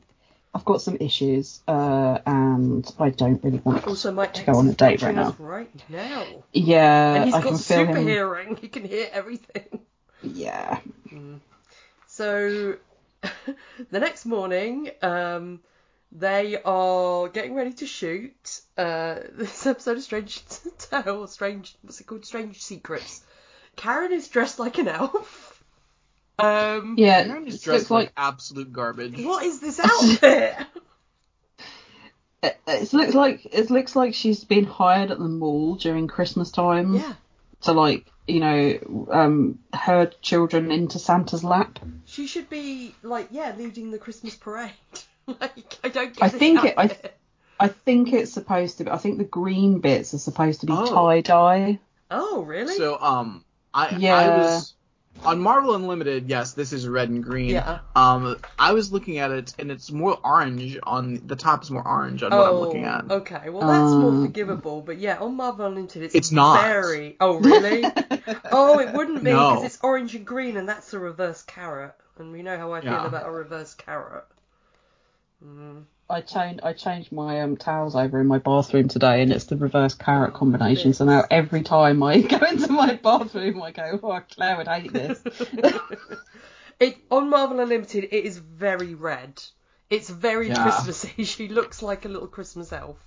I've 0.56 0.64
got 0.64 0.80
some 0.80 0.96
issues, 1.00 1.60
uh, 1.68 2.18
and 2.24 2.90
I 2.98 3.10
don't 3.10 3.44
really 3.44 3.58
want 3.58 3.86
Also, 3.86 4.10
my 4.10 4.24
to 4.24 4.44
go 4.46 4.54
on 4.54 4.66
a 4.68 4.72
date 4.72 5.02
right 5.02 5.14
now. 5.14 5.36
right 5.38 5.70
now. 5.90 6.24
Yeah, 6.54 7.14
and 7.16 7.24
he's 7.26 7.34
I 7.34 7.42
got 7.42 7.58
super 7.58 7.98
hearing. 7.98 8.56
He 8.56 8.68
can 8.68 8.84
hear 8.86 9.06
everything. 9.12 9.80
Yeah. 10.22 10.80
So, 12.06 12.76
the 13.90 14.00
next 14.00 14.24
morning, 14.24 14.90
um, 15.02 15.60
they 16.10 16.56
are 16.64 17.28
getting 17.28 17.54
ready 17.54 17.74
to 17.74 17.86
shoot 17.86 18.62
uh, 18.78 19.16
this 19.32 19.66
episode 19.66 19.98
of 19.98 20.02
Strange 20.04 20.42
Tale, 20.78 21.26
Strange, 21.26 21.76
what's 21.82 22.00
it 22.00 22.04
called? 22.06 22.24
Strange 22.24 22.62
Secrets. 22.62 23.22
Karen 23.76 24.10
is 24.10 24.28
dressed 24.28 24.58
like 24.58 24.78
an 24.78 24.88
elf. 24.88 25.45
Um, 26.38 26.96
Yeah, 26.98 27.24
Aaron 27.28 27.46
is 27.46 27.62
dressed 27.62 27.82
looks 27.82 27.90
like 27.90 28.06
like 28.06 28.12
absolute 28.16 28.72
garbage. 28.72 29.24
What 29.24 29.44
is 29.44 29.60
this 29.60 29.80
outfit? 29.84 30.54
it, 32.42 32.58
it 32.66 32.92
looks 32.92 33.14
like 33.14 33.46
it 33.52 33.70
looks 33.70 33.96
like 33.96 34.14
she's 34.14 34.44
been 34.44 34.64
hired 34.64 35.10
at 35.10 35.18
the 35.18 35.28
mall 35.28 35.76
during 35.76 36.06
Christmas 36.08 36.50
time 36.50 36.94
yeah, 36.94 37.14
to 37.62 37.72
like 37.72 38.06
you 38.26 38.40
know 38.40 39.08
um 39.10 39.58
herd 39.72 40.14
children 40.20 40.70
into 40.70 40.98
Santa's 40.98 41.42
lap. 41.44 41.78
she 42.04 42.26
should 42.26 42.50
be 42.50 42.94
like, 43.02 43.28
yeah, 43.30 43.54
leading 43.56 43.90
the 43.90 43.98
Christmas 43.98 44.34
parade. 44.36 44.72
like, 45.26 45.78
I 45.82 45.88
don't 45.88 46.12
get 46.14 46.22
I 46.22 46.28
this 46.28 46.38
think 46.38 46.64
it- 46.64 46.74
I- 46.76 46.84
outfit. 46.84 47.12
I 47.58 47.68
think 47.68 48.12
it's 48.12 48.34
supposed 48.34 48.76
to 48.78 48.84
be. 48.84 48.90
I 48.90 48.98
think 48.98 49.16
the 49.16 49.24
green 49.24 49.78
bits 49.78 50.12
are 50.12 50.18
supposed 50.18 50.60
to 50.60 50.66
be 50.66 50.74
Oh. 50.76 50.92
tie 50.92 51.22
dye. 51.22 51.78
Oh, 52.10 52.42
really? 52.42 52.74
So, 52.76 52.98
um, 53.00 53.42
I 53.72 53.86
I 53.86 53.96
Yeah. 53.96 54.36
was 54.36 54.74
on 55.24 55.40
Marvel 55.40 55.74
Unlimited. 55.74 56.28
Yes, 56.28 56.52
this 56.52 56.72
is 56.72 56.86
red 56.88 57.08
and 57.08 57.22
green. 57.22 57.50
Yeah. 57.50 57.80
Um, 57.94 58.36
I 58.58 58.72
was 58.72 58.92
looking 58.92 59.18
at 59.18 59.30
it, 59.30 59.54
and 59.58 59.70
it's 59.70 59.90
more 59.90 60.18
orange 60.24 60.78
on 60.82 61.20
the 61.26 61.36
top. 61.36 61.62
Is 61.62 61.70
more 61.70 61.86
orange 61.86 62.22
on 62.22 62.30
what 62.30 62.48
I'm 62.48 62.54
looking 62.56 62.84
at. 62.84 63.10
Okay, 63.10 63.48
well 63.50 63.66
that's 63.66 63.92
more 63.94 64.10
Um, 64.10 64.26
forgivable, 64.26 64.82
but 64.82 64.98
yeah, 64.98 65.18
on 65.18 65.34
Marvel 65.36 65.66
Unlimited 65.66 66.02
it's, 66.04 66.14
It's 66.14 66.32
not. 66.32 66.62
very. 66.62 67.16
Oh 67.20 67.38
really? 67.40 67.84
oh, 68.52 68.78
it 68.78 68.92
wouldn't 68.92 69.24
be 69.24 69.30
No. 69.32 69.50
because 69.54 69.64
it's 69.64 69.78
orange 69.82 70.14
and 70.14 70.26
green, 70.26 70.56
and 70.56 70.68
that's 70.68 70.92
a 70.94 70.98
reverse 70.98 71.42
carrot, 71.42 71.94
and 72.18 72.32
we 72.32 72.42
know 72.42 72.56
how 72.58 72.72
I 72.72 72.80
feel 72.80 72.92
Yeah. 72.92 73.06
about 73.06 73.26
a 73.26 73.30
reverse 73.30 73.74
carrot. 73.74 74.24
Mm. 75.44 75.84
I 76.08 76.20
changed 76.20 76.60
I 76.62 76.72
changed 76.72 77.10
my 77.10 77.40
um 77.42 77.56
towels 77.56 77.96
over 77.96 78.20
in 78.20 78.26
my 78.26 78.38
bathroom 78.38 78.88
today, 78.88 79.22
and 79.22 79.32
it's 79.32 79.46
the 79.46 79.56
reverse 79.56 79.94
carrot 79.94 80.34
combination. 80.34 80.92
So 80.94 81.04
now 81.04 81.24
every 81.30 81.62
time 81.62 82.02
I 82.02 82.20
go 82.34 82.38
into 82.46 82.70
my 82.72 82.94
bathroom, 82.94 83.60
I 83.62 83.72
go, 83.72 83.98
oh, 84.02 84.20
Claire 84.30 84.56
would 84.58 84.68
hate 84.68 84.92
this. 84.92 85.20
it 86.80 86.98
on 87.10 87.28
Marvel 87.28 87.58
Unlimited 87.60 88.04
it 88.04 88.24
is 88.24 88.38
very 88.38 88.94
red. 88.94 89.42
It's 89.90 90.08
very 90.10 90.48
Yeah. 90.48 90.62
Christmassy. 90.62 91.24
She 91.24 91.48
looks 91.48 91.82
like 91.82 92.04
a 92.04 92.08
little 92.08 92.28
Christmas 92.28 92.72
elf. 92.72 92.98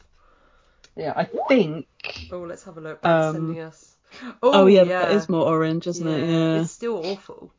yeah, 0.95 1.13
I 1.15 1.23
think. 1.25 1.87
Oh, 2.31 2.39
let's 2.41 2.63
have 2.63 2.77
a 2.77 2.81
look. 2.81 3.05
Um, 3.05 3.33
sending 3.33 3.59
us. 3.61 3.95
Oh, 4.41 4.63
Oh, 4.63 4.65
yeah, 4.67 4.83
yeah, 4.83 5.05
that 5.05 5.11
is 5.13 5.29
more 5.29 5.45
orange, 5.45 5.87
isn't 5.87 6.07
it? 6.07 6.27
Yeah. 6.27 6.61
It's 6.61 6.71
still 6.71 6.97
awful. 6.97 7.53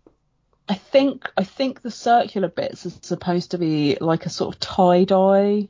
I 0.71 0.75
think 0.75 1.29
I 1.37 1.43
think 1.43 1.83
the 1.83 1.91
circular 1.91 2.47
bits 2.49 2.87
are 2.87 2.91
supposed 3.03 3.51
to 3.51 3.59
be 3.59 3.99
like 4.01 4.25
a 4.25 4.31
sort 4.31 4.55
of 4.55 4.61
tie 4.61 5.03
dye 5.05 5.67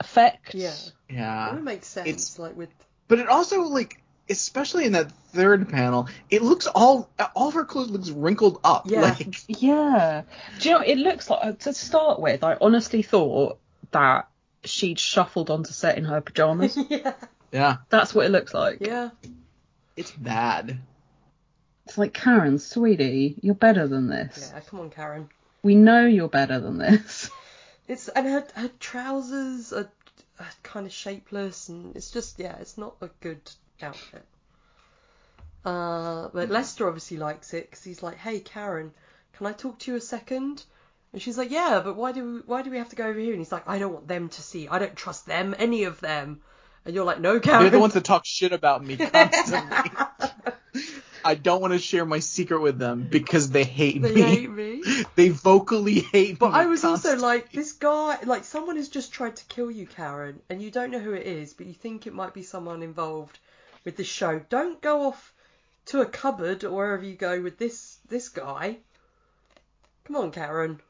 effect. 0.00 0.54
Yeah. 0.54 0.74
Yeah. 1.08 1.50
It 1.50 1.54
would 1.54 1.64
make 1.64 1.84
sense, 1.84 2.08
it's- 2.08 2.38
like 2.40 2.56
with 2.56 2.68
But 3.06 3.20
it 3.20 3.28
also 3.28 3.62
like, 3.62 4.02
especially 4.28 4.84
in 4.84 4.92
that 4.92 5.12
third 5.32 5.68
panel, 5.68 6.08
it 6.28 6.42
looks 6.42 6.66
all 6.66 7.08
all 7.36 7.48
of 7.48 7.54
her 7.54 7.64
clothes 7.64 7.90
looks 7.90 8.10
wrinkled 8.10 8.58
up. 8.64 8.82
Yeah. 8.86 9.02
Like, 9.02 9.36
Yeah. 9.62 10.22
Do 10.58 10.68
you 10.68 10.74
know? 10.74 10.80
It 10.82 10.98
looks 10.98 11.30
like 11.30 11.40
uh, 11.44 11.52
to 11.52 11.72
start 11.72 12.18
with. 12.18 12.42
I 12.42 12.56
honestly 12.60 13.02
thought 13.02 13.58
that 13.92 14.28
she'd 14.64 14.98
shuffled 14.98 15.50
onto 15.50 15.70
set 15.70 15.98
in 15.98 16.04
her 16.04 16.20
pajamas. 16.20 16.76
yeah, 16.90 17.12
yeah, 17.52 17.76
That's 17.90 18.12
what 18.14 18.26
it 18.26 18.30
looks 18.30 18.52
like. 18.54 18.78
yeah. 18.80 19.10
it's 19.96 20.10
bad. 20.10 20.78
It's 21.92 21.98
like 21.98 22.14
Karen, 22.14 22.58
sweetie, 22.58 23.36
you're 23.42 23.54
better 23.54 23.86
than 23.86 24.08
this. 24.08 24.50
Yeah, 24.50 24.60
come 24.60 24.80
on, 24.80 24.88
Karen. 24.88 25.28
We 25.62 25.74
know 25.74 26.06
you're 26.06 26.26
better 26.26 26.58
than 26.58 26.78
this. 26.78 27.30
It's 27.86 28.08
and 28.08 28.26
her 28.26 28.46
her 28.54 28.70
trousers 28.80 29.74
are, 29.74 29.90
are 30.40 30.50
kind 30.62 30.86
of 30.86 30.92
shapeless, 30.92 31.68
and 31.68 31.94
it's 31.94 32.10
just 32.10 32.38
yeah, 32.38 32.56
it's 32.60 32.78
not 32.78 32.94
a 33.02 33.10
good 33.20 33.42
outfit. 33.82 34.24
Uh, 35.66 36.28
but 36.32 36.48
Lester 36.48 36.86
obviously 36.86 37.18
likes 37.18 37.52
it 37.52 37.68
because 37.68 37.84
he's 37.84 38.02
like, 38.02 38.16
"Hey, 38.16 38.40
Karen, 38.40 38.92
can 39.36 39.46
I 39.48 39.52
talk 39.52 39.80
to 39.80 39.90
you 39.90 39.96
a 39.98 40.00
second? 40.00 40.64
And 41.12 41.20
she's 41.20 41.36
like, 41.36 41.50
"Yeah, 41.50 41.82
but 41.84 41.96
why 41.96 42.12
do 42.12 42.34
we, 42.36 42.40
why 42.46 42.62
do 42.62 42.70
we 42.70 42.78
have 42.78 42.88
to 42.90 42.96
go 42.96 43.06
over 43.06 43.18
here?" 43.18 43.32
And 43.32 43.40
he's 43.40 43.52
like, 43.52 43.68
"I 43.68 43.78
don't 43.78 43.92
want 43.92 44.08
them 44.08 44.30
to 44.30 44.40
see. 44.40 44.68
I 44.68 44.78
don't 44.78 44.96
trust 44.96 45.26
them, 45.26 45.54
any 45.58 45.84
of 45.84 46.00
them." 46.00 46.40
And 46.86 46.94
you're 46.94 47.04
like, 47.04 47.20
"No, 47.20 47.40
Karen." 47.40 47.62
They're 47.62 47.70
the 47.70 47.80
ones 47.80 47.94
that 47.94 48.04
talk 48.04 48.24
shit 48.24 48.52
about 48.52 48.82
me 48.82 48.96
constantly. 49.12 49.90
I 51.24 51.34
don't 51.34 51.60
want 51.60 51.72
to 51.72 51.78
share 51.78 52.04
my 52.04 52.18
secret 52.18 52.60
with 52.60 52.78
them 52.78 53.06
because 53.10 53.50
they 53.50 53.64
hate 53.64 54.02
they 54.02 54.12
me. 54.14 54.22
hate 54.22 54.50
me. 54.50 54.82
They 55.14 55.28
vocally 55.28 56.00
hate 56.00 56.38
But 56.38 56.52
me. 56.52 56.58
I 56.58 56.66
was 56.66 56.84
also 56.84 57.16
like, 57.16 57.52
this 57.52 57.72
guy, 57.72 58.18
like 58.24 58.44
someone 58.44 58.76
has 58.76 58.88
just 58.88 59.12
tried 59.12 59.36
to 59.36 59.44
kill 59.46 59.70
you, 59.70 59.86
Karen, 59.86 60.40
and 60.48 60.60
you 60.62 60.70
don't 60.70 60.90
know 60.90 60.98
who 60.98 61.12
it 61.12 61.26
is, 61.26 61.52
but 61.54 61.66
you 61.66 61.74
think 61.74 62.06
it 62.06 62.14
might 62.14 62.34
be 62.34 62.42
someone 62.42 62.82
involved 62.82 63.38
with 63.84 63.96
this 63.96 64.06
show. 64.06 64.40
Don't 64.48 64.80
go 64.80 65.06
off 65.08 65.32
to 65.86 66.00
a 66.00 66.06
cupboard 66.06 66.64
or 66.64 66.70
wherever 66.72 67.04
you 67.04 67.14
go 67.14 67.40
with 67.40 67.58
this 67.58 67.98
this 68.08 68.28
guy. 68.28 68.78
Come 70.04 70.16
on, 70.16 70.30
Karen. 70.32 70.80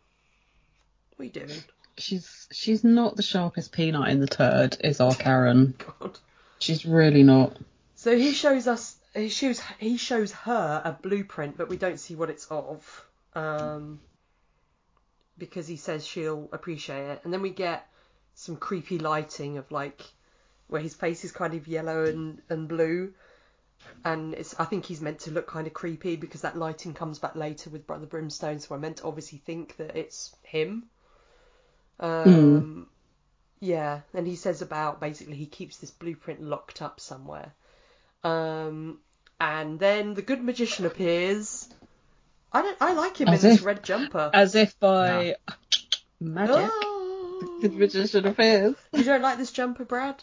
What 1.17 1.23
are 1.23 1.25
you 1.25 1.31
doing? 1.31 1.63
She's 1.99 2.49
she's 2.53 2.85
not 2.85 3.17
the 3.17 3.23
sharpest 3.23 3.73
peanut 3.73 4.09
in 4.09 4.21
the 4.21 4.27
turd, 4.27 4.77
is 4.83 5.01
our 5.01 5.15
Karen. 5.15 5.75
God. 6.01 6.19
She's 6.59 6.87
really 6.87 7.23
not. 7.23 7.57
So 7.97 8.17
he 8.17 8.33
shows 8.33 8.67
us 8.67 8.97
he 9.15 9.29
shows 9.29 9.61
he 9.79 9.97
shows 9.97 10.33
her 10.33 10.83
a 10.85 10.93
blueprint, 10.93 11.57
but 11.57 11.69
we 11.69 11.77
don't 11.77 12.01
see 12.01 12.15
what 12.15 12.31
it's 12.31 12.47
of. 12.47 13.07
Um, 13.35 14.01
because 15.39 15.67
he 15.67 15.77
says 15.77 16.07
she'll 16.07 16.49
appreciate 16.53 17.11
it, 17.11 17.21
and 17.25 17.33
then 17.33 17.43
we 17.43 17.51
get 17.51 17.87
some 18.35 18.57
creepy 18.57 18.99
lighting 18.99 19.59
of 19.59 19.71
like 19.71 20.03
where 20.69 20.81
his 20.81 20.95
face 20.95 21.25
is 21.25 21.33
kind 21.33 21.55
of 21.55 21.69
yellow 21.69 22.05
and, 22.05 22.41
and 22.49 22.69
blue, 22.69 23.13
and 24.05 24.35
it's 24.35 24.59
I 24.59 24.65
think 24.65 24.87
he's 24.87 25.01
meant 25.01 25.21
to 25.21 25.31
look 25.31 25.47
kind 25.47 25.67
of 25.67 25.75
creepy 25.75 26.17
because 26.17 26.43
that 26.43 26.57
lighting 26.57 26.95
comes 26.95 27.19
back 27.19 27.35
later 27.35 27.71
with 27.71 27.87
Brother 27.87 28.07
Brimstone, 28.07 28.61
so 28.61 28.75
I 28.75 28.79
meant 28.79 28.99
to 28.99 29.05
obviously 29.05 29.39
think 29.39 29.77
that 29.77 29.97
it's 29.97 30.35
him. 30.43 30.85
Um, 32.01 32.89
yeah, 33.61 34.01
and 34.15 34.27
he 34.27 34.37
says 34.37 34.63
about 34.63 35.01
basically 35.01 35.37
he 35.37 35.47
keeps 35.47 35.77
this 35.77 35.91
blueprint 35.91 36.43
locked 36.43 36.81
up 36.81 37.01
somewhere. 37.01 37.53
Um, 38.25 38.99
and 39.41 39.79
then 39.79 40.15
the 40.15 40.23
good 40.23 40.43
magician 40.43 40.87
appears. 40.87 41.69
I 42.53 42.63
don't. 42.63 42.77
I 42.81 42.93
like 42.93 43.17
him 43.17 43.29
As 43.29 43.43
in 43.45 43.51
this 43.51 43.61
red 43.63 43.83
jumper. 43.83 44.31
As 44.33 44.55
if 44.55 44.79
by 44.79 45.37
magic, 46.21 46.71
Oh. 46.73 47.59
the 47.63 47.69
magician 47.71 48.27
appears. 48.27 48.75
You 48.93 49.05
don't 49.05 49.23
like 49.23 49.39
this 49.39 49.51
jumper, 49.53 49.85
Brad? 49.85 50.23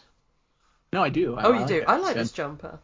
No, 0.92 1.02
I 1.02 1.08
do. 1.10 1.36
I 1.36 1.42
Oh, 1.44 1.52
you 1.52 1.58
like 1.60 1.68
do. 1.68 1.76
it. 1.78 1.84
I 1.88 1.96
like 1.98 2.16
It's 2.16 2.30
this 2.30 2.32
jumper. 2.32 2.78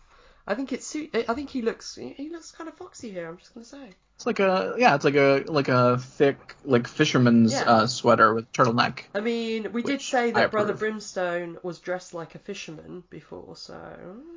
I 0.46 0.54
think 0.54 0.72
it's 0.72 0.86
suit. 0.86 1.10
I 1.14 1.34
think 1.34 1.50
he 1.50 1.62
looks. 1.62 1.96
He 1.96 2.28
looks 2.30 2.52
kind 2.52 2.68
of 2.68 2.76
foxy 2.76 3.10
here. 3.10 3.28
I'm 3.28 3.36
just 3.38 3.54
gonna 3.54 3.64
say. 3.66 3.90
It's 4.16 4.24
like 4.26 4.40
a 4.40 4.74
yeah, 4.78 4.94
it's 4.94 5.04
like 5.04 5.14
a 5.14 5.44
like 5.46 5.68
a 5.68 5.98
thick 5.98 6.56
like 6.64 6.88
fisherman's 6.88 7.52
Yeah. 7.52 7.62
uh, 7.70 7.86
sweater 7.86 8.32
with 8.34 8.50
turtleneck. 8.52 9.00
I 9.14 9.20
mean, 9.20 9.72
we 9.72 9.82
did 9.82 10.00
say 10.00 10.30
that 10.30 10.50
Brother. 10.50 10.72
Brimstone 10.72 11.58
was 11.62 11.78
dressed 11.80 12.14
like 12.14 12.34
a 12.34 12.38
fisherman 12.38 13.04
before, 13.10 13.56
so 13.56 13.78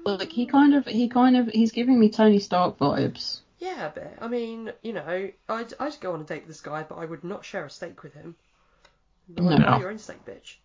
Like 0.05 0.31
he 0.33 0.45
kind 0.47 0.75
of, 0.75 0.85
he 0.85 1.07
kind 1.07 1.37
of, 1.37 1.47
he's 1.47 1.71
giving 1.71 1.97
me 1.97 2.09
Tony 2.09 2.39
Stark 2.39 2.77
vibes. 2.77 3.39
yeah, 3.59 3.87
a 3.87 3.89
bit. 3.89 4.17
I 4.19 4.27
mean, 4.27 4.71
you 4.81 4.91
know, 4.91 5.29
I'd 5.47 5.73
I'd 5.79 5.99
go 6.01 6.11
on 6.13 6.21
a 6.21 6.23
date 6.25 6.41
with 6.41 6.49
this 6.49 6.61
guy, 6.61 6.83
but 6.83 6.95
I 6.95 7.05
would 7.05 7.23
not 7.23 7.45
share 7.45 7.63
a 7.65 7.69
steak 7.69 8.03
with 8.03 8.13
him. 8.13 8.35
No, 9.29 9.43
No. 9.43 9.57
no. 9.57 9.79
your 9.79 9.91
own 9.91 9.99
steak, 9.99 10.25
bitch. 10.25 10.55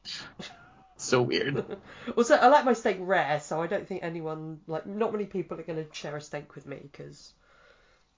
So 0.97 1.23
weird. 1.23 1.65
Also, 2.17 2.35
I 2.37 2.47
like 2.49 2.65
my 2.65 2.73
steak 2.73 2.99
rare, 3.01 3.41
so 3.41 3.61
I 3.61 3.67
don't 3.67 3.87
think 3.87 4.03
anyone 4.05 4.61
like 4.69 4.87
not 4.87 5.13
many 5.13 5.25
people 5.27 5.59
are 5.59 5.65
going 5.65 5.85
to 5.85 5.93
share 5.93 6.17
a 6.17 6.21
steak 6.21 6.55
with 6.55 6.67
me 6.67 6.79
because 6.83 7.33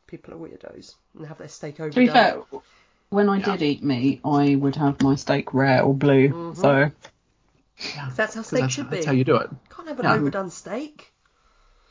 people 0.07 0.35
are 0.35 0.37
weirdos 0.39 0.95
and 1.17 1.27
have 1.27 1.39
their 1.39 1.49
steak 1.49 1.81
overdone. 1.81 1.93
To 1.93 2.01
be 2.01 2.07
fair, 2.09 2.43
when 3.11 3.29
I 3.29 3.39
Yeah. 3.39 3.45
did 3.57 3.63
eat 3.63 3.83
meat, 3.83 4.21
I 4.25 4.55
would 4.55 4.77
have 4.77 5.03
my 5.03 5.15
steak 5.15 5.53
rare 5.55 5.83
or 5.83 5.95
blue. 5.95 6.29
Mhm. 6.29 6.57
So 6.57 6.91
That's 8.17 8.35
how 8.35 8.43
steak 8.43 8.61
that's, 8.63 8.73
should 8.75 8.89
be. 8.91 8.97
that's 8.97 9.07
how 9.07 9.13
you 9.13 9.25
do 9.25 9.37
it. 9.37 9.51
Can't 9.71 9.89
have 9.89 9.99
an 9.99 10.05
Yeah. 10.07 10.15
overdone 10.15 10.51
steak. 10.51 11.13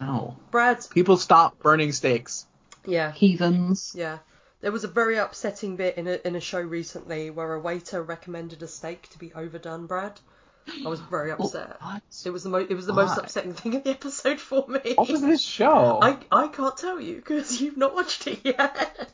No. 0.02 0.36
Brad, 0.52 0.86
People 0.90 1.18
stop 1.18 1.60
burning 1.60 1.92
steaks. 1.92 2.48
yeah, 2.86 3.12
heathens. 3.12 3.94
yeah. 3.96 4.20
There 4.62 4.72
was 4.72 4.84
a 4.84 4.88
very 4.90 5.18
upsetting 5.18 5.76
bit 5.76 5.96
in 5.98 6.08
a 6.08 6.20
in 6.26 6.36
a 6.36 6.40
show 6.40 6.60
recently 6.60 7.30
where 7.30 7.54
a 7.54 7.60
waiter 7.60 8.02
recommended 8.02 8.64
a 8.64 8.68
steak 8.68 9.08
to 9.12 9.20
be 9.20 9.32
overdone. 9.34 9.86
Brad, 9.86 10.20
I 10.68 10.88
was 10.88 11.00
very 11.00 11.32
upset. 11.32 11.78
What? 11.82 12.02
It 12.26 12.30
was 12.32 12.44
the 12.44 12.50
most 12.50 12.72
it 12.72 12.76
was 12.76 12.86
the 12.86 12.94
most 12.94 13.18
upsetting 13.18 13.54
thing 13.54 13.74
in 13.74 13.84
the 13.84 13.92
episode 13.92 14.40
for 14.40 14.68
me. 14.68 14.94
What 14.96 15.10
was 15.10 15.22
this 15.22 15.42
show? 15.42 16.00
I 16.02 16.18
I 16.32 16.48
can't 16.48 16.76
tell 16.76 17.00
you 17.00 17.16
because 17.16 17.62
you've 17.62 17.78
not 17.78 17.94
watched 17.94 18.28
it 18.28 18.40
yet. 18.44 19.10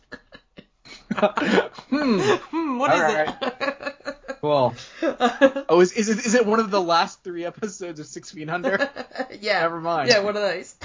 hmm. 1.15 2.19
Hmm, 2.19 2.77
what 2.77 2.93
is 2.93 3.01
Alright. 3.01 3.35
it? 3.41 4.37
Well. 4.41 4.73
Oh, 5.69 5.79
is, 5.79 5.93
is 5.93 6.09
it 6.09 6.25
is 6.25 6.35
it 6.35 6.45
one 6.45 6.59
of 6.59 6.69
the 6.69 6.81
last 6.81 7.23
three 7.23 7.45
episodes 7.45 7.99
of 7.99 8.05
Six 8.05 8.31
Feet 8.31 8.49
Under? 8.49 8.89
yeah. 9.39 9.61
Never 9.61 9.79
mind. 9.79 10.09
Yeah, 10.09 10.19
one 10.19 10.35
of 10.35 10.41
those. 10.41 10.75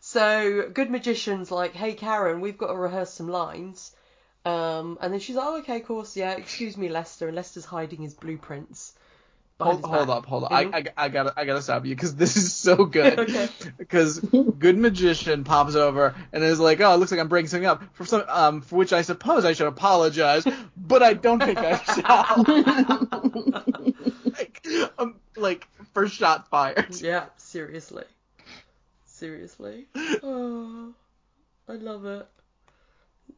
so, 0.00 0.68
good 0.72 0.90
magician's 0.90 1.50
like, 1.50 1.72
hey 1.72 1.94
Karen, 1.94 2.40
we've 2.40 2.58
got 2.58 2.68
to 2.68 2.76
rehearse 2.76 3.10
some 3.12 3.28
lines. 3.28 3.92
Um, 4.46 4.98
and 5.00 5.12
then 5.12 5.18
she's 5.18 5.34
like, 5.34 5.46
oh, 5.46 5.58
okay, 5.58 5.80
of 5.80 5.86
course, 5.86 6.16
yeah, 6.16 6.36
excuse 6.36 6.76
me, 6.76 6.88
Lester. 6.88 7.26
And 7.26 7.34
Lester's 7.34 7.64
hiding 7.64 8.02
his 8.02 8.14
blueprints. 8.14 8.94
Hold, 9.60 9.78
his 9.78 9.86
hold 9.86 10.10
up, 10.10 10.26
hold 10.26 10.44
up. 10.44 10.52
Mhm. 10.52 10.72
I, 10.72 10.78
I, 10.78 11.06
I 11.06 11.08
gotta 11.08 11.32
I 11.36 11.46
gotta 11.46 11.62
stop 11.62 11.84
you 11.86 11.94
because 11.94 12.14
this 12.14 12.36
is 12.36 12.52
so 12.54 12.84
good. 12.84 13.50
Because 13.78 14.20
good 14.20 14.76
magician 14.78 15.44
pops 15.44 15.74
over 15.74 16.14
and 16.32 16.44
is 16.44 16.60
like, 16.60 16.80
"Oh, 16.80 16.92
it 16.94 16.98
looks 16.98 17.10
like 17.10 17.20
I'm 17.20 17.28
breaking 17.28 17.48
something 17.48 17.66
up." 17.66 17.82
For 17.94 18.04
some, 18.04 18.24
um, 18.28 18.60
for 18.60 18.76
which 18.76 18.92
I 18.92 19.02
suppose 19.02 19.44
I 19.44 19.54
should 19.54 19.66
apologize, 19.66 20.46
but 20.76 21.02
I 21.02 21.14
don't 21.14 21.42
think 21.42 21.58
I 21.58 21.76
shall. 21.94 22.44
like, 24.38 24.66
um, 24.98 25.16
like 25.36 25.66
first 25.94 26.14
shot 26.14 26.48
fired. 26.48 27.00
Yeah, 27.00 27.24
seriously. 27.36 28.04
Seriously. 29.06 29.86
Oh, 30.22 30.92
I 31.68 31.72
love 31.72 32.04
it. 32.04 32.28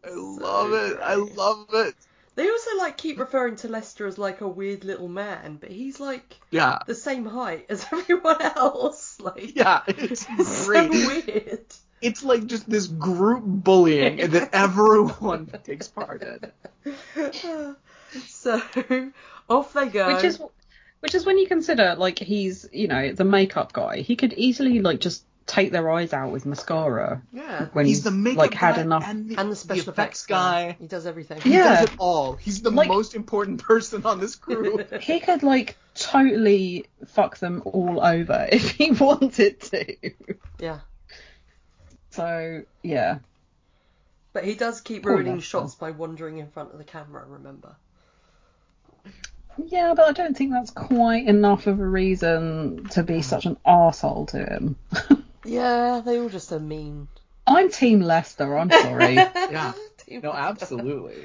I 0.05 0.11
love 0.13 0.73
it. 0.73 0.99
I 1.03 1.15
love 1.15 1.67
it. 1.73 1.95
They 2.35 2.49
also 2.49 2.77
like 2.79 2.97
keep 2.97 3.19
referring 3.19 3.57
to 3.57 3.69
Lester 3.69 4.07
as 4.07 4.17
like 4.17 4.41
a 4.43 4.49
weird 4.49 4.85
little 4.85 5.09
man, 5.09 5.57
but 5.61 5.73
he's 5.73 5.99
like 5.99 6.37
Yeah, 6.53 6.79
the 6.87 6.95
same 6.95 7.27
height 7.27 7.67
as 7.69 7.85
everyone 7.93 8.41
else. 8.41 9.21
Like, 9.21 9.57
yeah. 9.57 9.83
It's 9.89 10.25
it's 10.39 10.67
great. 10.67 10.93
so 10.93 11.07
weird. 11.09 11.65
It's 12.01 12.23
like 12.23 12.47
just 12.47 12.71
this 12.71 12.87
group 12.87 13.43
bullying 13.45 14.17
that 14.31 14.51
everyone 14.53 15.47
takes 15.65 15.89
part 15.89 16.23
in. 16.23 16.53
so 18.27 18.63
off 19.51 19.73
they 19.73 19.89
go. 19.89 20.15
Which 20.15 20.25
is 20.25 20.41
which 21.01 21.15
is 21.15 21.27
when 21.27 21.39
you 21.39 21.49
consider 21.49 21.97
like 21.99 22.19
he's 22.21 22.69
you 22.73 22.87
know 22.87 23.13
the 23.13 23.25
makeup 23.25 23.73
guy. 23.73 23.99
He 23.99 24.15
could 24.15 24.33
easily 24.35 24.81
like 24.81 25.01
just 25.01 25.25
take 25.49 25.73
their 25.73 25.91
eyes 25.91 26.13
out 26.13 26.31
with 26.31 26.47
mascara 26.47 27.23
yeah, 27.33 27.67
when 27.73 27.87
He's 27.87 28.05
the 28.05 28.11
makeup 28.13 28.39
like 28.39 28.55
had 28.55 28.77
guy 28.77 28.81
enough. 28.83 29.03
and 29.07 29.29
the, 29.29 29.37
and 29.41 29.51
the 29.51 29.57
special 29.57 29.87
the 29.87 29.91
effects 29.93 30.21
effects 30.21 30.27
guy. 30.27 30.77
He 30.79 30.87
does 30.87 31.07
everything. 31.07 31.41
He 31.41 31.55
Yeah. 31.55 31.81
does 31.81 31.85
it 31.91 31.97
all. 31.99 32.35
He's 32.35 32.61
the 32.63 32.71
Like- 32.71 32.89
most 32.89 33.15
important 33.17 33.63
person 33.65 34.05
on 34.05 34.21
this 34.21 34.37
crew. 34.37 34.85
He 35.01 35.19
could 35.21 35.43
like 35.43 35.77
totally 35.95 36.87
fuck 37.07 37.39
them 37.39 37.63
all 37.65 38.01
over 38.05 38.47
if 38.53 38.71
he 38.73 38.93
wanted 38.93 39.61
to. 39.63 39.97
Yeah, 40.61 40.81
So 42.11 42.63
yeah, 42.83 43.19
but 44.35 44.45
he 44.45 44.55
does 44.55 44.81
keep 44.83 45.03
Poor 45.05 45.15
ruining 45.15 45.37
Lester. 45.37 45.49
shots 45.49 45.75
by 45.75 45.91
wandering 45.93 46.39
in 46.39 46.49
front 46.49 46.73
of 46.73 46.79
the 46.79 46.85
camera. 46.85 47.25
Remember? 47.27 47.75
yeah, 49.67 49.95
but 49.97 50.07
I 50.09 50.13
don't 50.13 50.37
think 50.37 50.53
that's 50.53 50.71
quite 50.71 51.27
enough 51.27 51.67
of 51.67 51.81
a 51.81 51.87
reason 51.87 52.87
to 52.91 53.03
be 53.03 53.23
such 53.23 53.47
an 53.47 53.57
arsehole 53.67 54.29
to 54.29 54.39
him. 54.45 54.77
Yeah, 55.49 56.03
they 56.05 56.19
all 56.21 56.29
just 56.29 56.53
are 56.53 56.61
mean. 56.61 57.09
I'm 57.47 57.71
Team 57.71 58.01
Lester. 58.01 58.57
I'm 58.57 58.71
sorry. 58.71 59.15
Yeah. 59.51 59.73
Team 59.99 60.21
No, 60.23 60.31
Lester. 60.31 60.49
absolutely. 60.65 61.25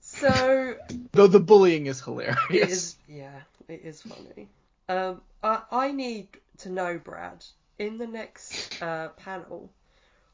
So 0.00 0.74
Though 1.12 1.26
the 1.28 1.40
bullying 1.40 1.86
is 1.86 2.00
hilarious. 2.00 2.36
it 2.50 2.68
is. 2.70 2.96
Yeah, 3.08 3.40
it 3.68 3.82
is 3.84 4.02
funny. 4.02 4.48
Um, 4.88 5.20
I 5.42 5.62
I 5.70 5.92
need 5.92 6.28
to 6.58 6.70
know, 6.70 6.98
Brad, 6.98 7.44
in 7.78 7.98
the 7.98 8.06
next 8.06 8.82
uh, 8.82 9.08
panel, 9.16 9.70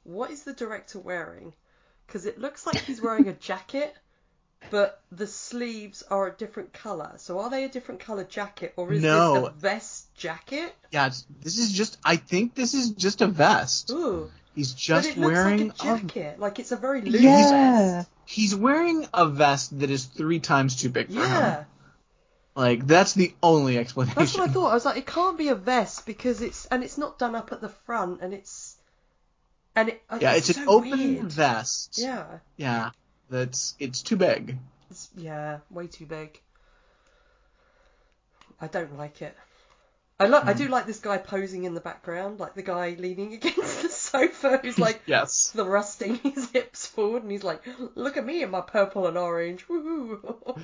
what 0.04 0.30
is 0.30 0.44
the 0.44 0.54
director 0.54 0.98
wearing? 0.98 1.52
Because 2.06 2.24
it 2.26 2.38
looks 2.38 2.66
like 2.66 2.78
he's 2.78 3.02
wearing 3.02 3.28
a 3.28 3.34
jacket, 3.34 3.94
but 4.70 5.00
the 5.12 5.26
sleeves 5.26 6.02
are 6.10 6.26
a 6.28 6.32
different 6.32 6.72
colour. 6.72 7.12
So 7.18 7.38
are 7.40 7.50
they 7.50 7.64
a 7.64 7.68
different 7.68 8.00
colour 8.00 8.24
jacket, 8.24 8.72
or 8.76 8.92
is 8.92 9.02
No. 9.02 9.34
this 9.34 9.48
a 9.48 9.52
vest 9.52 10.14
jacket? 10.16 10.74
Yeah, 10.90 11.08
this 11.40 11.58
is 11.58 11.72
just. 11.72 11.98
I 12.04 12.16
think 12.16 12.54
this 12.54 12.74
is 12.74 12.90
just 12.90 13.20
a 13.22 13.26
vest. 13.26 13.90
Ooh, 13.90 14.30
He's 14.54 14.72
just 14.72 15.16
wearing. 15.16 15.68
like 15.68 15.80
a 15.80 15.82
jacket. 15.84 16.40
Like 16.40 16.58
it's 16.58 16.72
a 16.72 16.76
very 16.76 17.02
loose 17.02 17.20
yeah. 17.20 17.96
vest. 17.98 18.08
he's 18.24 18.54
wearing 18.54 19.06
a 19.12 19.28
vest 19.28 19.78
that 19.80 19.90
is 19.90 20.04
three 20.06 20.40
times 20.40 20.76
too 20.76 20.88
big 20.88 21.08
for 21.08 21.12
Yeah. 21.14 21.56
him. 21.58 21.66
Like 22.54 22.86
that's 22.86 23.12
the 23.12 23.34
only 23.42 23.76
explanation. 23.78 24.18
That's 24.18 24.34
what 24.36 24.48
I 24.48 24.52
thought. 24.52 24.70
I 24.70 24.74
was 24.74 24.86
like, 24.86 24.96
it 24.96 25.06
can't 25.06 25.36
be 25.36 25.48
a 25.48 25.54
vest 25.54 26.06
because 26.06 26.40
it's 26.40 26.64
and 26.66 26.82
it's 26.82 26.96
not 26.96 27.18
done 27.18 27.34
up 27.34 27.52
at 27.52 27.60
the 27.60 27.68
front 27.68 28.22
and 28.22 28.32
it's 28.32 28.76
and 29.76 29.90
it. 29.90 30.02
Yeah, 30.20 30.32
it's, 30.32 30.54
so 30.54 30.62
an 30.62 30.68
open 30.68 30.90
weird. 30.98 31.24
vest. 31.32 31.98
Yeah, 31.98 32.38
Yeah, 32.56 32.90
that's 33.30 33.74
it's 33.78 34.02
too 34.02 34.16
big. 34.16 34.56
it's, 34.90 35.10
yeah, 35.16 35.58
way 35.70 35.86
too 35.86 36.06
big. 36.06 36.40
I 38.60 38.66
don't 38.68 38.96
like 38.96 39.22
it. 39.22 39.36
I 40.18 40.26
like. 40.26 40.46
I 40.46 40.52
Hmm. 40.52 40.58
do 40.58 40.68
like 40.68 40.86
this 40.86 41.00
guy 41.00 41.18
posing 41.18 41.64
in 41.64 41.74
the 41.74 41.80
background, 41.80 42.40
like 42.40 42.54
the 42.54 42.62
guy 42.62 42.96
leaning 42.98 43.34
against 43.34 43.82
the 43.82 43.88
sofa 43.90 44.58
who's 44.62 44.78
like 44.78 45.02
Yes. 45.06 45.50
thrusting 45.54 46.14
his 46.22 46.50
hips 46.50 46.86
forward, 46.86 47.22
and 47.22 47.30
he's 47.30 47.44
like, 47.44 47.62
"Look 47.94 48.16
at 48.16 48.24
me 48.24 48.42
in 48.42 48.50
my 48.50 48.62
purple 48.62 49.06
and 49.08 49.18
orange." 49.18 49.66
Woohoo! 49.68 50.58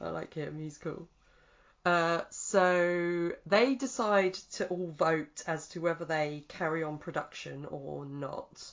I 0.00 0.08
like 0.08 0.34
him. 0.34 0.58
He's 0.58 0.78
cool. 0.78 1.08
Uh, 1.84 2.22
so 2.30 3.32
they 3.44 3.74
decide 3.74 4.34
to 4.52 4.66
all 4.68 4.86
vote 4.96 5.42
as 5.46 5.68
to 5.68 5.80
whether 5.82 6.06
they 6.06 6.44
carry 6.48 6.82
on 6.82 6.96
production 6.96 7.66
or 7.66 8.06
not. 8.06 8.72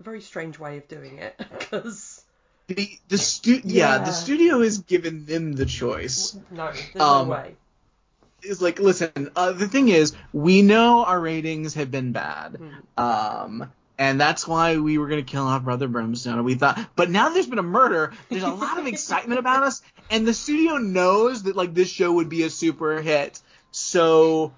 Very 0.00 0.20
strange 0.20 0.58
way 0.58 0.76
of 0.78 0.88
doing 0.88 1.18
it 1.18 1.34
because 1.58 2.22
The 2.68 2.98
the 3.08 3.18
stu- 3.18 3.62
yeah. 3.64 3.96
Yeah. 3.96 4.04
the 4.04 4.12
studio 4.12 4.60
has 4.60 4.78
given 4.78 5.24
them 5.26 5.52
the 5.54 5.66
choice. 5.66 6.36
no, 6.50 6.66
there's 6.72 6.96
Um, 7.00 7.28
no 7.28 7.32
way. 7.34 7.56
is 8.42 8.60
like, 8.62 8.78
listen. 8.78 9.30
Uh, 9.34 9.52
the 9.52 9.66
thing 9.68 9.88
is, 9.88 10.14
we 10.32 10.62
know 10.62 11.04
our 11.04 11.18
ratings 11.20 11.74
have 11.74 11.90
been 11.90 12.12
bad, 12.12 12.60
um, 12.96 13.70
and 13.98 14.20
that's 14.20 14.46
why 14.46 14.76
we 14.76 14.98
were 14.98 15.08
gonna 15.08 15.22
kill 15.22 15.44
off 15.44 15.64
Brother 15.64 15.88
Brimstone. 15.88 16.44
We 16.44 16.54
thought, 16.54 16.78
but 16.94 17.10
now 17.10 17.30
there's 17.30 17.46
been 17.46 17.58
a 17.58 17.62
murder. 17.62 18.12
There's 18.28 18.42
a 18.42 18.50
lot 18.50 18.78
of 18.78 18.86
excitement 18.94 19.40
about 19.40 19.62
us, 19.62 19.82
and 20.10 20.26
the 20.26 20.34
studio 20.34 20.76
knows 20.76 21.44
that 21.44 21.56
like 21.56 21.72
this 21.74 21.88
show 21.88 22.12
would 22.12 22.28
be 22.28 22.42
a 22.42 22.50
super 22.50 23.00
hit. 23.00 23.40
So, 23.72 24.52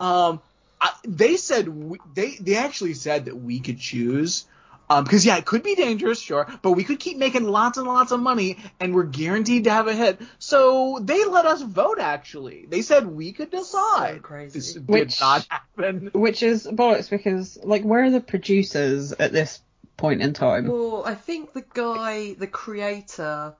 um, 0.00 0.40
I, 0.80 0.90
they 1.06 1.36
said 1.36 1.68
we, 1.68 1.98
they 2.14 2.36
they 2.40 2.56
actually 2.56 2.94
said 2.94 3.24
that 3.26 3.36
we 3.36 3.60
could 3.60 3.78
choose. 3.80 4.46
Um, 4.90 5.04
because 5.04 5.24
yeah, 5.24 5.36
it 5.38 5.44
could 5.44 5.62
be 5.62 5.74
dangerous, 5.74 6.20
sure, 6.20 6.46
but 6.62 6.72
we 6.72 6.84
could 6.84 7.00
keep 7.00 7.16
making 7.16 7.44
lots 7.44 7.78
and 7.78 7.86
lots 7.86 8.12
of 8.12 8.20
money, 8.20 8.58
and 8.80 8.94
we're 8.94 9.04
guaranteed 9.04 9.64
to 9.64 9.70
have 9.70 9.88
a 9.88 9.94
hit. 9.94 10.20
So 10.38 10.98
they 11.00 11.24
let 11.24 11.46
us 11.46 11.62
vote. 11.62 11.98
Actually, 11.98 12.66
they 12.68 12.82
said 12.82 13.06
we 13.06 13.32
could 13.32 13.50
decide. 13.50 14.16
So 14.16 14.20
crazy. 14.20 14.58
This 14.58 14.72
did 14.74 14.88
Which- 14.88 15.20
not 15.20 15.46
happen. 15.48 16.10
Which 16.12 16.42
is 16.42 16.66
bollocks 16.66 17.08
because 17.08 17.58
like 17.62 17.82
where 17.82 18.04
are 18.04 18.10
the 18.10 18.20
producers 18.20 19.12
at 19.12 19.32
this 19.32 19.60
point 19.96 20.22
in 20.22 20.32
time? 20.32 20.66
Well, 20.68 21.02
I 21.04 21.14
think 21.14 21.52
the 21.52 21.64
guy, 21.72 22.34
the 22.34 22.46
creator, 22.46 23.54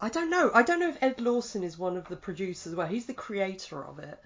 I 0.00 0.08
don't 0.08 0.30
know. 0.30 0.50
I 0.54 0.62
don't 0.62 0.80
know 0.80 0.90
if 0.90 1.02
Ed 1.02 1.20
Lawson 1.20 1.64
is 1.64 1.78
one 1.78 1.96
of 1.96 2.08
the 2.08 2.16
producers. 2.16 2.74
Well, 2.74 2.86
he's 2.86 3.06
the 3.06 3.14
creator 3.14 3.82
of 3.84 3.98
it. 3.98 4.20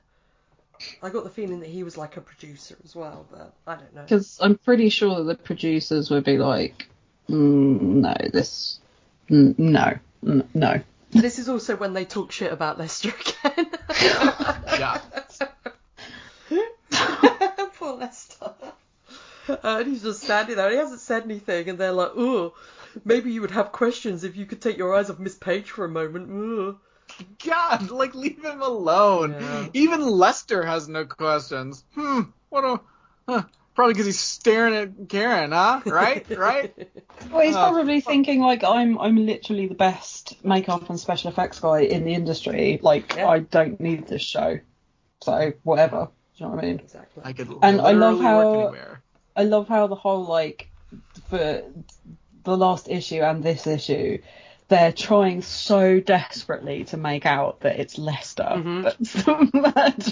I 1.02 1.10
got 1.10 1.24
the 1.24 1.30
feeling 1.30 1.60
that 1.60 1.68
he 1.68 1.82
was 1.82 1.96
like 1.96 2.16
a 2.16 2.20
producer 2.20 2.76
as 2.84 2.94
well, 2.94 3.26
but 3.30 3.52
I 3.66 3.76
don't 3.76 3.94
know. 3.94 4.02
Because 4.02 4.38
I'm 4.40 4.56
pretty 4.56 4.88
sure 4.88 5.16
that 5.16 5.24
the 5.24 5.34
producers 5.42 6.10
would 6.10 6.24
be 6.24 6.38
like, 6.38 6.88
mm, 7.28 7.80
no, 7.80 8.14
this, 8.32 8.80
mm, 9.30 9.58
no, 9.58 9.98
mm, 10.24 10.46
no. 10.54 10.80
This 11.10 11.38
is 11.38 11.48
also 11.48 11.74
when 11.74 11.94
they 11.94 12.04
talk 12.04 12.32
shit 12.32 12.52
about 12.52 12.78
Lester 12.78 13.12
again. 13.46 13.70
Yeah. 14.78 15.00
Poor 17.78 17.96
Lester. 17.96 18.52
Uh, 19.48 19.56
and 19.62 19.86
he's 19.86 20.02
just 20.02 20.22
standing 20.22 20.56
there. 20.56 20.66
and 20.66 20.74
He 20.74 20.78
hasn't 20.78 21.00
said 21.00 21.24
anything, 21.24 21.68
and 21.70 21.78
they're 21.78 21.92
like, 21.92 22.12
"Oh, 22.14 22.54
maybe 23.04 23.32
you 23.32 23.40
would 23.40 23.50
have 23.52 23.72
questions 23.72 24.22
if 24.22 24.36
you 24.36 24.44
could 24.46 24.60
take 24.60 24.76
your 24.76 24.94
eyes 24.94 25.08
off 25.10 25.18
Miss 25.18 25.34
Page 25.34 25.70
for 25.70 25.84
a 25.84 25.88
moment." 25.88 26.28
Ugh. 26.30 26.76
God, 27.44 27.90
like 27.90 28.14
leave 28.14 28.42
him 28.44 28.62
alone. 28.62 29.32
Yeah. 29.38 29.68
Even 29.74 30.00
Lester 30.06 30.64
has 30.64 30.88
no 30.88 31.04
questions. 31.04 31.84
Hmm. 31.94 32.22
What 32.50 32.64
a. 32.64 32.80
Huh. 33.28 33.42
Probably 33.74 33.94
because 33.94 34.06
he's 34.06 34.18
staring 34.18 34.74
at 34.74 35.08
Karen, 35.08 35.52
huh? 35.52 35.82
Right? 35.86 36.26
Right? 36.36 36.74
Well, 37.30 37.42
he's 37.42 37.54
Uh, 37.54 37.68
probably 37.70 38.00
thinking 38.00 38.40
like 38.40 38.64
I'm 38.64 38.98
I'm 38.98 39.16
literally 39.24 39.68
the 39.68 39.74
best 39.76 40.42
makeup 40.44 40.88
and 40.90 40.98
special 40.98 41.30
effects 41.30 41.60
guy 41.60 41.80
in 41.82 42.04
the 42.04 42.14
industry. 42.14 42.80
Like 42.82 43.14
Yeah. 43.16 43.28
I 43.28 43.38
don't 43.40 43.78
need 43.80 44.08
this 44.08 44.22
show, 44.22 44.58
so 45.22 45.52
whatever. 45.62 46.08
Do 46.36 46.44
you 46.44 46.50
know 46.50 46.56
what 46.56 46.64
I 46.64 46.68
mean? 46.68 46.78
exactly. 46.80 47.22
I 47.24 47.32
could 47.32 47.48
And 47.62 47.80
I 47.80 47.92
love 47.92 48.20
how- 48.20 48.74
I 49.36 49.44
love 49.44 49.68
how 49.68 49.86
the 49.86 49.94
whole 49.94 50.24
like 50.24 50.70
for 51.28 51.62
the 52.44 52.56
last 52.56 52.88
issue 52.88 53.20
and 53.20 53.42
this 53.44 53.66
issue, 53.66 54.18
they're 54.68 54.92
trying 54.92 55.42
so 55.42 55.98
desperately 56.00 56.84
to 56.84 56.96
make 56.96 57.26
out 57.26 57.60
that 57.60 57.80
it's 57.80 57.98
Lester 57.98 58.42
Mhm. 58.44 58.82
that's 58.84 59.12
the 59.24 59.50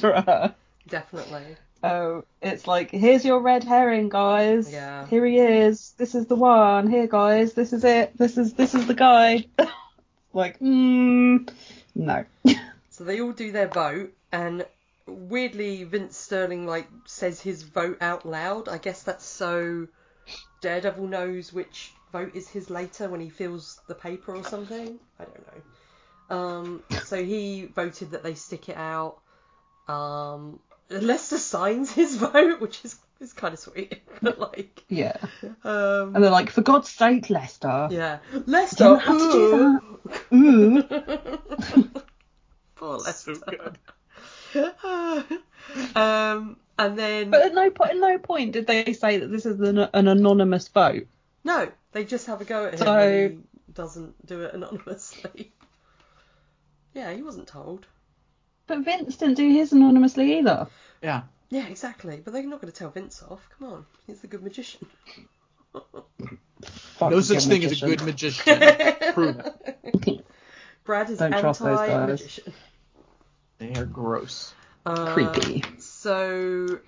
murderer. 0.03 0.55
Definitely. 0.89 1.57
Oh, 1.83 2.25
it's 2.41 2.67
like 2.67 2.91
here's 2.91 3.25
your 3.25 3.41
red 3.41 3.63
herring, 3.65 4.09
guys. 4.09 4.73
Yeah. 4.73 5.07
Here 5.07 5.25
he 5.27 5.39
is. 5.39 5.93
This 5.99 6.15
is 6.15 6.27
the 6.27 6.35
one. 6.37 6.89
Here, 6.91 7.07
guys. 7.07 7.53
This 7.53 7.73
is 7.73 7.85
it. 7.85 8.17
This 8.17 8.39
is 8.39 8.55
this 8.55 8.75
is 8.75 8.87
the 8.87 8.95
guy. 8.95 9.45
like, 10.33 10.59
mm, 10.59 11.49
no. 11.95 12.25
So 12.91 13.05
they 13.05 13.21
all 13.21 13.33
do 13.33 13.53
their 13.53 13.69
vote, 13.69 14.15
and 14.33 14.65
weirdly, 15.07 15.85
Vince 15.85 16.17
Sterling 16.17 16.67
like 16.67 16.89
says 17.05 17.43
his 17.43 17.63
vote 17.63 17.99
out 18.01 18.25
loud. 18.25 18.71
I 18.71 18.79
guess 18.79 19.03
that's 19.03 19.27
so 19.27 19.87
Daredevil 20.63 21.07
knows 21.07 21.53
which 21.53 21.93
vote 22.13 22.35
is 22.35 22.49
his 22.49 22.71
later 22.71 23.09
when 23.09 23.21
he 23.21 23.29
fills 23.29 23.81
the 23.89 23.95
paper 23.95 24.35
or 24.35 24.45
something. 24.45 24.99
I 25.19 25.25
don't 25.25 25.47
know. 26.31 26.37
Um, 26.37 26.83
so 27.05 27.23
he 27.23 27.67
voted 27.67 28.11
that 28.13 28.23
they 28.23 28.35
stick 28.35 28.69
it 28.69 28.77
out. 28.77 29.19
Um, 29.89 30.59
Lester 30.91 31.39
signs 31.39 31.93
his 31.93 32.17
vote, 32.19 32.61
which 32.61 32.85
is 32.85 32.97
is 33.19 33.33
kind 33.33 33.55
of 33.55 33.61
sweet, 33.61 34.03
but 34.23 34.39
like, 34.39 34.85
yeah. 34.89 35.17
um, 35.65 36.15
And 36.15 36.23
they're 36.23 36.31
like, 36.31 36.51
for 36.51 36.61
God's 36.61 36.91
sake, 36.91 37.31
Lester. 37.31 37.89
yeah, 37.91 38.19
Lester. 38.45 38.77
don't 38.77 38.99
have 39.01 39.17
to 39.19 39.33
do 39.33 39.55
ooh. 40.35 40.83
that. 40.83 41.41
Ooh. 41.77 41.91
Poor 42.77 42.99
Lester. 42.99 43.35
So 43.37 43.43
good. 44.55 44.75
um, 45.97 46.57
and 46.79 46.99
then 46.99 47.31
But 47.31 47.43
at 47.47 47.55
no 47.55 47.71
point, 47.71 47.91
at 47.93 47.97
no 47.97 48.19
point 48.19 48.53
did 48.53 48.67
they 48.67 48.93
say 48.93 49.19
that 49.19 49.29
this 49.29 49.47
is 49.47 49.61
an, 49.61 49.79
an 49.79 50.09
anonymous 50.09 50.69
vote. 50.69 51.07
no, 51.45 51.71
they 51.97 52.05
just 52.05 52.27
have 52.27 52.43
a 52.43 52.45
go 52.45 52.67
at 52.67 52.75
him 52.75 52.79
So- 52.81 52.99
and 52.99 53.31
he 53.67 53.73
doesn't 53.73 54.27
do 54.27 54.43
it 54.43 54.53
anonymously. 54.55 55.51
Yeah, 56.93 57.11
he 57.15 57.23
wasn't 57.23 57.49
told. 57.49 57.87
But 58.67 58.81
Vince 58.85 59.17
didn't 59.17 59.37
do 59.37 59.51
his 59.51 59.73
anonymously 59.73 60.39
either. 60.39 60.67
Yeah. 61.03 61.23
Yeah, 61.49 61.67
exactly. 61.69 62.21
But 62.23 62.35
they're 62.35 62.43
not 62.43 62.61
going 62.61 62.71
to 62.71 62.79
tell 62.79 62.91
Vince 62.91 63.23
off. 63.23 63.49
Come 63.59 63.69
on, 63.73 63.87
he's 64.07 64.21
the 64.21 64.27
good 64.27 64.43
magician. 64.43 64.87
No 67.01 67.21
such 67.21 67.45
good 67.45 67.49
thing 67.51 67.65
as 67.65 67.83
a 67.83 67.87
good 67.87 68.03
magician. 68.03 68.59
Prove 69.13 69.39
it. 69.39 70.25
Brad 70.85 71.11
is 71.11 71.19
Don't 71.19 71.33
trust 71.33 71.61
those 71.61 71.79
guys. 71.79 71.91
anti-magician. 71.91 72.53
They 73.59 73.75
are 73.75 73.85
gross. 73.85 74.55
Uh, 74.87 75.13
Creepy. 75.13 75.63
So 75.79 76.79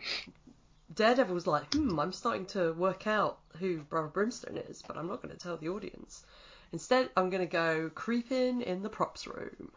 Daredevil 0.99 1.33
was 1.33 1.47
like, 1.47 1.73
hmm, 1.73 1.99
I'm 2.01 2.13
starting 2.13 2.45
to 2.47 2.73
work 2.73 3.07
out 3.07 3.39
who 3.61 3.79
Brother 3.79 4.09
Brimstone 4.09 4.57
is, 4.57 4.83
but 4.83 4.97
I'm 4.97 5.07
not 5.07 5.23
going 5.23 5.33
to 5.33 5.41
tell 5.41 5.57
the 5.57 5.69
audience. 5.69 6.25
Instead, 6.73 7.09
I'm 7.17 7.31
going 7.31 7.41
to 7.41 7.47
go 7.51 7.89
creeping 7.95 8.63
in 8.63 8.83
the 8.83 8.89
props 8.89 9.29
room. 9.29 9.71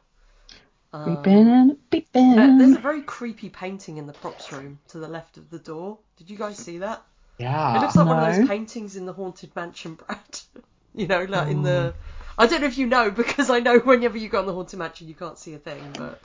Um, 0.91 1.03
Creeping 1.03 1.47
and 1.47 1.89
peeping. 1.91 2.39
uh, 2.39 2.57
there's 2.57 2.75
a 2.75 2.79
very 2.79 3.03
creepy 3.03 3.49
painting 3.49 3.97
in 3.97 4.07
the 4.07 4.13
props 4.13 4.51
room 4.51 4.79
to 4.89 4.97
the 4.97 5.07
left 5.07 5.38
of 5.38 5.51
the 5.51 5.60
door. 5.60 5.99
Did 6.17 6.31
you 6.31 6.38
guys 6.38 6.57
see 6.57 6.79
that? 6.79 7.03
Yeah. 7.38 7.77
It 7.77 7.81
looks 7.81 7.95
like 7.95 8.07
one 8.07 8.17
of 8.17 8.36
those 8.36 8.47
paintings 8.47 8.95
in 8.95 9.05
the 9.05 9.13
Haunted 9.13 9.55
Mansion, 9.55 9.93
Brad. 9.93 10.39
you 10.95 11.05
know, 11.05 11.23
like 11.25 11.49
in 11.49 11.62
the. 11.62 11.93
I 12.36 12.47
don't 12.47 12.62
know 12.62 12.67
if 12.67 12.79
you 12.79 12.88
know 12.88 13.12
because 13.12 13.51
I 13.51 13.60
know 13.60 13.77
whenever 13.77 14.17
you 14.17 14.27
go 14.27 14.39
on 14.39 14.47
the 14.47 14.53
Haunted 14.53 14.79
Mansion 14.79 15.07
you 15.07 15.13
can't 15.13 15.38
see 15.38 15.53
a 15.53 15.60
thing, 15.60 15.84
but 15.95 16.19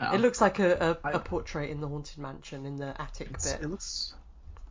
Oh. 0.00 0.14
it 0.14 0.20
looks 0.20 0.40
like 0.40 0.58
a, 0.58 0.98
a, 1.02 1.08
I- 1.08 1.12
a 1.12 1.18
portrait 1.18 1.70
in 1.70 1.80
the 1.80 1.88
Haunted 1.88 2.18
Mansion 2.18 2.64
in 2.66 2.76
the 2.76 3.00
attic 3.00 3.32
bit. 3.32 3.58
it 3.62 3.68
looks. 3.70 4.14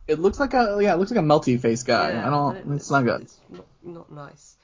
It 0.08 0.18
looks 0.18 0.40
like 0.40 0.54
a 0.54 0.78
yeah. 0.80 0.94
It 0.94 0.96
looks 0.98 1.10
like 1.12 1.20
a 1.20 1.22
melty 1.26 1.60
face 1.60 1.82
guy. 1.84 2.10
Yeah, 2.10 2.26
I 2.26 2.30
don't. 2.30 2.56
it- 2.56 2.64
it's 2.74 2.90
not 2.90 3.04
good. 3.04 3.22
It's 3.22 3.38
not, 3.48 3.66
not 3.84 4.10
nice. 4.12 4.56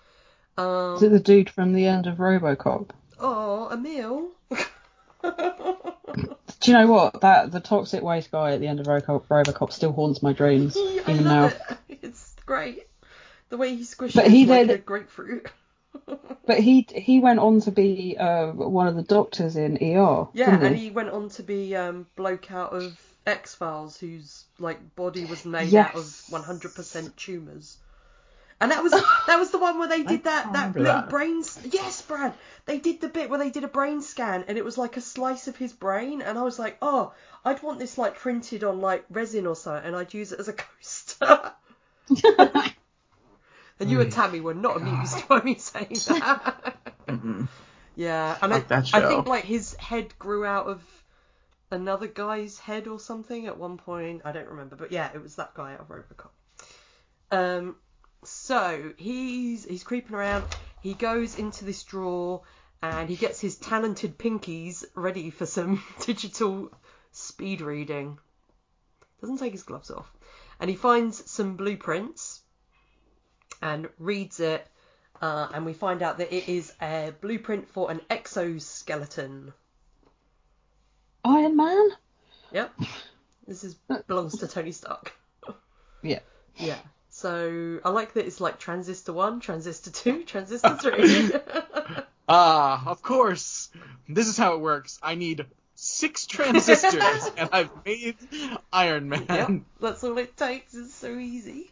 Um, 0.59 0.97
Is 0.97 1.03
it 1.05 1.11
the 1.13 1.21
dude 1.21 1.51
from 1.51 1.73
the 1.73 1.87
end 1.87 2.07
of 2.07 2.17
RoboCop? 2.17 2.91
oh, 3.21 3.69
Emil. 3.71 4.29
Do 6.61 6.73
you 6.73 6.79
know 6.79 6.87
what? 6.87 7.21
That 7.21 7.53
the 7.53 7.61
toxic 7.61 8.03
waste 8.03 8.31
guy 8.31 8.53
at 8.53 8.61
the 8.61 8.67
end 8.67 8.81
of 8.81 8.87
RoboCop, 8.87 9.27
RoboCop 9.29 9.73
still 9.73 9.93
haunts 9.93 10.23
my 10.23 10.33
dreams 10.33 10.77
I 10.81 11.03
even 11.11 11.25
now. 11.25 11.43
love 11.43 11.57
it. 11.89 11.99
It's 12.03 12.35
great. 12.47 12.87
The 13.49 13.57
way 13.57 13.75
he 13.75 13.83
squishes 13.83 14.15
But 14.15 14.29
he 14.31 14.47
like 14.47 14.67
did- 14.69 14.75
a 14.77 14.79
grapefruit. 14.79 15.47
But 16.47 16.61
he 16.61 16.87
he 16.95 17.19
went 17.19 17.41
on 17.41 17.61
to 17.63 17.73
be 17.73 18.17
uh, 18.19 18.53
one 18.53 18.87
of 18.87 18.95
the 18.95 19.03
doctors 19.03 19.57
in 19.57 19.77
ER. 19.77 20.29
Yeah, 20.33 20.53
didn't 20.53 20.67
and 20.67 20.77
he 20.77 20.91
went 20.91 21.11
on 21.11 21.29
to 21.31 21.43
be 21.43 21.75
um, 21.75 22.07
bloke 22.15 22.53
out 22.53 22.73
of 22.73 22.97
X 23.27 23.57
Files, 23.57 23.99
whose 23.99 24.45
like 24.59 24.95
body 24.95 25.25
was 25.25 25.45
made 25.45 25.71
Yes. 25.71 25.89
out 25.89 25.97
of 25.97 26.45
100% 26.45 27.17
tumors. 27.17 27.77
And 28.61 28.71
that 28.71 28.83
was 28.83 28.93
that 29.27 29.39
was 29.39 29.51
the 29.51 29.59
one 29.59 29.79
where 29.79 29.89
they 29.89 30.03
did 30.05 30.25
that 30.25 30.53
that 30.53 30.77
little 30.77 30.85
that. 30.85 31.09
brain. 31.11 31.43
Yes, 31.65 32.01
Brad. 32.03 32.33
They 32.65 32.79
did 32.79 33.01
the 33.01 33.09
bit 33.09 33.29
where 33.29 33.39
they 33.41 33.51
did 33.51 33.65
a 33.65 33.69
brain 33.69 34.01
scan, 34.01 34.45
and 34.47 34.57
it 34.57 34.65
was 34.65 34.79
like 34.79 34.97
a 34.97 35.01
slice 35.01 35.49
of 35.49 35.57
his 35.57 35.73
brain, 35.73 36.23
and 36.23 36.39
I 36.39 36.43
was 36.43 36.59
like, 36.59 36.77
oh, 36.81 37.13
I'd 37.45 37.63
want 37.63 37.81
this 37.81 37.99
like 37.99 38.15
printed 38.17 38.63
on 38.63 38.81
like 38.81 39.05
resin 39.11 39.47
or 39.47 39.57
something, 39.57 39.85
and 39.85 39.97
I'd 39.97 40.15
use 40.15 40.33
it 40.33 40.39
as 40.41 40.49
a 40.49 40.53
coaster. 40.53 41.53
and 43.81 43.91
you 43.91 44.01
and 44.01 44.13
Tammy 44.13 44.41
were 44.41 44.55
not 44.55 44.77
amused 44.77 45.29
by 45.29 45.43
me 45.43 45.57
saying 45.57 45.97
that. 46.09 46.77
Mm-mm. 47.07 47.49
Yeah, 47.95 48.37
and 48.43 48.53
I, 48.53 48.61
Fuck 48.61 48.69
that 48.69 48.95
I 48.95 49.09
think 49.09 49.27
like 49.27 49.45
his 49.45 49.75
head 49.77 50.19
grew 50.19 50.45
out 50.45 50.67
of 50.67 50.83
another 51.71 52.07
guy's 52.07 52.59
head 52.59 52.87
or 52.87 53.01
something 53.01 53.47
at 53.47 53.59
one 53.59 53.79
point. 53.79 54.23
I 54.25 54.33
don't 54.33 54.49
remember, 54.49 54.77
but 54.77 54.93
yeah, 54.93 55.11
it 55.15 55.23
was 55.23 55.37
that 55.37 55.55
guy 55.55 55.75
out 55.75 55.81
of 55.81 55.89
Robocop. 55.89 56.31
Um, 57.31 57.77
so 58.23 58.93
he's 58.97 59.65
he's 59.65 59.83
creeping 59.83 60.15
around. 60.15 60.45
He 60.83 60.95
goes 60.95 61.39
into 61.39 61.65
this 61.65 61.83
drawer 61.85 62.43
and 62.83 63.09
he 63.09 63.17
gets 63.17 63.41
his 63.41 63.57
talented 63.57 64.19
pinkies 64.19 64.85
ready 64.95 65.31
for 65.31 65.47
some 65.47 65.83
digital 66.01 66.71
speed 67.13 67.61
reading. 67.61 68.19
Doesn't 69.21 69.39
take 69.39 69.53
his 69.53 69.63
gloves 69.63 69.91
off, 69.91 70.13
and 70.61 70.69
he 70.69 70.77
finds 70.77 71.31
some 71.31 71.57
blueprints 71.57 72.43
and 73.63 73.89
reads 73.99 74.41
it 74.41 74.67
uh, 75.23 75.49
and 75.55 75.65
we 75.65 75.73
find 75.73 76.03
out 76.03 76.19
that 76.19 76.33
it 76.33 76.49
is 76.49 76.73
a 76.81 77.13
blueprint 77.21 77.69
for 77.69 77.91
an 77.91 78.01
exoskeleton. 78.11 79.53
Iron 81.25 81.57
Man. 81.57 81.89
Yep. 82.53 82.73
This 83.47 83.65
is 83.65 83.75
belongs 84.07 84.39
to 84.39 84.49
Tony 84.49 84.73
Stark. 84.73 85.13
Yeah. 86.03 86.21
Yeah. 86.57 86.79
So 87.11 87.81
I 87.85 87.91
like 87.91 88.13
that 88.15 88.27
it's 88.27 88.41
like 88.41 88.59
transistor 88.59 89.13
one, 89.13 89.41
transistor 89.41 89.91
two, 89.91 90.25
transistor 90.27 90.77
three. 90.77 91.31
Ah, 92.29 92.89
of 92.89 93.03
course. 93.03 93.71
This 94.09 94.27
is 94.27 94.37
how 94.37 94.55
it 94.55 94.61
works. 94.61 94.99
I 95.01 95.15
need 95.15 95.47
six 95.77 96.27
transistors, 96.27 97.31
and 97.37 97.49
I've 97.53 97.71
made 97.85 98.17
Iron 98.73 99.09
Man. 99.09 99.27
yep. 99.29 99.51
That's 99.81 100.03
all 100.03 100.19
it 100.19 100.37
takes. 100.37 100.75
It's 100.75 100.93
so 100.93 101.17
easy. 101.17 101.71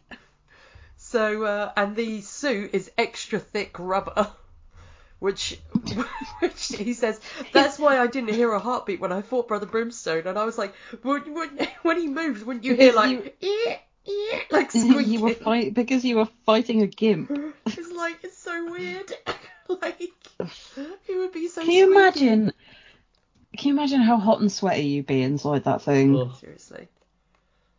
So 1.14 1.44
uh, 1.44 1.70
and 1.76 1.94
the 1.94 2.22
suit 2.22 2.70
is 2.72 2.90
extra 2.98 3.38
thick 3.38 3.78
rubber. 3.78 4.32
Which, 5.20 5.58
which 6.40 6.66
he 6.66 6.92
says, 6.92 7.18
that's 7.52 7.78
why 7.78 7.98
I 7.98 8.08
didn't 8.08 8.34
hear 8.34 8.52
a 8.52 8.58
heartbeat 8.58 9.00
when 9.00 9.12
I 9.12 9.22
fought 9.22 9.48
Brother 9.48 9.64
Brimstone, 9.64 10.26
and 10.26 10.36
I 10.36 10.44
was 10.44 10.58
like, 10.58 10.74
when, 11.02 11.32
when, 11.32 11.68
when 11.82 11.98
he 11.98 12.08
moves, 12.08 12.44
wouldn't 12.44 12.64
you 12.64 12.74
hear 12.74 12.92
like, 12.92 13.38
"Eh, 13.40 13.76
eh," 14.06 14.38
like 14.50 14.74
you 14.74 14.94
were 14.94 15.02
squeaking? 15.02 15.34
fight 15.36 15.72
because 15.72 16.04
you 16.04 16.16
were 16.16 16.28
fighting 16.44 16.82
a 16.82 16.88
gimp. 16.88 17.30
It's 17.64 17.92
like 17.92 18.18
it's 18.22 18.36
so 18.36 18.70
weird. 18.70 19.10
like 19.68 19.98
he 21.06 21.16
would 21.16 21.32
be 21.32 21.48
so. 21.48 21.62
Can 21.62 21.70
you 21.70 21.84
squeaky. 21.84 22.26
imagine? 22.26 22.52
Can 23.56 23.68
you 23.68 23.74
imagine 23.74 24.00
how 24.02 24.18
hot 24.18 24.40
and 24.40 24.52
sweaty 24.52 24.82
you'd 24.82 25.06
be 25.06 25.22
inside 25.22 25.64
that 25.64 25.80
thing? 25.80 26.18
Ugh. 26.18 26.32
Seriously. 26.38 26.88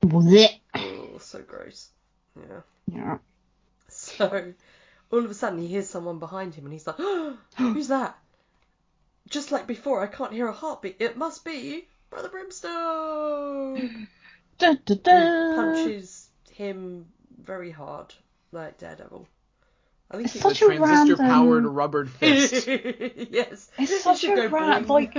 Blech. 0.01 0.61
Oh, 0.73 1.17
so 1.19 1.41
gross. 1.41 1.89
Yeah. 2.37 2.61
Yeah. 2.87 3.17
So 3.87 4.53
all 5.11 5.19
of 5.23 5.31
a 5.31 5.33
sudden 5.33 5.59
he 5.59 5.67
hears 5.67 5.87
someone 5.89 6.19
behind 6.19 6.53
him 6.53 6.65
and 6.65 6.73
he's 6.73 6.85
like, 6.85 6.97
oh, 6.99 7.37
"Who's 7.57 7.87
that?" 7.87 8.17
Just 9.29 9.51
like 9.51 9.67
before, 9.67 10.01
I 10.03 10.07
can't 10.07 10.33
hear 10.33 10.47
a 10.47 10.51
heartbeat. 10.51 10.97
It 10.99 11.17
must 11.17 11.45
be 11.45 11.87
Brother 12.09 12.29
Brimstone. 12.29 14.07
Da, 14.57 14.73
da, 14.85 14.95
da. 14.95 15.49
he 15.49 15.55
punches 15.55 16.27
him 16.51 17.05
very 17.41 17.71
hard, 17.71 18.13
like 18.51 18.77
Daredevil. 18.79 19.27
I 20.11 20.17
think 20.17 20.27
It's 20.29 20.39
such 20.39 20.61
a 20.61 20.65
transistor-powered 20.65 21.63
random- 21.63 21.73
rubbered 21.73 22.09
fist. 22.19 22.67
yes. 22.67 23.69
It's 23.77 24.03
such 24.03 24.23
a 24.25 24.47
rat. 24.49 24.87
Like, 24.87 25.13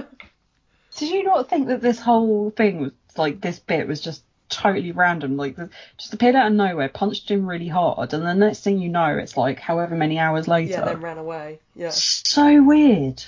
did 0.96 1.10
you 1.10 1.22
not 1.24 1.48
think 1.48 1.68
that 1.68 1.80
this 1.80 1.98
whole 1.98 2.50
thing 2.50 2.80
was 2.80 2.92
like 3.16 3.40
this 3.40 3.58
bit 3.58 3.88
was 3.88 4.00
just 4.00 4.22
totally 4.48 4.92
random? 4.92 5.36
Like, 5.36 5.56
just 5.96 6.14
appeared 6.14 6.34
out 6.34 6.46
of 6.46 6.52
nowhere, 6.52 6.88
punched 6.88 7.30
him 7.30 7.46
really 7.46 7.68
hard, 7.68 8.14
and 8.14 8.24
the 8.24 8.34
next 8.34 8.62
thing 8.62 8.78
you 8.78 8.88
know, 8.88 9.16
it's 9.16 9.36
like 9.36 9.60
however 9.60 9.94
many 9.94 10.18
hours 10.18 10.48
later. 10.48 10.72
yeah, 10.72 10.84
then 10.84 11.00
ran 11.00 11.18
away. 11.18 11.60
Yeah. 11.74 11.90
So 11.90 12.62
weird. 12.62 13.22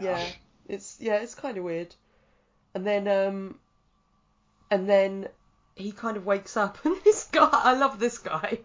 Yeah, 0.00 0.24
it's 0.68 0.96
yeah, 1.00 1.16
it's 1.16 1.34
kind 1.34 1.56
of 1.56 1.64
weird. 1.64 1.94
And 2.74 2.86
then 2.86 3.08
um, 3.08 3.58
and 4.70 4.88
then 4.88 5.28
he 5.76 5.92
kind 5.92 6.16
of 6.16 6.26
wakes 6.26 6.56
up, 6.56 6.78
and 6.84 6.96
this 7.04 7.24
guy, 7.24 7.48
I 7.52 7.74
love 7.74 7.98
this 7.98 8.18
guy, 8.18 8.58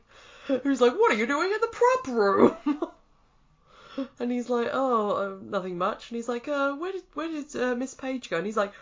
who's 0.48 0.82
like, 0.82 0.94
"What 0.94 1.12
are 1.12 1.18
you 1.18 1.28
doing 1.28 1.52
in 1.52 1.62
the 1.62 1.68
prop 1.68 2.08
room?" 2.08 4.08
and 4.20 4.32
he's 4.32 4.50
like, 4.50 4.70
"Oh, 4.72 5.12
uh, 5.12 5.38
nothing 5.44 5.78
much." 5.78 6.10
And 6.10 6.16
he's 6.16 6.30
like, 6.30 6.48
"Uh, 6.48 6.74
where 6.74 6.92
did 6.92 7.04
where 7.14 7.28
did 7.28 7.56
uh, 7.56 7.76
Miss 7.76 7.94
Page 7.94 8.30
go?" 8.30 8.38
And 8.38 8.46
he's 8.46 8.58
like, 8.58 8.74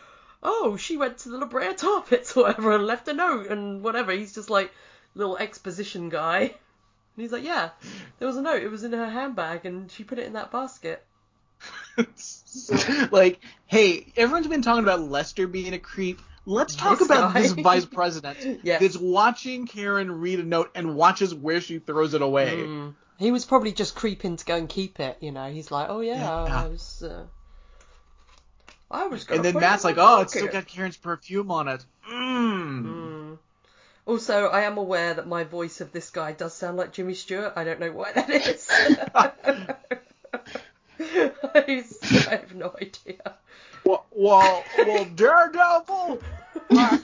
"Oh, 0.48 0.78
she 0.78 0.96
went 0.98 1.18
to 1.20 1.30
the 1.30 1.38
La 1.38 1.46
Brea 1.48 1.74
Tar 1.74 2.02
Pits 2.04 2.36
or 2.38 2.44
whatever 2.44 2.76
and 2.76 2.86
left 2.86 3.08
a 3.08 3.14
note 3.14 3.48
and 3.48 3.84
whatever." 3.84 4.12
He's 4.12 4.34
just 4.36 4.50
like 4.50 4.72
little 5.16 5.38
exposition 5.38 6.10
guy. 6.10 6.40
And 6.42 6.52
he's 7.24 7.32
like, 7.32 7.44
"Yeah, 7.44 7.70
there 8.20 8.28
was 8.28 8.38
a 8.38 8.42
note. 8.42 8.62
It 8.64 8.70
was 8.70 8.84
in 8.84 8.92
her 8.94 9.10
handbag, 9.10 9.66
and 9.66 9.92
she 9.92 10.04
put 10.04 10.20
it 10.20 10.26
in 10.28 10.34
that 10.34 10.52
basket." 10.52 11.04
like, 13.12 13.40
hey, 13.68 14.12
everyone's 14.18 14.48
been 14.48 14.62
talking 14.62 14.84
about 14.84 15.02
Lester 15.02 15.48
being 15.48 15.74
a 15.74 15.80
creep. 15.80 16.22
Let's 16.46 16.76
talk 16.76 17.00
This 17.00 17.08
about 17.08 17.34
guy. 17.34 17.42
this 17.42 17.52
vice 17.54 17.86
president 17.92 18.60
Yes. 18.64 18.82
that's 18.82 18.98
watching 18.98 19.66
Karen 19.66 20.20
read 20.22 20.40
a 20.40 20.44
note 20.44 20.70
and 20.76 20.96
watches 20.96 21.34
where 21.34 21.60
she 21.62 21.80
throws 21.80 22.14
it 22.14 22.22
away. 22.22 22.58
Mm. 22.58 22.94
He 23.18 23.32
was 23.32 23.46
probably 23.46 23.72
just 23.72 23.96
creeping 23.96 24.36
to 24.38 24.46
go 24.46 24.56
and 24.56 24.70
keep 24.70 25.00
it, 25.00 25.18
you 25.22 25.32
know. 25.32 25.50
He's 25.50 25.72
like, 25.72 25.90
oh 25.90 26.02
yeah, 26.02 26.20
Yeah. 26.22 26.64
I 26.66 26.68
was. 26.68 27.02
Uh, 27.02 27.24
I 28.90 29.08
was. 29.08 29.24
Gonna 29.24 29.38
And 29.38 29.46
then 29.46 29.60
Matt's 29.62 29.84
like, 29.84 29.98
oh, 29.98 30.22
it's 30.22 30.34
still 30.34 30.48
got 30.48 30.68
Karen's 30.68 30.98
perfume 30.98 31.52
on 31.52 31.68
it. 31.68 31.86
Mmm. 32.10 32.84
Mm. 32.84 33.38
Also, 34.06 34.48
I 34.48 34.62
am 34.62 34.78
aware 34.78 35.16
that 35.16 35.28
my 35.28 35.44
voice 35.44 35.82
of 35.82 35.92
this 35.92 36.12
guy 36.12 36.32
does 36.32 36.54
sound 36.54 36.78
like 36.78 36.94
Jimmy 36.94 37.16
Stewart. 37.16 37.54
I 37.56 37.64
don't 37.64 37.80
know 37.80 37.92
why 37.92 38.12
that 38.12 38.30
is. 38.30 38.70
I 41.56 42.30
have 42.30 42.54
no 42.54 42.74
idea. 42.80 43.36
Well, 43.84 44.06
well, 44.12 44.64
well 44.78 45.06
Daredevil, 45.06 46.22
I, 46.72 47.00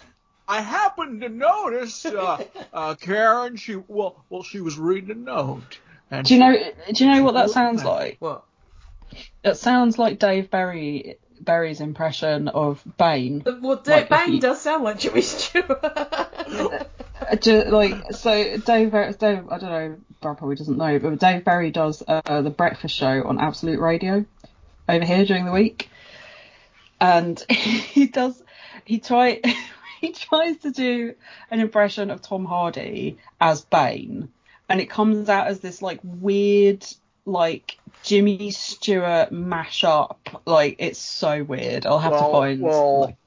I 0.47 0.61
happened 0.61 1.21
to 1.21 1.29
notice 1.29 2.05
uh, 2.05 2.43
uh, 2.71 2.95
Karen. 2.95 3.55
She 3.55 3.75
well, 3.87 4.23
well, 4.29 4.43
she 4.43 4.61
was 4.61 4.77
reading 4.77 5.11
a 5.11 5.15
note. 5.15 5.79
And 6.11 6.27
Do 6.27 6.35
you 6.35 6.39
know? 6.39 6.55
Do 6.93 7.05
you 7.05 7.11
know 7.11 7.23
what 7.23 7.33
that 7.33 7.49
sounds 7.49 7.83
like? 7.83 8.17
What? 8.19 8.43
It 9.43 9.57
sounds 9.57 9.97
like 9.97 10.19
Dave 10.19 10.51
Berry 10.51 11.17
Berry's 11.43 11.81
impression 11.81 12.47
of 12.47 12.83
Bane. 12.97 13.43
Well, 13.61 13.77
Da- 13.77 13.95
Like, 13.97 14.09
Bane 14.09 14.33
you- 14.33 14.41
does 14.41 14.61
sound 14.61 14.83
like 14.83 14.99
Jimmy 14.99 15.21
Stewart. 15.21 15.79
Uh, 15.83 16.79
ju- 17.41 17.63
like 17.65 18.11
so, 18.13 18.57
Dave, 18.57 18.91
Dave. 18.91 18.93
I 19.49 19.57
don't 19.57 19.61
know. 19.63 19.97
Brad 20.21 20.37
probably 20.37 20.55
doesn't 20.55 20.77
know, 20.77 20.99
but 20.99 21.17
Dave 21.19 21.43
Berry 21.43 21.71
does 21.71 22.03
uh, 22.07 22.41
the 22.41 22.49
breakfast 22.51 22.95
show 22.95 23.23
on 23.23 23.39
Absolute 23.39 23.79
Radio 23.79 24.25
over 24.87 25.03
here 25.05 25.25
during 25.25 25.45
the 25.45 25.51
week, 25.51 25.89
and 26.99 27.39
he 27.49 28.07
does. 28.07 28.41
He 28.85 28.99
try. 28.99 29.41
He 30.01 30.13
tries 30.13 30.57
to 30.61 30.71
do 30.71 31.13
an 31.51 31.59
impression 31.59 32.09
of 32.09 32.23
Tom 32.23 32.43
Hardy 32.43 33.19
as 33.39 33.61
Bane, 33.61 34.29
and 34.67 34.81
it 34.81 34.89
comes 34.89 35.29
out 35.29 35.45
as 35.45 35.59
this 35.59 35.83
like 35.83 35.99
weird, 36.03 36.83
like 37.25 37.77
Jimmy 38.03 38.51
Stewart 38.51 39.31
mashup. 39.31 40.17
Like 40.45 40.75
it's 40.79 40.99
so 40.99 41.43
weird. 41.43 41.85
I'll 41.85 41.99
have 41.99 42.13
to 42.13 42.19
find. 42.19 42.61
well, 42.61 43.01
like- 43.01 43.17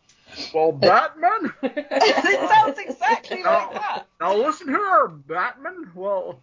well, 0.52 0.72
Batman. 0.72 1.52
it 1.62 2.48
sounds 2.50 2.78
exactly 2.78 3.42
like 3.42 3.72
that. 3.74 4.06
Now 4.20 4.36
listen 4.36 4.68
here, 4.68 5.08
Batman. 5.08 5.90
Well, 5.94 6.40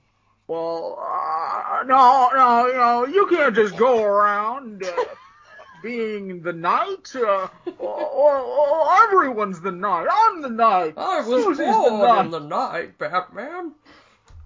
well, 0.47 0.97
uh, 1.01 1.83
no, 1.83 2.29
no, 2.33 2.71
no, 2.73 3.05
you 3.05 3.27
can't 3.27 3.53
just 3.55 3.75
go 3.77 4.03
around 4.03 4.83
uh, 4.83 4.91
being 5.83 6.41
the 6.41 6.53
knight. 6.53 7.13
Uh, 7.15 7.47
well, 7.79 8.09
well, 8.09 8.89
everyone's 9.03 9.59
the 9.61 9.71
knight. 9.71 10.07
I'm 10.09 10.41
the 10.41 10.49
knight. 10.49 10.93
I 10.97 11.21
was 11.27 11.43
Susie's 11.43 11.67
born 11.67 11.99
the 11.99 12.19
in 12.21 12.31
the 12.31 12.39
night, 12.39 12.97
Batman. 12.97 13.73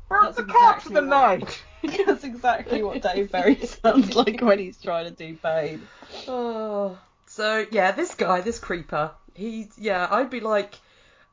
Bert 0.09 0.21
That's 0.23 0.37
the 0.37 0.43
cop's 0.43 0.85
exactly 0.87 0.93
the 0.95 1.01
what- 1.07 1.39
knight. 1.39 1.63
That's 2.05 2.23
exactly 2.23 2.83
what 2.83 3.01
Dave 3.01 3.31
Berry 3.31 3.55
sounds 3.65 4.15
like 4.15 4.41
when 4.41 4.59
he's 4.59 4.81
trying 4.81 5.05
to 5.05 5.11
do 5.11 5.37
Bane. 5.41 5.81
Oh, 6.27 6.97
so 7.27 7.65
yeah, 7.71 7.91
this 7.91 8.15
guy, 8.15 8.41
this 8.41 8.59
creeper, 8.59 9.11
he, 9.33 9.67
yeah, 9.77 10.07
I'd 10.09 10.29
be 10.29 10.39
like, 10.39 10.75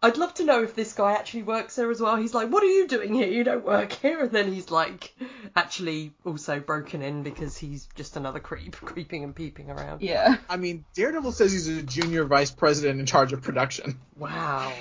I'd 0.04 0.16
love 0.16 0.34
to 0.34 0.44
know 0.44 0.64
if 0.64 0.74
this 0.74 0.94
guy 0.94 1.12
actually 1.12 1.44
works 1.44 1.76
there 1.76 1.88
as 1.88 2.00
well. 2.00 2.16
He's 2.16 2.34
like, 2.34 2.48
what 2.50 2.64
are 2.64 2.66
you 2.66 2.88
doing 2.88 3.14
here? 3.14 3.28
You 3.28 3.44
don't 3.44 3.64
work 3.64 3.92
here. 3.92 4.18
And 4.18 4.32
then 4.32 4.52
he's 4.52 4.68
like, 4.68 5.14
actually 5.54 6.12
also 6.24 6.58
broken 6.58 7.02
in 7.02 7.22
because 7.22 7.56
he's 7.56 7.86
just 7.94 8.16
another 8.16 8.40
creep, 8.40 8.74
creeping 8.80 9.22
and 9.22 9.34
peeping 9.34 9.70
around. 9.70 10.02
Yeah. 10.02 10.38
I 10.48 10.56
mean, 10.56 10.84
Daredevil 10.94 11.30
says 11.30 11.52
he's 11.52 11.68
a 11.68 11.82
junior 11.82 12.24
vice 12.24 12.50
president 12.50 12.98
in 12.98 13.06
charge 13.06 13.32
of 13.32 13.42
production. 13.42 14.00
Wow. 14.16 14.72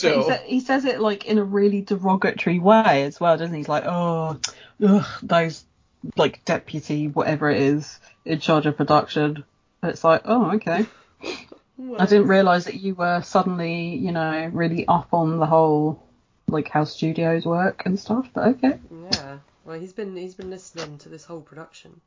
He, 0.00 0.22
sa- 0.22 0.44
he 0.44 0.60
says 0.60 0.84
it 0.84 1.00
like 1.00 1.26
in 1.26 1.38
a 1.38 1.44
really 1.44 1.82
derogatory 1.82 2.58
way 2.58 3.04
as 3.04 3.20
well, 3.20 3.36
doesn't 3.36 3.54
he? 3.54 3.60
He's 3.60 3.68
like, 3.68 3.84
oh, 3.86 4.38
ugh, 4.82 5.06
those 5.22 5.64
like 6.16 6.44
deputy 6.44 7.08
whatever 7.08 7.50
it 7.50 7.60
is 7.60 7.98
in 8.24 8.40
charge 8.40 8.66
of 8.66 8.76
production. 8.76 9.44
And 9.82 9.90
it's 9.90 10.04
like, 10.04 10.22
oh, 10.24 10.52
okay. 10.56 10.86
I 11.98 12.06
didn't 12.06 12.28
realise 12.28 12.64
that 12.64 12.74
you 12.74 12.94
were 12.94 13.22
suddenly, 13.22 13.96
you 13.96 14.12
know, 14.12 14.50
really 14.52 14.86
up 14.86 15.08
on 15.12 15.38
the 15.38 15.46
whole 15.46 16.02
like 16.48 16.68
how 16.68 16.84
studios 16.84 17.44
work 17.44 17.82
and 17.84 17.98
stuff. 17.98 18.28
But 18.32 18.48
okay. 18.48 18.78
Yeah. 19.12 19.38
Well, 19.64 19.78
he's 19.78 19.92
been 19.92 20.16
he's 20.16 20.34
been 20.34 20.50
listening 20.50 20.98
to 20.98 21.08
this 21.08 21.24
whole 21.24 21.40
production. 21.40 22.00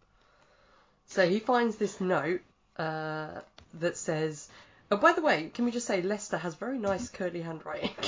So 1.08 1.28
he 1.28 1.40
finds 1.40 1.76
this 1.76 2.00
note 2.00 2.42
uh, 2.78 3.42
that 3.80 3.98
says, 3.98 4.48
"Oh, 4.92 4.98
by 4.98 5.14
the 5.14 5.22
way, 5.22 5.52
can 5.54 5.66
we 5.66 5.72
just 5.72 5.88
say 5.88 6.02
Lester 6.02 6.38
has 6.38 6.56
very 6.56 6.78
nice 6.80 7.10
curly 7.10 7.42
handwriting." 7.42 7.92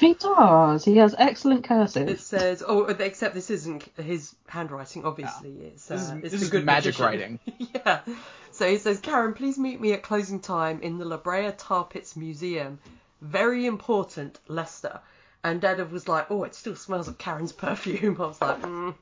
He 0.00 0.14
does. 0.14 0.84
He 0.84 0.96
has 0.96 1.14
excellent 1.16 1.62
cursive. 1.62 2.08
It 2.08 2.18
says, 2.20 2.64
"Oh, 2.66 2.82
except 2.86 3.32
this 3.32 3.48
isn't 3.48 3.84
his 3.96 4.34
handwriting. 4.48 5.04
Obviously, 5.04 5.52
it's 5.52 5.88
uh, 5.88 5.94
This 5.94 6.02
is- 6.02 6.10
it's 6.10 6.30
this 6.32 6.42
is 6.42 6.50
good 6.50 6.64
magic 6.64 6.98
magician. 6.98 7.38
yeah. 7.74 8.00
So 8.50 8.68
he 8.68 8.78
says, 8.78 8.98
"Karen, 8.98 9.34
please 9.34 9.56
meet 9.56 9.80
me 9.80 9.92
at 9.92 10.02
closing 10.02 10.40
time 10.40 10.80
in 10.82 10.98
the 10.98 11.04
La 11.04 11.16
Brea 11.16 11.52
Tar 11.56 11.84
Pits 11.84 12.16
Museum. 12.16 12.80
Very 13.20 13.66
important, 13.66 14.40
Lester." 14.48 14.98
And 15.44 15.60
Daredevil 15.60 15.92
was 15.92 16.08
like, 16.08 16.28
"Oh, 16.28 16.42
it 16.42 16.56
still 16.56 16.74
smells 16.74 17.06
of 17.06 17.16
Karen's 17.16 17.52
perfume." 17.52 18.16
I 18.20 18.26
was 18.26 18.40
like, 18.40 18.62
mm, 18.62 18.94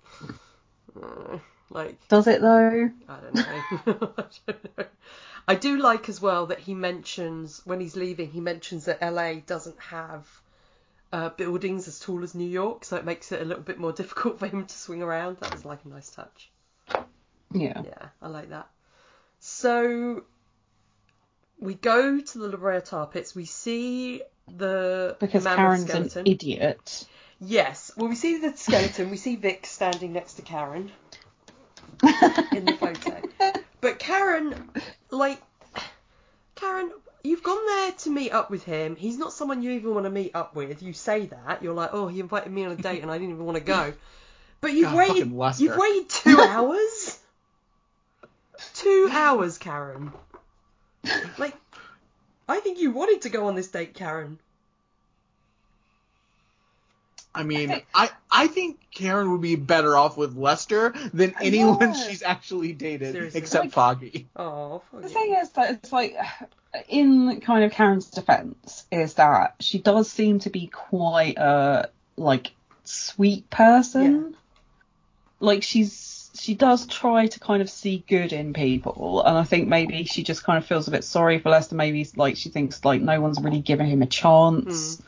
mm, 0.95 1.41
"Like, 1.71 2.07
Does 2.09 2.27
it 2.27 2.43
though? 2.43 2.91
I 3.09 3.17
don't 3.19 3.35
know. 3.35 3.45
I 3.47 4.25
don't 4.47 4.79
know. 4.79 4.85
I 5.49 5.55
do 5.55 5.77
like 5.79 6.09
as 6.09 6.21
well 6.21 6.47
that 6.47 6.61
he 6.61 6.75
mentions 6.75 7.61
when 7.65 7.81
he's 7.81 7.97
leaving, 7.97 8.31
he 8.31 8.41
mentions 8.41 8.85
that 8.87 9.03
LA 9.03 9.35
doesn't 9.47 9.79
have 9.81 10.27
uh, 11.13 11.29
buildings 11.31 11.89
as 11.89 11.99
tall 12.01 12.23
as 12.23 12.35
New 12.35 12.49
York, 12.49 12.85
so 12.85 12.97
it 12.97 13.05
makes 13.05 13.33
it 13.33 13.43
a 13.43 13.45
little 13.45 13.63
bit 13.63 13.79
more 13.79 13.93
difficult 14.03 14.39
for 14.39 14.47
him 14.47 14.67
to 14.67 14.75
swing 14.79 15.03
around. 15.03 15.39
That 15.41 15.53
was 15.53 15.65
like 15.65 15.85
a 15.85 15.89
nice 15.89 16.11
touch. 16.11 16.51
Yeah. 17.53 17.83
Yeah, 17.85 18.09
I 18.23 18.29
like 18.29 18.51
that. 18.51 18.69
So 19.41 20.25
we 21.59 21.75
go 21.75 22.21
to 22.21 22.39
the 22.39 22.49
La 22.49 22.57
Brea 22.57 22.81
tar 22.81 23.07
pits. 23.07 23.35
We 23.35 23.45
see 23.45 24.23
the 24.57 25.17
Because 25.21 25.45
mammoth 25.45 25.57
Karen's 25.59 25.89
skeleton. 25.89 26.21
an 26.21 26.27
idiot. 26.33 27.07
Yes. 27.41 27.91
Well, 27.97 28.09
we 28.09 28.15
see 28.15 28.39
the 28.39 28.57
skeleton. 28.57 29.11
We 29.11 29.17
see 29.17 29.37
Vic 29.37 29.67
standing 29.67 30.13
next 30.13 30.35
to 30.35 30.43
Karen 30.43 30.91
in 32.53 32.65
the 32.65 32.77
photo. 32.79 33.21
But 33.81 33.99
Karen, 33.99 34.71
like, 35.13 35.41
Karen, 36.55 36.91
you've 37.23 37.43
gone 37.43 37.65
there 37.67 37.93
to 37.93 38.11
meet 38.11 38.31
up 38.33 38.51
with 38.51 38.65
him. 38.65 38.97
He's 38.97 39.19
not 39.19 39.33
someone 39.33 39.63
you 39.63 39.73
even 39.73 39.95
want 39.95 40.07
to 40.07 40.11
meet 40.11 40.35
up 40.35 40.55
with. 40.57 40.83
You 40.83 40.93
say 40.93 41.27
that. 41.27 41.63
You're 41.63 41.75
like, 41.75 41.91
oh, 41.93 42.09
he 42.09 42.21
invited 42.21 42.51
me 42.53 42.65
on 42.65 42.73
a 42.73 42.77
date 42.77 43.03
and 43.03 43.11
I 43.11 43.19
didn't 43.19 43.35
even 43.35 43.45
want 43.45 43.59
to 43.59 43.65
go. 43.65 43.93
But 44.61 44.75
you've 44.75 44.93
God, 44.93 44.97
waited. 44.97 45.61
You've 45.61 45.77
waited 45.77 46.09
two 46.09 46.41
hours. 46.41 47.19
two 48.75 49.09
hours, 49.11 49.59
Karen. 49.59 50.13
Like, 51.37 51.57
I 52.49 52.61
think 52.61 52.79
you 52.79 52.93
wanted 52.93 53.23
to 53.23 53.29
go 53.29 53.49
on 53.49 53.57
this 53.57 53.67
date, 53.67 53.95
Karen. 53.95 54.39
I 57.35 57.45
mean, 57.45 57.83
I 57.95 58.11
I 58.31 58.47
think 58.47 58.79
Karen 58.95 59.33
would 59.33 59.41
be 59.41 59.57
better 59.57 59.97
off 59.97 60.17
with 60.17 60.37
Lester 60.37 60.95
than 61.15 61.35
anyone 61.41 61.81
Yeah. 61.81 61.93
she's 61.95 62.23
actually 62.23 62.73
dated, 62.73 63.13
Seriously. 63.13 63.39
except 63.41 63.65
Like- 63.65 63.73
Foggy. 63.73 64.29
Oh, 64.37 64.83
fuck 64.91 65.03
The 65.03 65.09
thing 65.09 65.35
is 65.41 65.51
that 65.51 65.71
it's 65.71 65.93
like, 65.93 66.15
in 66.89 67.41
kind 67.41 67.65
of 67.65 67.73
Karen's 67.73 68.11
defense, 68.11 68.85
is 68.93 69.15
that 69.15 69.55
she 69.61 69.79
does 69.79 70.11
seem 70.11 70.41
to 70.41 70.51
be 70.51 70.67
quite 70.67 71.39
a 71.39 71.89
like 72.17 72.53
sweet 72.85 73.49
person. 73.49 74.37
Like 75.41 75.63
she's 75.63 76.31
she 76.35 76.55
does 76.55 76.87
try 76.87 77.27
to 77.27 77.41
kind 77.41 77.61
of 77.63 77.69
see 77.69 78.05
good 78.09 78.33
in 78.33 78.53
people, 78.53 79.23
and 79.25 79.37
I 79.37 79.45
think 79.45 79.69
maybe 79.69 80.05
she 80.05 80.23
just 80.23 80.45
kind 80.45 80.59
of 80.59 80.65
feels 80.67 80.89
a 80.89 80.91
bit 80.91 81.05
sorry 81.05 81.39
for 81.39 81.51
Lester. 81.51 81.75
Maybe 81.75 82.07
like 82.17 82.37
she 82.37 82.49
thinks 82.49 82.85
like 82.85 83.01
no 83.01 83.21
one's 83.21 83.41
really 83.41 83.61
given 83.61 83.87
him 83.87 84.03
a 84.03 84.07
chance. 84.07 84.97
Hmm. 84.97 85.07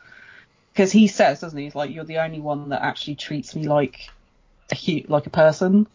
Because 0.74 0.90
he 0.92 1.06
says, 1.06 1.40
doesn't 1.40 1.56
he? 1.56 1.64
He's 1.64 1.74
like, 1.76 1.90
"You're 1.94 2.04
the 2.04 2.18
only 2.18 2.40
one 2.40 2.68
that 2.70 2.82
actually 2.82 3.14
treats 3.14 3.54
me 3.54 3.66
like 3.68 4.10
a 4.72 4.74
hu- 4.74 5.06
like 5.08 5.26
a 5.26 5.30
person." 5.30 5.86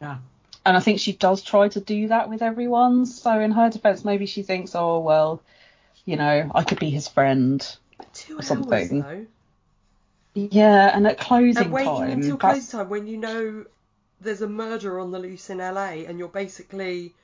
Yeah. 0.00 0.18
And 0.66 0.76
I 0.76 0.80
think 0.80 1.00
she 1.00 1.14
does 1.14 1.42
try 1.42 1.68
to 1.68 1.80
do 1.80 2.08
that 2.08 2.28
with 2.28 2.42
everyone. 2.42 3.06
So 3.06 3.40
in 3.40 3.50
her 3.52 3.70
defense, 3.70 4.04
maybe 4.04 4.26
she 4.26 4.42
thinks, 4.42 4.72
oh 4.74 4.98
well, 4.98 5.42
you 6.04 6.16
know, 6.16 6.50
I 6.54 6.62
could 6.64 6.78
be 6.78 6.90
his 6.90 7.08
friend. 7.08 7.66
Two 8.12 8.38
or 8.38 8.42
something. 8.42 9.00
though. 9.00 9.26
Yeah, 10.34 10.94
and 10.94 11.06
at 11.06 11.18
closing 11.18 11.64
And 11.64 11.72
waiting 11.72 11.96
time, 11.96 12.10
until 12.10 12.36
that's- 12.36 12.52
closing 12.70 12.78
time 12.80 12.88
when 12.90 13.06
you 13.06 13.16
know 13.16 13.64
there's 14.20 14.42
a 14.42 14.48
murder 14.48 15.00
on 15.00 15.10
the 15.10 15.18
loose 15.18 15.48
in 15.48 15.58
LA 15.58 16.04
and 16.06 16.18
you're 16.18 16.28
basically 16.28 17.14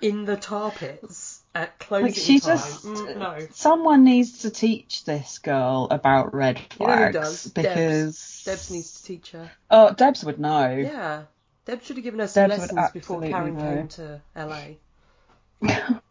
in 0.00 0.24
the 0.24 0.36
tar 0.36 0.70
pits 0.70 1.27
at 1.58 1.78
closing 1.80 2.06
like 2.06 2.14
she 2.14 2.38
time. 2.40 2.56
just 2.56 2.84
Mm, 2.84 3.16
no. 3.16 3.38
someone 3.52 4.04
needs 4.04 4.38
to 4.40 4.50
teach 4.50 5.04
this 5.04 5.38
girl 5.38 5.88
about 5.90 6.34
red 6.34 6.58
You 6.78 6.86
know 6.86 6.92
who 6.92 6.98
flags 7.12 7.14
does? 7.14 7.46
because 7.48 8.42
Debs 8.44 8.70
needs 8.70 9.00
to 9.00 9.04
teach 9.04 9.30
her. 9.32 9.50
Oh, 9.70 9.92
Debs 9.92 10.24
would 10.24 10.38
know. 10.38 10.70
Yeah. 10.76 11.24
Deb 11.64 11.82
should 11.82 11.96
have 11.96 12.04
given 12.04 12.20
her 12.20 12.28
some 12.28 12.48
Debs 12.48 12.60
would 12.60 12.72
lessons 12.72 12.92
before 12.92 13.24
absolutely 13.24 13.30
Karen 13.30 13.56
know. 13.56 13.76
came 13.76 13.88
to 13.88 14.22
LA. 14.36 15.98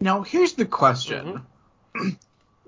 Now 0.00 0.22
here's 0.22 0.54
the 0.54 0.64
question: 0.64 1.42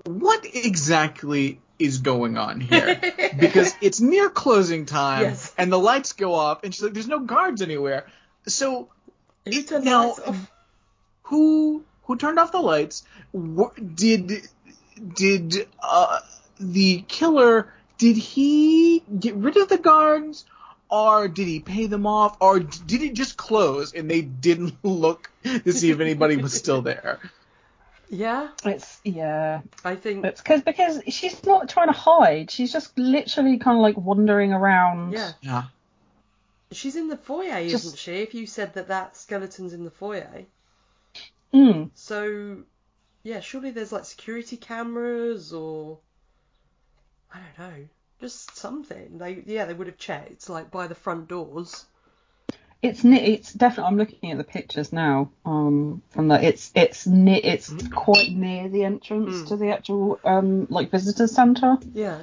What 0.05 0.45
exactly 0.45 1.59
is 1.79 1.97
going 1.97 2.37
on 2.37 2.61
here? 2.61 3.01
because 3.39 3.73
it's 3.81 3.99
near 3.99 4.29
closing 4.29 4.85
time, 4.85 5.23
Yes. 5.23 5.51
and 5.57 5.71
the 5.71 5.79
lights 5.79 6.13
go 6.13 6.35
off, 6.35 6.63
and 6.63 6.71
she's 6.75 6.83
like, 6.83 6.93
"There's 6.93 7.07
no 7.07 7.21
guards 7.21 7.63
anywhere." 7.63 8.05
So 8.47 8.89
Who 9.45 9.63
turned 9.63 9.85
the 9.87 9.89
now, 9.89 10.15
who 11.23 11.83
who 12.03 12.15
turned 12.17 12.39
off 12.39 12.51
the 12.51 12.59
lights? 12.59 13.03
Wh- 13.33 13.75
Did 13.95 14.47
did 15.15 15.67
uh, 15.81 16.19
the 16.59 17.03
killer? 17.07 17.71
Did 17.97 18.17
he 18.17 19.03
get 19.19 19.35
rid 19.35 19.57
of 19.57 19.69
the 19.69 19.77
guards? 19.77 20.45
Or 20.89 21.27
did 21.27 21.47
he 21.47 21.59
pay 21.59 21.87
them 21.87 22.05
off? 22.05 22.37
Or 22.39 22.59
did 22.59 23.01
it 23.01 23.13
just 23.15 23.35
close 23.35 23.93
and 23.93 24.09
they 24.11 24.21
didn't 24.21 24.75
look 24.83 25.31
to 25.43 25.71
see 25.73 25.89
if 25.89 25.99
anybody 25.99 26.37
was 26.37 26.53
still 26.53 26.81
there? 26.83 27.19
Yeah, 28.09 28.49
It's 28.63 28.99
yeah. 29.03 29.61
I 29.83 29.95
think. 29.95 30.23
It's 30.23 30.39
because 30.41 30.61
because 30.61 31.01
she's 31.07 31.43
not 31.45 31.67
trying 31.69 31.87
to 31.87 31.93
hide. 31.97 32.51
She's 32.51 32.71
just 32.71 32.95
literally 32.97 33.57
kind 33.57 33.77
of 33.77 33.81
like 33.81 33.97
wandering 33.97 34.53
around. 34.53 35.13
Yeah, 35.13 35.31
Yeah. 35.41 35.63
she's 36.71 36.95
in 36.95 37.07
the 37.07 37.17
foyer, 37.17 37.67
Just- 37.67 37.85
isn't 37.85 37.97
she? 37.97 38.11
If 38.17 38.35
you 38.35 38.45
said 38.45 38.75
that 38.75 38.89
that 38.89 39.17
skeleton's 39.17 39.73
in 39.73 39.83
the 39.85 39.89
foyer, 39.91 40.43
Mm. 41.53 41.89
so 41.93 42.57
yeah, 43.23 43.39
surely 43.39 43.71
there's 43.71 43.91
like 43.91 44.05
security 44.05 44.57
cameras 44.57 45.53
or 45.53 45.99
I 47.33 47.39
don't 47.57 47.69
know, 47.69 47.87
just 48.21 48.55
something. 48.55 49.17
They 49.17 49.43
yeah, 49.45 49.65
they 49.65 49.73
would 49.73 49.87
have 49.87 49.97
checked 49.97 50.49
like 50.49 50.71
by 50.71 50.87
the 50.87 50.95
front 50.95 51.27
doors. 51.27 51.85
It's 52.81 53.05
it's 53.05 53.53
definitely. 53.53 53.87
I'm 53.87 53.97
looking 53.97 54.31
at 54.31 54.37
the 54.37 54.43
pictures 54.43 54.91
now. 54.91 55.29
Um, 55.45 56.01
from 56.09 56.27
the 56.27 56.45
it's 56.45 56.69
it's 56.75 57.07
near 57.07 57.39
it's 57.41 57.73
quite 57.93 58.29
near 58.31 58.67
the 58.67 58.83
entrance 58.83 59.43
Mm. 59.43 59.47
to 59.47 59.55
the 59.57 59.69
actual 59.71 60.19
um 60.25 60.67
like 60.69 60.91
visitor 60.91 61.27
centre. 61.27 61.77
Yeah, 61.93 62.19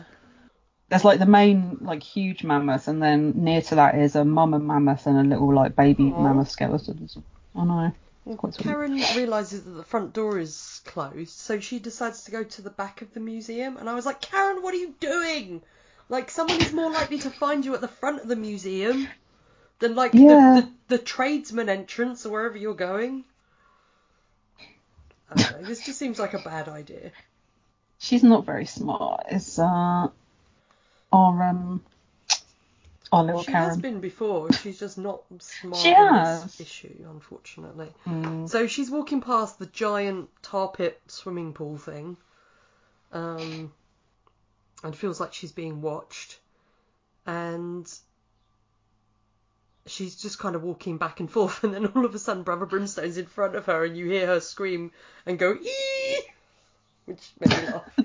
There's 0.91 1.05
like 1.05 1.19
the 1.19 1.25
main 1.25 1.79
like 1.81 2.03
huge 2.03 2.45
mammoth, 2.45 2.89
and 2.89 3.03
then 3.03 3.33
near 3.37 3.63
to 3.63 3.77
that 3.77 3.95
is 3.95 4.17
a 4.17 4.25
mama 4.25 4.59
mammoth 4.59 5.07
and 5.07 5.19
a 5.19 5.23
little 5.23 5.55
like 5.55 5.75
baby 5.77 6.13
Aw. 6.15 6.23
mammoth 6.23 6.51
skeleton. 6.51 7.09
I 7.57 7.65
know. 7.65 7.93
It's 8.27 8.37
quite 8.37 8.55
sweet. 8.55 8.67
Karen 8.67 8.95
realizes 9.17 9.65
that 9.65 9.71
the 9.71 9.83
front 9.85 10.13
door 10.13 10.39
is 10.39 10.81
closed, 10.85 11.31
so 11.31 11.61
she 11.61 11.79
decides 11.79 12.25
to 12.25 12.31
go 12.31 12.45
to 12.45 12.63
the 12.63 12.71
back 12.71 13.03
of 13.03 13.13
the 13.15 13.21
museum. 13.21 13.77
And 13.77 13.89
I 13.89 13.95
was 13.95 14.07
like, 14.07 14.21
Karen, 14.21 14.63
what 14.63 14.75
are 14.75 14.79
you 14.79 14.95
doing? 15.01 15.63
Like, 16.09 16.31
someone 16.31 16.61
is 16.61 16.73
more 16.73 16.91
likely 16.91 17.19
to 17.21 17.31
find 17.31 17.65
you 17.65 17.75
at 17.75 17.81
the 17.81 17.89
front 17.89 18.23
of 18.23 18.29
the 18.29 18.37
museum 18.37 19.09
than 19.79 19.95
like 19.95 20.13
Yeah. 20.13 20.55
the, 20.55 20.63
the, 20.63 20.69
the 20.89 20.99
tradesman 20.99 21.69
entrance 21.69 22.27
or 22.27 22.31
wherever 22.31 22.57
you're 22.59 22.75
going. 22.75 23.25
I 25.31 25.35
don't 25.37 25.53
know, 25.53 25.63
this 25.63 25.85
just 25.85 25.99
seems 25.99 26.19
like 26.19 26.35
a 26.35 26.39
bad 26.41 26.69
idea. 26.69 27.13
She's 27.99 28.23
not 28.25 28.45
very 28.47 28.67
smart. 28.67 29.27
It's 29.31 29.59
uh 29.59 30.09
our 31.13 31.43
um 31.43 31.83
our 33.13 33.25
little 33.25 33.43
She 33.43 33.53
has 33.53 33.77
been 33.77 34.01
before. 34.01 34.53
She's 34.53 34.79
just 34.79 34.99
not 34.99 35.23
smart 35.39 35.77
She 35.83 35.93
on 35.93 36.15
has. 36.19 36.45
this 36.45 36.61
issue, 36.61 37.05
unfortunately. 37.09 37.89
Mm. 38.07 38.49
So 38.49 38.67
she's 38.67 38.91
walking 38.91 39.21
past 39.21 39.59
the 39.59 39.67
giant 39.67 40.29
tar 40.43 40.69
pit 40.69 41.01
swimming 41.09 41.53
pool 41.53 41.77
thing, 41.77 42.17
um, 43.13 43.73
and 44.85 44.97
feels 44.97 45.19
like 45.21 45.35
she's 45.35 45.53
being 45.53 45.81
watched, 45.83 46.39
and 47.27 47.91
she's 49.87 50.17
just 50.17 50.39
kind 50.39 50.55
of 50.55 50.63
walking 50.63 50.99
back 50.99 51.21
and 51.21 51.31
forth, 51.31 51.65
and 51.65 51.75
then 51.75 51.87
all 51.87 52.05
of 52.05 52.15
a 52.15 52.19
sudden, 52.19 52.45
Brother 52.45 52.67
Brimstone's 52.67 53.19
in 53.19 53.27
front 53.27 53.57
of 53.57 53.67
her, 53.67 53.85
and 53.85 53.97
you 53.97 54.07
hear 54.07 54.27
her 54.27 54.41
scream 54.41 54.93
and 55.27 55.39
go 55.39 55.55
ee, 55.55 56.21
which 57.07 57.31
made 57.41 57.51
me 57.51 57.67
laugh. 57.67 57.99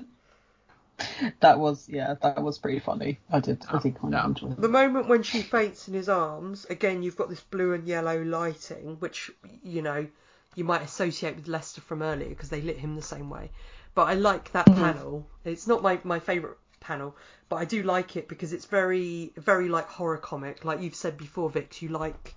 That 1.40 1.58
was 1.58 1.88
yeah, 1.88 2.14
that 2.22 2.42
was 2.42 2.58
pretty 2.58 2.78
funny. 2.80 3.18
I 3.30 3.40
did 3.40 3.64
I 3.68 3.78
did 3.78 3.98
kind 3.98 4.12
Yeah. 4.12 4.20
of 4.20 4.26
enjoy 4.26 4.48
it. 4.52 4.60
The 4.60 4.68
moment 4.68 5.08
when 5.08 5.22
she 5.22 5.42
faints 5.42 5.88
in 5.88 5.94
his 5.94 6.08
arms, 6.08 6.64
again, 6.70 7.02
you've 7.02 7.16
got 7.16 7.28
this 7.28 7.40
blue 7.40 7.72
and 7.74 7.86
yellow 7.86 8.22
lighting, 8.22 8.96
which, 9.00 9.30
you 9.62 9.82
know, 9.82 10.06
you 10.54 10.64
might 10.64 10.82
associate 10.82 11.36
with 11.36 11.48
Lester 11.48 11.80
from 11.82 12.02
earlier 12.02 12.28
because 12.30 12.48
they 12.48 12.62
lit 12.62 12.78
him 12.78 12.96
the 12.96 13.02
same 13.02 13.28
way. 13.28 13.50
But 13.94 14.08
I 14.08 14.14
like 14.14 14.52
that 14.52 14.66
panel. 14.74 15.26
It's 15.44 15.66
not 15.66 15.82
my, 15.82 16.00
my 16.04 16.18
favourite 16.18 16.56
panel, 16.80 17.16
but 17.48 17.56
I 17.56 17.64
do 17.66 17.82
like 17.82 18.16
it 18.16 18.28
because 18.28 18.52
it's 18.54 18.64
very, 18.66 19.32
very 19.36 19.68
like 19.68 19.88
horror 19.88 20.18
comic. 20.18 20.64
Like 20.64 20.80
you've 20.80 20.94
said 20.94 21.18
before, 21.18 21.50
Vix, 21.50 21.82
you 21.82 21.90
like, 21.90 22.34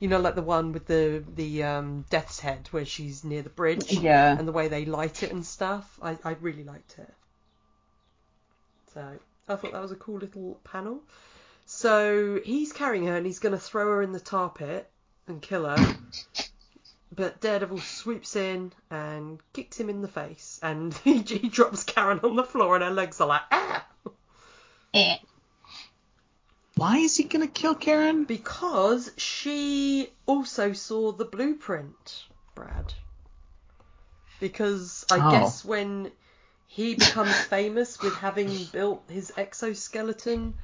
you 0.00 0.08
know, 0.08 0.18
like 0.20 0.34
the 0.34 0.42
one 0.42 0.72
with 0.72 0.86
the, 0.86 1.22
the 1.36 1.62
um, 1.62 2.04
death's 2.10 2.40
head 2.40 2.66
where 2.72 2.84
she's 2.84 3.22
near 3.24 3.42
the 3.42 3.50
bridge 3.50 3.92
Yeah. 3.92 4.36
and 4.38 4.48
the 4.48 4.52
way 4.52 4.66
they 4.68 4.84
light 4.84 5.22
it 5.22 5.30
and 5.32 5.44
stuff. 5.46 5.98
I, 6.02 6.18
I 6.24 6.32
really 6.40 6.64
liked 6.64 6.98
it. 6.98 7.12
So 8.94 9.18
I 9.48 9.56
thought 9.56 9.72
that 9.72 9.82
was 9.82 9.92
a 9.92 9.96
cool 9.96 10.18
little 10.18 10.60
panel. 10.64 11.00
So 11.66 12.40
he's 12.44 12.72
carrying 12.72 13.06
her 13.06 13.16
and 13.16 13.26
he's 13.26 13.38
going 13.38 13.54
to 13.54 13.60
throw 13.60 13.86
her 13.86 14.02
in 14.02 14.12
the 14.12 14.20
tar 14.20 14.50
pit 14.50 14.90
and 15.28 15.40
kill 15.40 15.64
her. 15.66 15.96
But 17.14 17.40
Daredevil 17.40 17.78
swoops 17.78 18.36
in 18.36 18.72
and 18.90 19.40
kicks 19.52 19.78
him 19.78 19.90
in 19.90 20.00
the 20.00 20.08
face, 20.08 20.60
and 20.62 20.94
he, 21.04 21.18
he 21.18 21.48
drops 21.48 21.82
Karen 21.84 22.20
on 22.22 22.36
the 22.36 22.44
floor, 22.44 22.76
and 22.76 22.84
her 22.84 22.90
legs 22.90 23.20
are 23.20 23.26
like 23.26 23.42
ah. 23.50 23.86
Eh. 24.94 25.16
Why 26.76 26.98
is 26.98 27.16
he 27.16 27.24
gonna 27.24 27.48
kill 27.48 27.74
Karen? 27.74 28.24
Because 28.24 29.10
she 29.16 30.08
also 30.26 30.72
saw 30.72 31.10
the 31.12 31.24
blueprint, 31.24 32.24
Brad. 32.54 32.94
Because 34.38 35.04
I 35.10 35.18
Oh. 35.18 35.30
guess 35.32 35.64
when 35.64 36.12
he 36.72 36.94
becomes 36.94 37.34
famous 37.46 38.00
with 38.00 38.14
having 38.14 38.62
built 38.66 39.02
his 39.08 39.32
exoskeleton, 39.36 40.54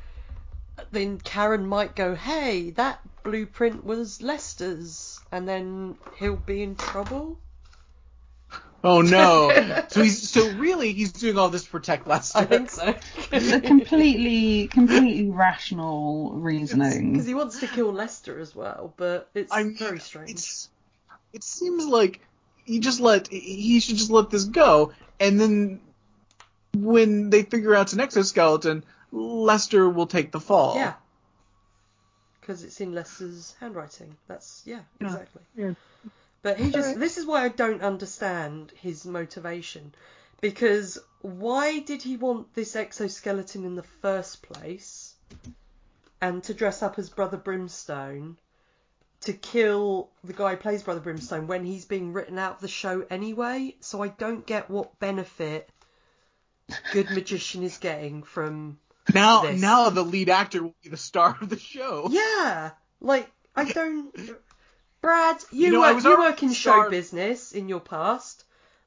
then 0.93 1.19
Karen 1.19 1.67
might 1.67 1.97
go, 1.97 2.15
hey, 2.15 2.71
that 2.71 3.01
blueprint 3.25 3.85
was 3.85 4.23
Lester's, 4.23 5.19
and 5.33 5.49
then 5.49 5.97
he'll 6.17 6.37
be 6.37 6.63
in 6.63 6.77
trouble. 6.77 7.41
Oh 8.85 9.01
no. 9.01 9.51
so 9.89 10.01
he's 10.01 10.31
so 10.31 10.49
really 10.53 10.93
he's 10.93 11.11
doing 11.11 11.39
all 11.39 11.49
this 11.49 11.65
to 11.65 11.71
protect 11.71 12.07
Lester. 12.07 12.39
I 12.39 12.45
think 12.45 12.71
so. 12.71 12.95
It's 13.33 13.51
a 13.51 13.61
completely, 13.61 14.69
completely 14.69 15.29
rational 15.29 16.35
reasoning 16.35 17.15
Because 17.15 17.27
reasoning. 17.27 17.27
he 17.27 17.35
wants 17.35 17.59
to 17.59 17.67
kill 17.67 17.93
Lester 17.93 18.39
as 18.39 18.55
well, 18.55 18.95
but 18.97 19.29
it's 19.35 19.53
I 19.53 19.65
mean, 19.65 19.77
very 19.77 19.99
strange. 19.99 20.31
It's 20.31 20.71
it 21.33 21.43
seems 21.43 21.85
like 21.85 22.21
he 22.65 22.79
just 22.79 23.01
let 23.01 23.27
he 23.27 23.81
should 23.81 23.97
just 23.97 24.13
let 24.13 24.31
this 24.31 24.45
go, 24.45 24.93
and 25.19 25.41
then 25.41 25.81
when 26.85 27.31
they 27.31 27.43
figure 27.43 27.75
out 27.75 27.83
it's 27.83 27.93
an 27.93 28.01
exoskeleton, 28.01 28.85
Lester 29.13 29.89
will 29.89 30.07
take 30.07 30.33
the 30.33 30.41
fall. 30.41 30.77
Yeah. 30.77 30.95
Because 32.41 32.63
it's 32.63 32.81
in 32.81 32.93
Lester's 32.93 33.55
handwriting. 33.61 34.17
That's 34.29 34.63
yeah, 34.65 34.81
Yeah. 35.01 35.07
exactly. 35.09 35.43
Yeah. 35.57 35.73
But 36.43 36.59
he 36.59 36.71
just 36.71 36.99
this 36.99 37.19
is 37.19 37.27
why 37.27 37.45
I 37.45 37.49
don't 37.49 37.83
understand 37.83 38.73
his 38.77 39.05
motivation. 39.05 39.95
Because 40.41 40.99
why 41.23 41.81
did 41.81 42.03
he 42.03 42.17
want 42.17 42.55
this 42.55 42.77
exoskeleton 42.77 43.65
in 43.65 43.75
the 43.75 43.83
first 43.83 44.43
place? 44.43 45.15
And 46.21 46.43
to 46.45 46.55
dress 46.55 46.83
up 46.83 46.99
as 46.99 47.11
Brother 47.11 47.37
Brimstone 47.37 48.37
to 49.23 49.33
kill 49.33 50.11
the 50.23 50.33
guy 50.33 50.53
who 50.53 50.57
plays 50.57 50.83
Brother 50.83 51.01
Brimstone 51.01 51.47
when 51.47 51.65
he's 51.65 51.85
being 51.85 52.13
written 52.13 52.39
out 52.39 52.57
of 52.57 52.61
the 52.61 52.69
show 52.69 53.05
anyway. 53.11 53.75
So 53.81 54.03
I 54.03 54.09
don't 54.09 54.47
get 54.47 54.71
what 54.71 54.99
benefit 55.01 55.69
Good 56.93 57.11
Magician 57.11 57.63
is 57.63 57.79
getting 57.79 58.23
from 58.23 58.79
Now 59.15 59.43
This. 59.43 59.61
now 59.61 59.91
the 59.91 60.03
lead 60.03 60.29
actor 60.29 60.63
will 60.63 60.75
be 60.83 60.89
the 60.89 60.97
star 60.97 61.37
of 61.41 61.49
the 61.49 61.59
show. 61.59 62.09
Yeah, 62.11 62.71
like 63.01 63.31
I 63.55 63.65
don't. 63.65 64.15
Brad, 65.01 65.37
you, 65.53 65.67
You 65.67 65.73
know, 65.73 65.83
I 65.83 65.89
work, 65.89 65.95
was 65.97 66.05
you 66.05 66.19
work 66.19 66.43
in 66.43 66.53
show 66.53 66.91
business 66.91 67.53
in 67.53 67.69
your 67.69 67.81
past. 67.81 68.45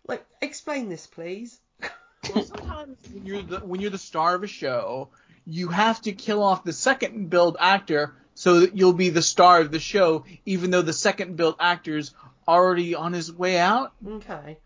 Like, 0.07 0.25
explain 0.41 0.89
this, 0.89 1.07
please. 1.07 1.59
Well, 2.35 2.43
sometimes 2.43 2.97
when 3.13 3.25
you're 3.25 3.41
the 3.41 3.59
when 3.59 3.79
you're 3.79 3.91
the 3.91 3.97
star 3.97 4.35
of 4.35 4.43
a 4.43 4.47
show, 4.47 5.07
you 5.45 5.69
have 5.69 6.01
to 6.01 6.11
kill 6.11 6.43
off 6.43 6.65
the 6.65 6.73
second 6.73 7.29
billed 7.29 7.55
actor 7.57 8.13
so 8.35 8.59
that 8.59 8.75
you'll 8.75 8.91
be 8.91 9.09
the 9.09 9.21
star 9.21 9.61
of 9.61 9.71
the 9.71 9.79
show, 9.79 10.25
even 10.45 10.69
though 10.69 10.81
the 10.81 10.91
second 10.91 11.37
billed 11.37 11.55
actor's 11.61 12.13
already 12.45 12.93
on 12.93 13.13
his 13.13 13.31
way 13.31 13.57
out. 13.57 13.93
Okay. 14.05 14.57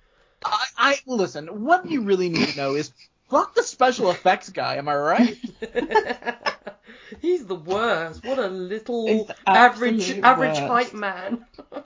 I, 0.46 0.66
I 0.78 1.00
listen. 1.06 1.48
What 1.64 1.90
you 1.90 2.02
really 2.02 2.30
need 2.30 2.50
to 2.50 2.58
know 2.58 2.76
is 2.76 2.92
fuck 3.30 3.56
the 3.56 3.64
special 3.64 4.12
effects 4.12 4.50
guy. 4.50 4.76
Am 4.78 4.88
I 4.88 4.96
right? 4.96 5.38
He's 7.22 7.46
the 7.46 7.56
worst. 7.56 8.24
What 8.24 8.40
a 8.40 8.48
little 8.48 9.30
average 9.46 10.20
average 10.20 10.60
worst. 10.60 10.62
height 10.62 10.94
man. 10.94 11.46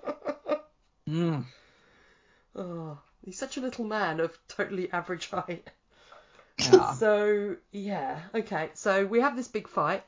Mm. 1.07 1.45
oh, 2.53 2.99
he's 3.23 3.39
such 3.39 3.55
a 3.55 3.61
little 3.61 3.85
man 3.85 4.19
of 4.19 4.37
totally 4.49 4.91
average 4.91 5.29
height. 5.29 5.69
Yeah. 6.59 6.93
So 6.99 7.55
yeah, 7.71 8.19
okay. 8.35 8.71
So 8.73 9.05
we 9.05 9.21
have 9.21 9.37
this 9.37 9.47
big 9.47 9.69
fight. 9.69 10.03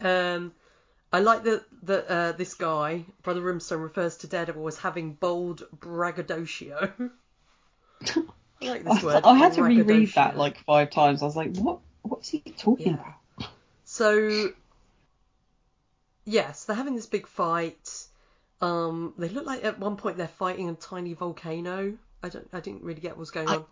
Um, 0.00 0.52
I 1.12 1.20
like 1.20 1.44
that 1.44 1.64
that 1.84 2.06
uh, 2.10 2.32
this 2.32 2.54
guy, 2.54 3.04
Brother 3.22 3.40
Brimstone, 3.40 3.80
refers 3.80 4.18
to 4.18 4.26
Daredevil 4.26 4.66
as 4.68 4.78
having 4.78 5.14
bold 5.14 5.62
braggadocio. 5.72 6.92
I 8.60 8.68
like 8.68 8.84
this 8.84 9.02
word. 9.02 9.22
I, 9.24 9.30
I 9.30 9.38
had 9.38 9.54
to 9.54 9.62
reread 9.62 10.12
that 10.14 10.36
like 10.36 10.58
five 10.64 10.90
times. 10.90 11.22
I 11.22 11.26
was 11.26 11.36
like, 11.36 11.56
what? 11.56 11.78
What's 12.02 12.28
he 12.28 12.40
talking 12.40 12.88
Yeah. 12.88 12.94
about? 13.38 13.50
So 13.84 14.50
yes, 16.24 16.64
they're 16.64 16.76
having 16.76 16.94
this 16.96 17.06
big 17.06 17.26
fight. 17.26 18.06
Um, 18.60 19.14
they 19.18 19.28
look 19.28 19.46
like 19.46 19.64
at 19.64 19.78
one 19.78 19.96
point 19.96 20.16
they're 20.16 20.26
fighting 20.28 20.68
a 20.68 20.74
tiny 20.74 21.14
volcano. 21.14 21.94
I 22.22 22.28
don't. 22.28 22.48
I 22.52 22.60
didn't 22.60 22.82
really 22.82 23.00
get 23.00 23.12
what 23.12 23.20
was 23.20 23.30
going 23.30 23.48
I- 23.48 23.56
on. 23.56 23.64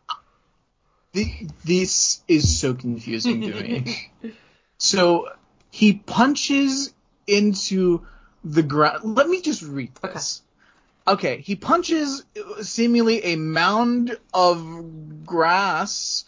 Th- 1.13 1.47
this 1.65 2.21
is 2.29 2.59
so 2.59 2.75
confusing 2.75 3.41
to 3.41 3.55
me. 3.55 4.11
so 4.79 5.31
he 5.71 5.95
punches 5.95 6.93
into 7.27 8.07
the 8.45 8.63
ground. 8.63 9.17
Let 9.17 9.29
me 9.29 9.41
just 9.41 9.63
read 9.63 9.95
this. 9.97 10.43
Okay, 11.09 11.41
he 11.41 11.55
punches 11.55 12.25
seemingly 12.63 13.25
a 13.25 13.37
mound 13.37 14.19
of 14.35 15.25
grass, 15.25 16.25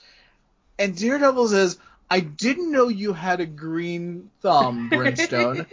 and 0.79 0.97
Daredevil 0.97 1.49
says, 1.49 1.79
"I 2.09 2.21
didn't 2.21 2.71
know 2.71 2.89
you 2.89 3.13
had 3.13 3.41
a 3.41 3.47
green 3.47 4.31
thumb, 4.41 4.89
Brimstone, 4.93 5.67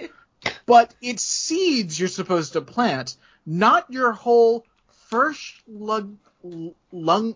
but 0.65 0.93
it's 1.01 1.21
seeds 1.21 1.99
you're 1.99 2.09
supposed 2.09 2.53
to 2.53 2.61
plant, 2.61 3.15
not 3.45 3.91
your 3.91 4.11
whole 4.11 4.65
first 5.09 5.53
lug, 5.67 6.15
lung, 6.91 7.35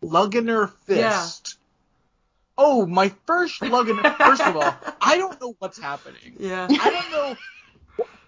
Luggener 0.00 0.72
fist." 0.86 1.57
Oh, 2.60 2.84
my 2.84 3.12
first 3.24 3.60
Luggener. 3.60 4.16
First 4.16 4.42
of 4.42 4.56
all, 4.56 4.74
I 5.00 5.16
don't 5.16 5.40
know 5.40 5.54
what's 5.60 5.78
happening. 5.78 6.34
yeah. 6.38 6.66
I 6.68 6.90
don't 6.90 7.10
know. 7.12 7.36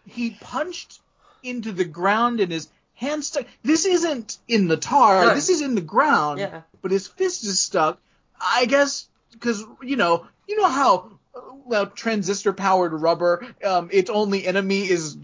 He 0.06 0.30
punched 0.40 1.00
into 1.42 1.72
the 1.72 1.84
ground 1.84 2.40
and 2.40 2.52
his 2.52 2.68
hand 2.94 3.24
stuck. 3.24 3.46
This 3.62 3.84
isn't 3.84 4.38
in 4.46 4.68
the 4.68 4.76
tar. 4.76 5.26
No. 5.26 5.34
This 5.34 5.48
is 5.48 5.60
in 5.60 5.74
the 5.74 5.80
ground. 5.80 6.38
Yeah. 6.38 6.62
But 6.80 6.92
his 6.92 7.08
fist 7.08 7.44
is 7.44 7.60
stuck. 7.60 8.00
I 8.40 8.66
guess 8.66 9.08
because 9.32 9.64
you 9.82 9.96
know, 9.96 10.26
you 10.46 10.56
know 10.56 10.68
how 10.68 11.18
uh, 11.34 11.40
well, 11.64 11.86
transistor 11.86 12.52
powered 12.52 12.92
rubber. 12.92 13.46
Um, 13.64 13.90
its 13.92 14.10
only 14.10 14.46
enemy 14.46 14.88
is 14.88 15.16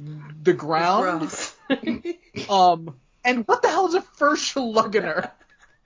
the 0.42 0.52
ground. 0.52 1.30
Um, 2.50 2.94
and 3.24 3.48
what 3.48 3.62
the 3.62 3.68
hell 3.68 3.88
is 3.88 3.94
a 3.94 4.04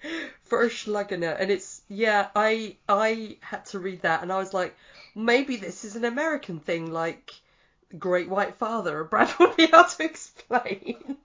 Verschluggener? 0.04 0.30
Verschlaggener, 0.50 1.36
and 1.38 1.50
it's 1.50 1.82
yeah. 1.88 2.28
I 2.34 2.76
I 2.88 3.36
had 3.40 3.66
to 3.66 3.78
read 3.78 4.02
that, 4.02 4.22
and 4.22 4.32
I 4.32 4.38
was 4.38 4.54
like, 4.54 4.74
maybe 5.14 5.56
this 5.56 5.84
is 5.84 5.96
an 5.96 6.04
American 6.04 6.60
thing, 6.60 6.90
like 6.92 7.32
Great 7.98 8.28
White 8.28 8.54
Father. 8.56 9.04
Brad 9.10 9.32
will 9.38 9.54
be 9.54 9.64
able 9.64 9.84
to 9.84 10.04
explain. 10.04 11.16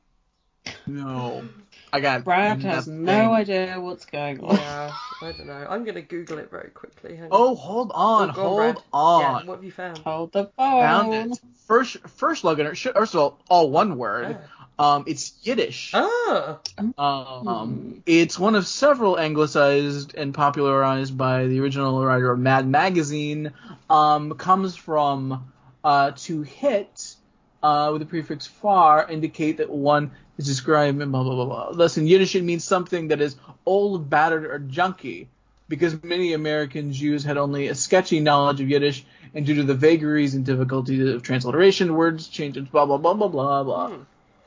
no, 0.88 1.44
I 1.92 2.00
got 2.00 2.24
Brad 2.24 2.62
has 2.64 2.88
no 2.88 3.34
idea 3.34 3.80
what's 3.80 4.06
going 4.06 4.40
on. 4.42 4.56
Yeah, 4.56 4.92
I 5.22 5.32
don't 5.32 5.48
know. 5.48 5.68
I'm 5.70 5.86
gonna 5.86 6.02
Google 6.02 6.40
it 6.40 6.52
very 6.52 6.70
quickly. 6.70 7.16
Hang 7.16 7.26
on. 7.26 7.30
Oh, 7.32 7.56
hold 7.56 7.92
on, 7.94 8.30
Oh, 8.30 8.34
go 8.34 8.42
hold 8.42 8.56
Brad. 8.58 8.78
on. 8.94 9.22
Yeah, 9.22 9.48
what 9.48 9.56
have 9.56 9.64
you 9.64 9.72
found? 9.72 9.98
Hold 10.00 10.32
the 10.34 10.52
Found 10.58 11.14
it. 11.14 11.40
First, 11.68 11.98
first 12.10 12.44
Luggener. 12.44 12.78
First 12.94 13.16
of 13.16 13.20
all, 13.20 13.40
all 13.50 13.70
one 13.72 13.98
word. 13.98 14.38
Ah. 14.40 14.65
Um, 14.78 15.06
it's 15.08 15.34
Yiddish. 15.44 15.92
Ah, 15.94 16.60
Um, 16.98 18.04
it's 18.06 18.38
one 18.38 18.56
of 18.56 18.68
several 18.68 19.18
anglicized 19.18 20.16
and 20.16 20.34
popularized 20.34 21.18
by 21.18 21.48
the 21.48 21.60
original 21.62 22.04
writer 22.04 22.32
of 22.32 22.40
Mad 22.40 22.68
Magazine. 22.68 23.54
Um, 23.90 24.34
comes 24.34 24.76
from 24.76 25.52
uh, 25.84 26.12
to 26.18 26.42
hit 26.42 27.16
uh, 27.64 27.90
with 27.94 28.02
the 28.02 28.06
prefix 28.06 28.46
far 28.46 29.10
indicate 29.10 29.58
that 29.58 29.70
one 29.70 30.12
is 30.38 30.46
described 30.46 30.98
blah 31.00 31.06
blah 31.06 31.24
blah 31.24 31.46
blah. 31.46 31.72
Thus, 31.72 31.98
in 31.98 32.06
Yiddish, 32.06 32.36
it 32.36 32.44
means 32.44 32.64
something 32.64 33.08
that 33.10 33.22
is 33.22 33.36
old, 33.66 34.10
battered, 34.10 34.46
or 34.46 34.60
junky. 34.60 35.28
Because 35.68 36.04
many 36.04 36.34
American 36.34 36.94
Jews 36.94 37.24
had 37.24 37.38
only 37.38 37.70
a 37.70 37.76
sketchy 37.76 38.20
knowledge 38.20 38.62
of 38.62 38.70
Yiddish, 38.70 39.04
and 39.34 39.48
due 39.48 39.56
to 39.56 39.64
the 39.64 39.74
vagaries 39.74 40.36
and 40.36 40.46
difficulties 40.46 41.08
of 41.08 41.24
transliteration, 41.24 41.96
words 41.96 42.28
change 42.28 42.56
into 42.56 42.70
blah 42.70 42.86
blah 42.86 42.98
blah 42.98 43.14
blah 43.16 43.30
blah 43.30 43.64
blah. 43.64 43.90
Hmm. 43.90 44.02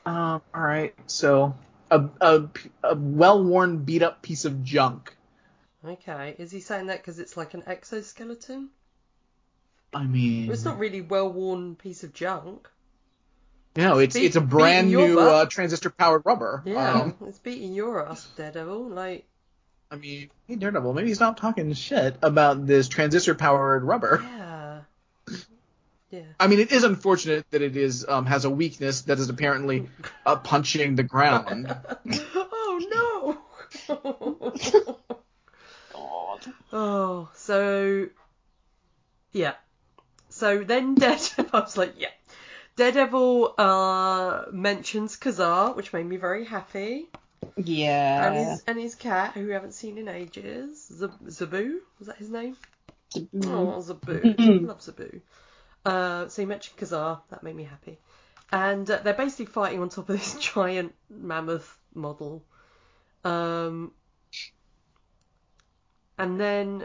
Um, 0.08 0.42
all 0.54 0.62
right. 0.62 0.94
So 1.06 1.54
a 1.90 2.04
a, 2.20 2.44
a 2.82 2.94
well-worn, 2.96 3.78
beat-up 3.84 4.22
piece 4.22 4.44
of 4.44 4.62
junk. 4.64 5.14
okay. 5.84 6.34
Is 6.38 6.50
he 6.50 6.60
saying 6.60 6.86
that 6.86 6.98
because 6.98 7.18
it's 7.18 7.36
like 7.36 7.54
an 7.54 7.62
exoskeleton? 7.66 8.70
I 9.94 10.04
mean, 10.04 10.50
it's 10.50 10.64
not 10.64 10.78
really 10.78 11.00
well-worn 11.00 11.74
piece 11.76 12.04
of 12.04 12.12
junk. 12.12 12.68
no, 13.76 13.98
it's 13.98 14.14
Beat- 14.14 14.24
it's 14.26 14.36
a 14.36 14.40
brand 14.42 14.88
new 14.88 15.18
uh, 15.18 15.46
transistor-powered 15.46 16.22
rubber. 16.26 16.62
Yeah, 16.66 16.92
Um, 17.02 17.14
it's 17.26 17.38
beating 17.38 17.72
your 17.72 18.06
ass, 18.06 18.26
Daredevil. 18.36 18.88
Like, 18.90 19.24
I 19.90 19.96
mean, 19.96 20.28
hey 20.46 20.56
Daredevil, 20.56 20.92
maybe 20.92 21.14
stop 21.14 21.38
talking 21.40 21.72
shit 21.72 22.16
about 22.22 22.66
this 22.66 22.88
transistor-powered 22.88 23.82
rubber. 23.82 24.20
yeah, 24.22 24.37
yeah. 26.10 26.22
I 26.40 26.46
mean, 26.46 26.60
it 26.60 26.72
is 26.72 26.84
unfortunate 26.84 27.46
that 27.50 27.62
it 27.62 27.76
is 27.76 28.04
um, 28.08 28.26
has 28.26 28.44
a 28.44 28.50
weakness 28.50 29.02
that 29.02 29.18
is 29.18 29.28
apparently 29.28 29.88
uh, 30.24 30.36
punching 30.36 30.94
the 30.96 31.02
ground. 31.02 31.74
oh 32.34 33.38
no! 33.88 33.98
God. 35.92 36.52
oh, 36.72 37.28
so 37.34 38.06
yeah. 39.32 39.54
So 40.30 40.62
then 40.64 40.94
Daredevil, 40.96 41.46
I 41.52 41.60
was 41.60 41.76
like, 41.76 41.94
yeah. 41.98 42.08
Daredevil 42.76 43.54
uh, 43.58 44.42
mentions 44.52 45.16
Ka-Zar, 45.16 45.72
which 45.74 45.92
made 45.92 46.06
me 46.06 46.16
very 46.16 46.44
happy, 46.44 47.08
Yeah. 47.56 48.26
and 48.26 48.34
Yeah. 48.36 48.50
his 48.52 48.62
and 48.68 48.78
his 48.78 48.94
cat, 48.94 49.32
who 49.34 49.46
we 49.46 49.52
haven't 49.52 49.72
seen 49.74 49.98
in 49.98 50.06
ages, 50.08 50.86
Zab- 50.92 51.26
Zabu, 51.26 51.78
was 51.98 52.06
that 52.08 52.16
his 52.18 52.30
name? 52.30 52.56
Mm. 53.16 53.46
Oh, 53.46 53.80
Zabu, 53.82 54.66
love 54.66 54.80
Zabu. 54.80 55.20
Uh, 55.88 56.28
so 56.28 56.42
he 56.42 56.46
mentioned 56.46 56.76
Ka-Zar, 56.76 57.22
that 57.30 57.42
made 57.42 57.56
me 57.56 57.64
happy, 57.64 57.98
and 58.52 58.90
uh, 58.90 59.00
they're 59.02 59.14
basically 59.14 59.46
fighting 59.46 59.80
on 59.80 59.88
top 59.88 60.10
of 60.10 60.18
this 60.18 60.34
giant 60.54 60.94
mammoth 61.08 61.78
model, 61.94 62.44
um, 63.24 63.92
and 66.18 66.38
then 66.38 66.84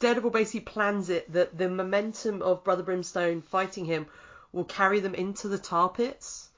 Daredevil 0.00 0.30
basically 0.30 0.62
plans 0.62 1.08
it 1.08 1.32
that 1.32 1.56
the 1.56 1.68
momentum 1.68 2.42
of 2.42 2.64
Brother 2.64 2.82
Brimstone 2.82 3.42
fighting 3.42 3.84
him 3.84 4.06
will 4.50 4.64
carry 4.64 4.98
them 4.98 5.14
into 5.14 5.46
the 5.46 5.58
tar 5.58 5.88
pits. 5.90 6.48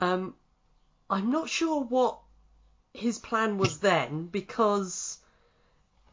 Um, 0.00 0.34
I'm 1.08 1.30
not 1.30 1.48
sure 1.48 1.80
what 1.84 2.18
his 2.92 3.20
plan 3.20 3.56
was 3.56 3.78
then 3.78 4.26
because 4.26 5.19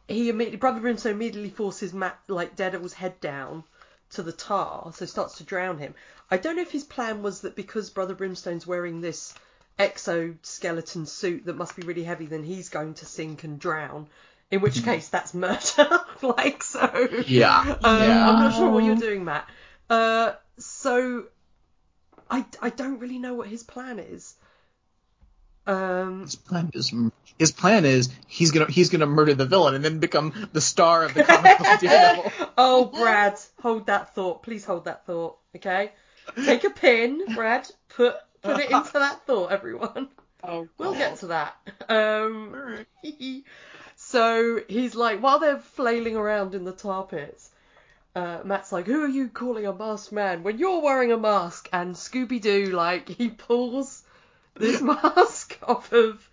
he 0.07 0.29
immediately 0.29 0.57
Brother 0.57 0.79
Brimstone 0.79 1.13
immediately 1.13 1.49
forces 1.49 1.93
Matt 1.93 2.19
like 2.27 2.55
Daredevil's 2.55 2.93
head 2.93 3.19
down 3.19 3.63
to 4.11 4.23
the 4.23 4.31
tar, 4.31 4.91
so 4.93 5.05
starts 5.05 5.37
to 5.37 5.43
drown 5.43 5.77
him. 5.77 5.93
I 6.31 6.37
don't 6.37 6.55
know 6.55 6.61
if 6.61 6.71
his 6.71 6.83
plan 6.83 7.23
was 7.23 7.41
that 7.41 7.55
because 7.55 7.89
Brother 7.89 8.15
Brimstone's 8.15 8.67
wearing 8.67 9.01
this 9.01 9.33
exoskeleton 9.79 11.05
suit 11.05 11.45
that 11.45 11.55
must 11.55 11.75
be 11.75 11.83
really 11.85 12.03
heavy, 12.03 12.25
then 12.25 12.43
he's 12.43 12.69
going 12.69 12.95
to 12.95 13.05
sink 13.05 13.43
and 13.43 13.59
drown. 13.59 14.07
In 14.49 14.61
which 14.61 14.83
case, 14.83 15.09
that's 15.09 15.33
murder. 15.33 15.99
like 16.21 16.63
so. 16.63 17.09
Yeah. 17.27 17.75
Um, 17.83 18.01
Yeah. 18.01 18.29
I'm 18.29 18.39
not 18.39 18.55
sure 18.55 18.69
what 18.69 18.83
you're 18.85 18.95
doing, 18.95 19.25
Matt. 19.25 19.49
Uh, 19.89 20.33
so 20.57 21.25
I 22.29 22.45
I 22.61 22.69
don't 22.69 22.99
really 22.99 23.19
know 23.19 23.33
what 23.33 23.47
his 23.47 23.63
plan 23.63 23.99
is. 23.99 24.35
Um, 25.67 26.21
His 26.21 26.35
plan 26.35 26.71
is 26.73 26.93
his 27.37 27.51
plan 27.51 27.85
is 27.85 28.09
he's 28.27 28.51
gonna 28.51 28.71
he's 28.71 28.89
gonna 28.89 29.05
murder 29.05 29.33
the 29.35 29.45
villain 29.45 29.75
and 29.75 29.83
then 29.85 29.99
become 29.99 30.33
the 30.53 30.61
star 30.61 31.03
of 31.03 31.13
the 31.13 31.23
comic 31.23 31.57
book 31.59 31.67
Daredevil. 31.81 32.31
oh, 32.57 32.85
Brad, 32.85 33.37
hold 33.61 33.85
that 33.87 34.15
thought. 34.15 34.43
Please 34.43 34.65
hold 34.65 34.85
that 34.85 35.05
thought. 35.05 35.37
Okay. 35.55 35.91
Take 36.45 36.63
a 36.63 36.69
pin, 36.69 37.21
Brad. 37.35 37.69
Put 37.89 38.15
put 38.41 38.59
it 38.59 38.71
into 38.71 38.93
that 38.93 39.25
thought, 39.27 39.51
everyone. 39.51 40.07
Oh, 40.43 40.67
We'll 40.77 40.91
God. 40.93 40.97
get 40.99 41.17
to 41.17 41.27
that. 41.27 41.55
Um, 41.89 42.85
so 43.95 44.59
he's 44.67 44.95
like, 44.95 45.19
while 45.21 45.39
they're 45.39 45.59
flailing 45.59 46.15
around 46.15 46.53
in 46.55 46.63
the 46.63 46.71
tar 46.71 47.03
pits, 47.05 47.49
uh, 48.15 48.39
Matt's 48.43 48.71
like, 48.71 48.85
"Who 48.85 49.03
are 49.03 49.07
you 49.07 49.27
calling 49.29 49.65
a 49.65 49.73
masked 49.73 50.11
man 50.11 50.43
when 50.43 50.57
you're 50.57 50.81
wearing 50.81 51.11
a 51.11 51.17
mask?" 51.17 51.69
And 51.73 51.95
Scooby 51.95 52.41
Doo, 52.41 52.67
like, 52.67 53.09
he 53.19 53.29
pulls 53.29 54.03
this 54.59 54.81
mask 54.83 55.57
off 55.63 55.91
of 55.91 56.29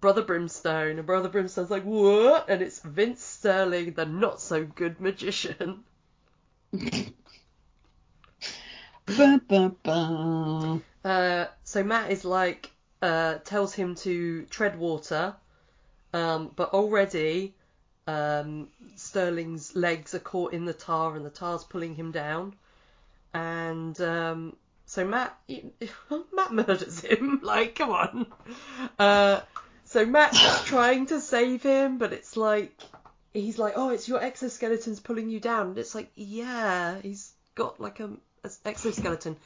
Brother 0.00 0.22
Brimstone, 0.22 0.98
and 0.98 1.06
Brother 1.06 1.28
Brimstone's 1.28 1.70
like, 1.70 1.84
"What?" 1.84 2.48
And 2.48 2.62
it's 2.62 2.80
Vince 2.80 3.22
Sterling, 3.22 3.92
the 3.92 4.04
not 4.04 4.40
so 4.40 4.64
good 4.64 5.00
magician. 5.00 5.84
Ba, 9.06 9.40
ba, 9.46 9.72
ba. 9.82 10.80
Uh, 11.04 11.46
so 11.62 11.84
Matt 11.84 12.10
is 12.10 12.24
like, 12.24 12.70
uh, 13.02 13.34
tells 13.44 13.74
him 13.74 13.94
to 13.96 14.46
tread 14.46 14.78
water, 14.78 15.36
um, 16.14 16.50
but 16.56 16.72
already 16.72 17.54
um, 18.06 18.68
Sterling's 18.96 19.76
legs 19.76 20.14
are 20.14 20.20
caught 20.20 20.54
in 20.54 20.64
the 20.64 20.72
tar 20.72 21.16
and 21.16 21.24
the 21.24 21.30
tar's 21.30 21.64
pulling 21.64 21.94
him 21.94 22.12
down. 22.12 22.54
And 23.34 24.00
um, 24.00 24.56
so 24.86 25.04
Matt, 25.04 25.38
Matt 26.32 26.52
murders 26.52 27.00
him. 27.00 27.40
Like, 27.42 27.74
come 27.74 27.90
on. 27.90 28.26
Uh, 28.98 29.40
so 29.84 30.04
Matt's 30.06 30.64
trying 30.64 31.06
to 31.06 31.20
save 31.20 31.62
him, 31.62 31.98
but 31.98 32.12
it's 32.12 32.36
like 32.36 32.72
he's 33.32 33.58
like, 33.58 33.74
oh, 33.76 33.90
it's 33.90 34.08
your 34.08 34.20
exoskeleton's 34.20 35.00
pulling 35.00 35.28
you 35.28 35.40
down. 35.40 35.68
And 35.68 35.78
it's 35.78 35.94
like, 35.94 36.10
yeah, 36.14 37.00
he's 37.00 37.32
got 37.54 37.80
like 37.80 38.00
a, 38.00 38.10
a 38.44 38.50
exoskeleton. 38.64 39.36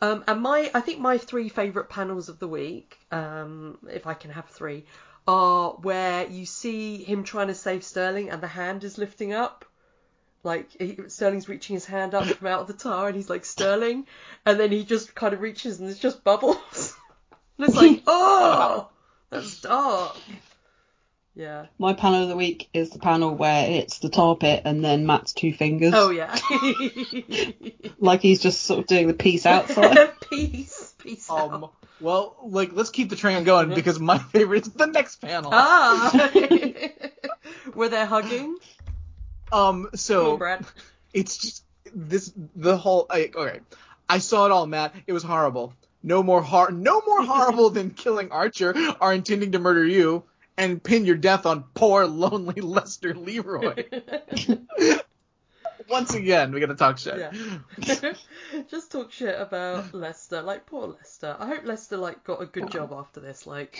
Um, 0.00 0.24
and 0.26 0.40
my, 0.40 0.70
I 0.74 0.80
think 0.80 1.00
my 1.00 1.18
three 1.18 1.48
favourite 1.48 1.88
panels 1.88 2.28
of 2.28 2.38
the 2.38 2.48
week, 2.48 2.98
um, 3.10 3.78
if 3.90 4.06
I 4.06 4.14
can 4.14 4.30
have 4.30 4.48
three, 4.48 4.84
are 5.26 5.70
where 5.72 6.26
you 6.26 6.46
see 6.46 7.02
him 7.02 7.24
trying 7.24 7.48
to 7.48 7.54
save 7.54 7.84
Sterling 7.84 8.30
and 8.30 8.42
the 8.42 8.48
hand 8.48 8.84
is 8.84 8.98
lifting 8.98 9.32
up. 9.32 9.64
Like 10.44 10.70
he, 10.78 10.96
Sterling's 11.08 11.48
reaching 11.48 11.74
his 11.74 11.86
hand 11.86 12.14
up 12.14 12.26
from 12.26 12.46
out 12.46 12.60
of 12.60 12.66
the 12.66 12.74
tar 12.74 13.06
and 13.08 13.16
he's 13.16 13.30
like 13.30 13.44
Sterling, 13.44 14.06
and 14.46 14.60
then 14.60 14.70
he 14.70 14.84
just 14.84 15.14
kind 15.14 15.32
of 15.34 15.40
reaches 15.40 15.78
and 15.80 15.88
there's 15.88 15.98
just 15.98 16.22
bubbles. 16.22 16.94
and 17.58 17.66
it's 17.66 17.76
like, 17.76 18.02
oh, 18.06 18.88
that's 19.30 19.60
dark. 19.62 20.16
Yeah. 21.36 21.66
My 21.78 21.94
panel 21.94 22.22
of 22.22 22.28
the 22.28 22.36
week 22.36 22.68
is 22.72 22.90
the 22.90 23.00
panel 23.00 23.34
where 23.34 23.68
it's 23.68 23.98
the 23.98 24.08
tar 24.08 24.36
pit 24.36 24.62
and 24.64 24.84
then 24.84 25.04
Matt's 25.06 25.32
two 25.32 25.52
fingers. 25.52 25.92
Oh 25.96 26.10
yeah. 26.10 26.36
Like 27.98 28.20
he's 28.20 28.40
just 28.40 28.62
sort 28.62 28.80
of 28.80 28.86
doing 28.86 29.06
the 29.08 29.14
peace 29.14 29.46
out 29.46 29.68
sign. 29.68 29.96
peace, 30.30 30.94
peace 30.98 31.28
Um, 31.30 31.64
out. 31.64 31.74
well, 32.00 32.36
like 32.44 32.70
let's 32.72 32.90
keep 32.90 33.08
the 33.08 33.16
train 33.16 33.44
going 33.44 33.70
because 33.74 33.98
my 33.98 34.18
favorite 34.18 34.66
is 34.66 34.72
the 34.74 34.86
next 34.86 35.16
panel. 35.16 35.50
Ah. 35.52 36.30
Were 37.74 37.88
they 37.88 38.04
hugging? 38.04 38.58
Um, 39.54 39.86
on, 39.86 39.96
so 39.96 40.36
Brad. 40.36 40.64
it's 41.12 41.36
just 41.38 41.64
this 41.94 42.32
the 42.56 42.76
whole. 42.76 43.06
I, 43.10 43.30
okay, 43.34 43.60
I 44.08 44.18
saw 44.18 44.46
it 44.46 44.52
all, 44.52 44.66
Matt. 44.66 44.94
It 45.06 45.12
was 45.12 45.22
horrible. 45.22 45.74
No 46.02 46.22
more 46.22 46.42
har- 46.42 46.72
no 46.72 47.00
more 47.06 47.22
horrible 47.32 47.70
than 47.70 47.90
killing 47.90 48.30
Archer 48.30 48.74
or 49.00 49.12
intending 49.12 49.52
to 49.52 49.58
murder 49.58 49.84
you 49.84 50.24
and 50.56 50.82
pin 50.82 51.04
your 51.04 51.16
death 51.16 51.46
on 51.46 51.64
poor 51.74 52.04
lonely 52.06 52.60
Lester 52.60 53.14
Leroy. 53.14 53.84
Once 55.88 56.14
again, 56.14 56.52
we 56.52 56.60
gotta 56.60 56.74
talk 56.74 56.96
shit. 56.98 57.18
Yeah. 57.18 58.12
Just 58.70 58.90
talk 58.90 59.12
shit 59.12 59.38
about 59.38 59.92
Lester. 59.92 60.40
Like 60.42 60.64
poor 60.66 60.86
Lester. 60.88 61.36
I 61.38 61.46
hope 61.46 61.64
Lester 61.64 61.96
like 61.98 62.24
got 62.24 62.40
a 62.40 62.46
good 62.46 62.70
job 62.70 62.92
after 62.92 63.20
this. 63.20 63.46
Like 63.46 63.78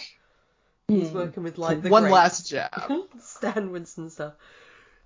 he's 0.88 1.08
Hmm. 1.10 1.14
working 1.16 1.42
with 1.44 1.56
like 1.58 1.80
the 1.82 1.88
One 1.88 2.02
greats. 2.02 2.12
last 2.14 2.48
job. 2.50 2.70
Stan 3.20 3.70
Winston 3.70 4.10
stuff. 4.10 4.34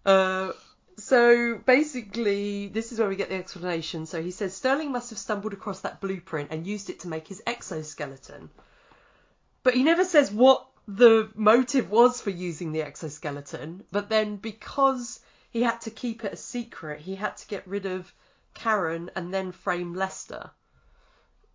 Uh, 0.04 0.52
so 0.96 1.58
basically, 1.58 2.68
this 2.68 2.92
is 2.92 2.98
where 2.98 3.08
we 3.08 3.16
get 3.16 3.28
the 3.28 3.36
explanation. 3.36 4.06
So 4.06 4.22
he 4.22 4.30
says 4.30 4.54
Sterling 4.54 4.92
must 4.92 5.10
have 5.10 5.18
stumbled 5.18 5.52
across 5.52 5.80
that 5.80 6.00
blueprint 6.00 6.50
and 6.50 6.66
used 6.66 6.90
it 6.90 7.00
to 7.00 7.08
make 7.08 7.28
his 7.28 7.42
exoskeleton. 7.46 8.50
But 9.62 9.74
he 9.74 9.82
never 9.82 10.04
says 10.04 10.32
what 10.32 10.66
the 10.88 11.30
motive 11.34 11.90
was 11.90 12.20
for 12.20 12.30
using 12.30 12.72
the 12.72 12.82
exoskeleton. 12.82 13.84
But 13.92 14.08
then 14.08 14.36
because 14.36 15.20
he 15.50 15.62
had 15.62 15.80
to 15.82 15.90
keep 15.90 16.24
it 16.24 16.32
a 16.32 16.36
secret, 16.36 17.00
he 17.00 17.14
had 17.14 17.36
to 17.36 17.46
get 17.46 17.66
rid 17.66 17.86
of 17.86 18.12
Karen 18.54 19.10
and 19.14 19.32
then 19.32 19.52
frame 19.52 19.94
Lester. 19.94 20.50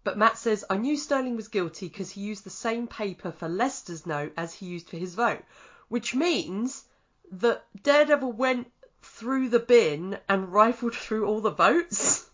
But 0.04 0.18
Matt 0.18 0.38
says, 0.38 0.64
I 0.70 0.78
knew 0.78 0.98
Sterling 0.98 1.36
was 1.36 1.48
guilty 1.48 1.88
because 1.88 2.12
he 2.12 2.22
used 2.22 2.44
the 2.44 2.50
same 2.50 2.88
paper 2.88 3.32
for 3.32 3.48
Lester's 3.48 4.06
note 4.06 4.34
as 4.38 4.54
he 4.54 4.68
used 4.68 4.90
for 4.90 4.98
his 4.98 5.16
vote, 5.16 5.44
which 5.88 6.14
means 6.14 6.86
that 7.32 7.66
Daredevil 7.84 8.32
went 8.34 8.72
through 9.02 9.50
the 9.50 9.60
bin 9.60 10.18
and 10.30 10.52
rifled 10.54 10.96
through 10.96 11.26
all 11.26 11.42
the 11.42 11.52
votes. 11.52 12.30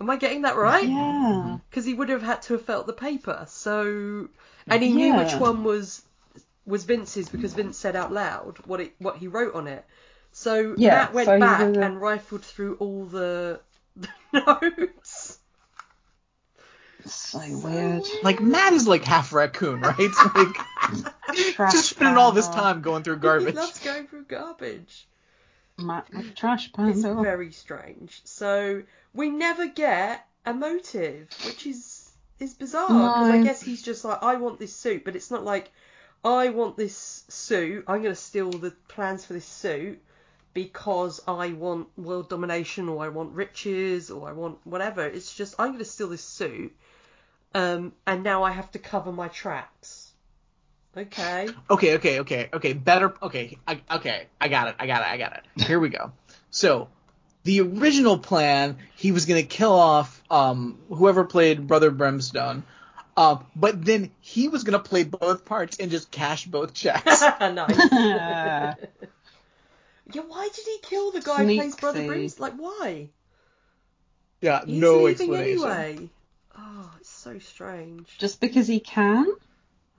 Am 0.00 0.08
I 0.08 0.16
getting 0.16 0.42
that 0.42 0.56
right? 0.56 0.88
Yeah. 0.88 1.58
Because 1.68 1.84
he 1.84 1.92
would 1.94 2.08
have 2.08 2.22
had 2.22 2.42
to 2.42 2.54
have 2.54 2.64
felt 2.64 2.86
the 2.86 2.92
paper. 2.94 3.44
So, 3.48 4.28
and 4.66 4.82
he 4.82 4.92
knew 4.92 5.14
which 5.16 5.34
one 5.34 5.62
was 5.64 6.02
was 6.66 6.84
Vince's 6.84 7.28
because 7.28 7.52
Vince 7.54 7.76
said 7.76 7.96
out 7.96 8.12
loud 8.12 8.58
what 8.66 8.80
it 8.80 8.94
what 8.98 9.16
he 9.18 9.28
wrote 9.28 9.54
on 9.54 9.66
it. 9.66 9.84
So 10.32 10.74
Yeah, 10.78 10.90
Matt 10.90 11.12
went 11.12 11.26
so 11.26 11.38
back 11.40 11.60
would've- 11.66 11.82
and 11.82 12.00
rifled 12.00 12.44
through 12.44 12.76
all 12.76 13.04
the, 13.06 13.60
the 13.96 14.08
notes. 14.32 15.38
So 17.06 17.38
weird. 17.62 18.04
Like 18.22 18.40
Matt 18.40 18.72
is 18.72 18.86
like 18.86 19.04
half 19.04 19.32
raccoon, 19.32 19.80
right? 19.80 19.96
Like 20.34 21.04
Trash 21.36 21.72
just 21.72 21.90
spending 21.90 22.16
all 22.16 22.32
this 22.32 22.48
time 22.48 22.82
going 22.82 23.02
through 23.02 23.16
garbage. 23.28 23.54
He 23.54 23.60
loves 23.60 23.78
going 23.80 24.06
through 24.06 24.24
garbage. 24.24 25.06
Matt 25.78 26.08
with 26.12 26.34
trash 26.34 26.70
It's 26.78 27.02
very 27.02 27.52
strange. 27.52 28.20
So 28.24 28.82
we 29.14 29.30
never 29.30 29.66
get 29.66 30.26
a 30.44 30.54
motive, 30.54 31.28
which 31.44 31.66
is 31.66 32.10
is 32.38 32.54
bizarre 32.54 32.88
because 32.88 33.30
I 33.30 33.42
guess 33.42 33.62
he's 33.62 33.82
just 33.82 34.04
like, 34.04 34.22
I 34.22 34.36
want 34.36 34.58
this 34.58 34.74
suit, 34.74 35.04
but 35.04 35.14
it's 35.14 35.30
not 35.30 35.44
like 35.44 35.70
I 36.24 36.48
want 36.50 36.76
this 36.76 37.24
suit. 37.28 37.84
I'm 37.86 38.02
going 38.02 38.14
to 38.14 38.20
steal 38.20 38.50
the 38.50 38.72
plans 38.88 39.24
for 39.24 39.34
this 39.34 39.44
suit 39.44 40.02
because 40.52 41.20
I 41.28 41.52
want 41.52 41.88
world 41.96 42.28
domination 42.28 42.88
or 42.88 43.04
I 43.04 43.08
want 43.08 43.32
riches 43.32 44.10
or 44.10 44.28
I 44.28 44.32
want 44.32 44.58
whatever. 44.64 45.04
It's 45.04 45.34
just 45.34 45.54
I'm 45.58 45.68
going 45.68 45.78
to 45.78 45.84
steal 45.84 46.08
this 46.08 46.24
suit, 46.24 46.74
um, 47.54 47.92
and 48.06 48.22
now 48.22 48.42
I 48.42 48.50
have 48.52 48.70
to 48.72 48.78
cover 48.78 49.12
my 49.12 49.28
tracks. 49.28 50.09
Okay. 50.96 51.48
Okay, 51.68 51.94
okay, 51.94 52.20
okay, 52.20 52.48
okay. 52.52 52.72
Better. 52.72 53.14
Okay, 53.22 53.58
I, 53.66 53.80
okay. 53.90 54.26
I 54.40 54.48
got 54.48 54.68
it. 54.68 54.76
I 54.78 54.86
got 54.86 55.02
it. 55.02 55.08
I 55.08 55.16
got 55.18 55.32
it. 55.34 55.44
Here 55.66 55.78
we 55.78 55.88
go. 55.88 56.12
So, 56.50 56.88
the 57.44 57.60
original 57.60 58.18
plan, 58.18 58.78
he 58.96 59.12
was 59.12 59.26
gonna 59.26 59.44
kill 59.44 59.72
off 59.72 60.22
um 60.30 60.78
whoever 60.88 61.24
played 61.24 61.66
Brother 61.66 61.90
Brimstone. 61.90 62.64
Um, 63.16 63.46
but 63.54 63.84
then 63.84 64.10
he 64.20 64.48
was 64.48 64.64
gonna 64.64 64.80
play 64.80 65.04
both 65.04 65.44
parts 65.44 65.78
and 65.78 65.90
just 65.90 66.10
cash 66.10 66.46
both 66.46 66.74
checks. 66.74 67.20
nice. 67.40 67.92
yeah, 67.92 68.74
why 70.26 70.48
did 70.54 70.64
he 70.64 70.78
kill 70.82 71.12
the 71.12 71.20
guy 71.20 71.44
who 71.44 71.54
plays 71.54 71.76
Brother 71.76 72.00
Sneaksy. 72.00 72.06
Brimstone? 72.06 72.42
Like, 72.42 72.54
why? 72.54 73.10
yeah, 74.40 74.64
He's 74.64 74.80
no 74.80 75.06
explanation. 75.06 75.68
anyway. 75.68 76.08
Oh, 76.58 76.90
it's 76.98 77.10
so 77.10 77.38
strange. 77.38 78.08
Just 78.18 78.40
because 78.40 78.66
he 78.66 78.80
can? 78.80 79.26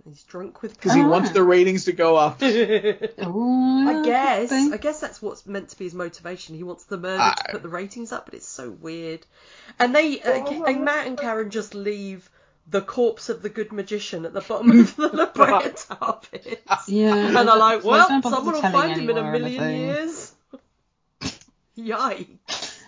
He's 0.03 0.23
drunk 0.23 0.61
with 0.61 0.73
Because 0.75 0.93
he 0.93 1.01
Ah. 1.01 1.07
wants 1.07 1.31
the 1.31 1.43
ratings 1.43 1.85
to 1.85 1.91
go 1.91 2.15
up. 2.17 2.41
Oh, 2.41 3.87
I 3.87 4.01
guess. 4.03 4.49
thing. 4.49 4.73
I 4.73 4.77
guess 4.77 4.99
that's 4.99 5.21
what's 5.21 5.45
meant 5.45 5.69
to 5.69 5.77
be 5.77 5.83
his 5.85 5.93
motivation. 5.93 6.55
He 6.55 6.63
wants 6.63 6.85
the 6.85 6.97
murder 6.97 7.21
I- 7.21 7.35
to 7.45 7.51
put 7.53 7.61
the 7.63 7.69
ratings 7.69 8.11
up, 8.11 8.25
but 8.25 8.33
it's 8.33 8.47
so 8.47 8.69
weird. 8.71 9.25
And 9.79 9.95
they, 9.95 10.19
uh, 10.21 10.43
Oh. 10.47 10.63
and 10.65 10.83
Matt 10.83 11.07
and 11.07 11.17
Karen 11.19 11.49
just 11.51 11.75
leave 11.75 12.29
the 12.67 12.81
corpse 12.81 13.29
of 13.29 13.41
the 13.41 13.49
good 13.49 13.71
magician 13.71 14.25
at 14.25 14.33
the 14.33 14.41
bottom 14.41 14.71
of 14.79 14.95
the 14.95 15.07
La 15.09 15.25
Brea 15.27 15.71
tar 15.75 16.19
pit. 16.31 16.63
Yeah. 16.87 17.15
And 17.15 17.35
they're 17.35 17.43
like, 17.43 17.83
well, 17.83 18.07
don't 18.07 18.23
someone 18.23 18.53
will 18.55 18.61
find 18.61 18.99
him 18.99 19.09
in 19.09 19.17
a 19.17 19.31
million 19.31 19.79
years. 19.81 20.31
Yikes. 21.77 22.79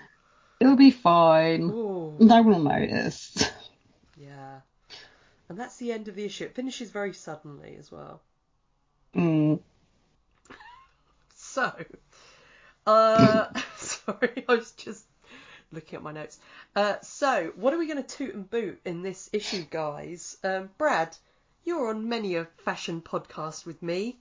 It'll 0.60 0.76
be 0.76 0.92
fine. 0.92 1.64
Ooh. 1.64 2.16
No 2.20 2.42
one 2.42 2.48
will 2.48 2.60
notice. 2.60 3.50
Yeah. 4.18 4.60
And 5.50 5.58
that's 5.60 5.78
the 5.78 5.92
end 5.92 6.08
of 6.08 6.16
the 6.16 6.26
issue. 6.26 6.46
It 6.46 6.56
finishes 6.56 6.90
very 6.92 7.14
suddenly 7.14 7.76
as 7.80 7.92
well. 7.92 8.22
Mm. 9.16 9.60
So, 11.36 11.72
uh, 12.88 13.48
sorry, 13.78 14.46
I 14.48 14.56
was 14.56 14.72
just 14.72 15.04
looking 15.72 15.98
at 15.98 16.02
my 16.04 16.12
notes. 16.12 16.40
Uh, 16.76 16.96
so, 17.02 17.52
what 17.58 17.74
are 17.74 17.78
we 17.78 17.86
going 17.86 18.02
to 18.02 18.08
toot 18.18 18.34
and 18.34 18.50
boot 18.50 18.80
in 18.86 19.04
this 19.04 19.30
issue, 19.34 19.64
guys? 19.70 20.38
Um, 20.44 20.70
Brad, 20.80 21.16
you're 21.64 21.90
on 21.90 22.10
many 22.10 22.36
a 22.36 22.46
fashion 22.66 23.02
podcast 23.02 23.66
with 23.66 23.84
me. 23.84 24.18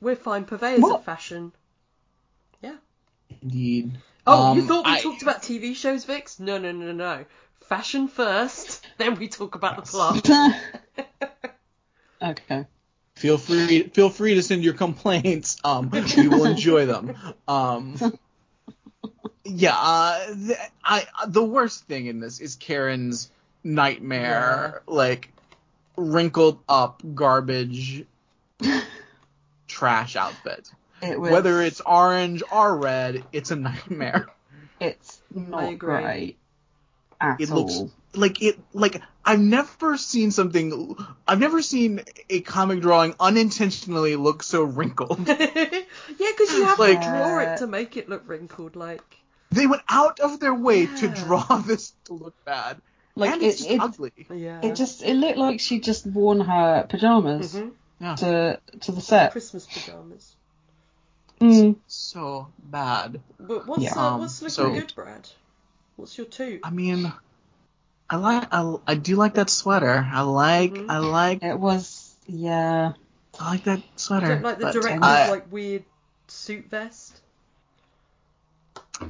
We're 0.00 0.16
fine 0.16 0.44
purveyors 0.46 0.80
What? 0.80 1.00
of 1.00 1.04
fashion. 1.04 1.52
Yeah. 2.60 2.76
Indeed. 3.42 3.98
Oh, 4.26 4.54
you 4.54 4.62
Um, 4.62 4.66
thought 4.68 4.86
we 4.86 4.92
I- 4.92 5.00
talked 5.00 5.22
about 5.22 5.42
TV 5.42 5.76
shows, 5.76 6.04
Vix? 6.04 6.40
No, 6.40 6.58
no, 6.58 6.72
no, 6.72 6.90
no. 6.92 7.24
Fashion 7.66 8.08
first, 8.08 8.84
then 8.98 9.16
we 9.16 9.28
talk 9.28 9.54
about 9.54 9.76
the 9.76 9.82
plot. 9.90 11.54
okay. 12.22 12.66
Feel 13.16 13.38
free, 13.38 13.84
feel 13.84 14.10
free 14.10 14.34
to 14.34 14.42
send 14.42 14.64
your 14.64 14.74
complaints. 14.74 15.58
Um, 15.62 15.90
we 15.90 16.28
will 16.28 16.44
enjoy 16.44 16.86
them. 16.86 17.16
Um, 17.46 17.96
yeah. 19.44 19.76
Uh, 19.76 20.26
the, 20.34 20.56
I 20.82 21.06
the 21.28 21.44
worst 21.44 21.84
thing 21.84 22.06
in 22.06 22.20
this 22.20 22.40
is 22.40 22.56
Karen's 22.56 23.30
nightmare, 23.62 24.82
like 24.86 25.30
wrinkled 25.96 26.58
up 26.68 27.02
garbage 27.14 28.04
trash 29.68 30.16
outfit. 30.16 30.70
It 31.02 31.20
was, 31.20 31.30
Whether 31.30 31.62
it's 31.62 31.80
orange 31.82 32.42
or 32.50 32.76
red, 32.76 33.24
it's 33.32 33.50
a 33.50 33.56
nightmare. 33.56 34.26
it's 34.80 35.20
I 35.36 35.40
not 35.40 35.78
great 35.78 36.38
at 37.22 37.40
It 37.40 37.50
all. 37.50 37.64
looks 37.66 37.92
like 38.14 38.42
it 38.42 38.58
like 38.74 39.00
I've 39.24 39.40
never 39.40 39.96
seen 39.96 40.30
something 40.32 40.96
I've 41.26 41.38
never 41.40 41.62
seen 41.62 42.02
a 42.28 42.40
comic 42.40 42.80
drawing 42.80 43.14
unintentionally 43.18 44.16
look 44.16 44.42
so 44.42 44.62
wrinkled. 44.64 45.26
yeah, 45.28 45.36
because 45.36 46.52
you 46.54 46.64
have 46.64 46.78
Like- 46.78 47.00
to 47.00 47.06
draw 47.06 47.38
it 47.38 47.58
to 47.58 47.66
make 47.66 47.96
it 47.96 48.08
look 48.08 48.22
wrinkled. 48.28 48.76
Like, 48.76 49.02
they 49.50 49.66
went 49.66 49.82
out 49.88 50.20
of 50.20 50.40
their 50.40 50.54
way 50.54 50.86
to 50.86 51.08
draw 51.08 51.44
this 51.66 51.92
to 52.04 52.14
look 52.14 52.34
bad. 52.44 52.76
Like, 53.14 53.32
and 53.32 53.42
it- 53.42 53.46
it's 53.46 53.58
just 53.58 53.70
it- 53.70 53.80
ugly. 53.80 54.12
yeah. 54.34 54.60
It 54.62 54.74
just 54.74 55.02
it 55.02 55.14
looked 55.14 55.38
like 55.38 55.60
she'd 55.60 55.82
just 55.84 56.04
worn 56.06 56.40
her 56.40 56.86
pajamas 56.88 57.54
Mhm. 57.54 57.70
Yeah. 58.00 58.14
to 58.16 58.60
to 58.80 58.92
the 58.92 59.00
set. 59.00 59.32
Christmas 59.32 59.66
pajamas. 59.66 60.34
Mm. 61.40 61.76
So 61.88 62.48
bad. 62.58 63.20
But 63.40 63.66
what's 63.66 63.82
Yeah. 63.82 63.94
uh, 63.96 64.18
what's 64.18 64.40
looking 64.42 64.52
so- 64.54 64.70
good, 64.72 64.92
Brad? 64.94 65.28
What's 65.96 66.16
your 66.16 66.26
two? 66.26 66.60
I 66.62 66.70
mean 66.70 67.12
I 68.10 68.16
like 68.16 68.48
I, 68.52 68.74
I 68.86 68.94
do 68.94 69.16
like 69.16 69.34
that 69.34 69.50
sweater. 69.50 70.06
I 70.10 70.22
like 70.22 70.72
Mhm. 70.72 70.90
I 70.90 70.98
like 70.98 71.42
It 71.42 71.58
was 71.58 72.14
yeah. 72.26 72.92
I 73.40 73.50
like 73.50 73.64
that 73.64 73.78
You 73.78 73.84
sweater. 73.96 74.26
don't 74.28 74.42
like 74.42 74.58
the 74.58 74.64
but 74.66 74.72
director's 74.72 75.02
I- 75.02 75.30
like 75.30 75.50
weird 75.52 75.84
suit 76.28 76.68
vest? 76.70 77.20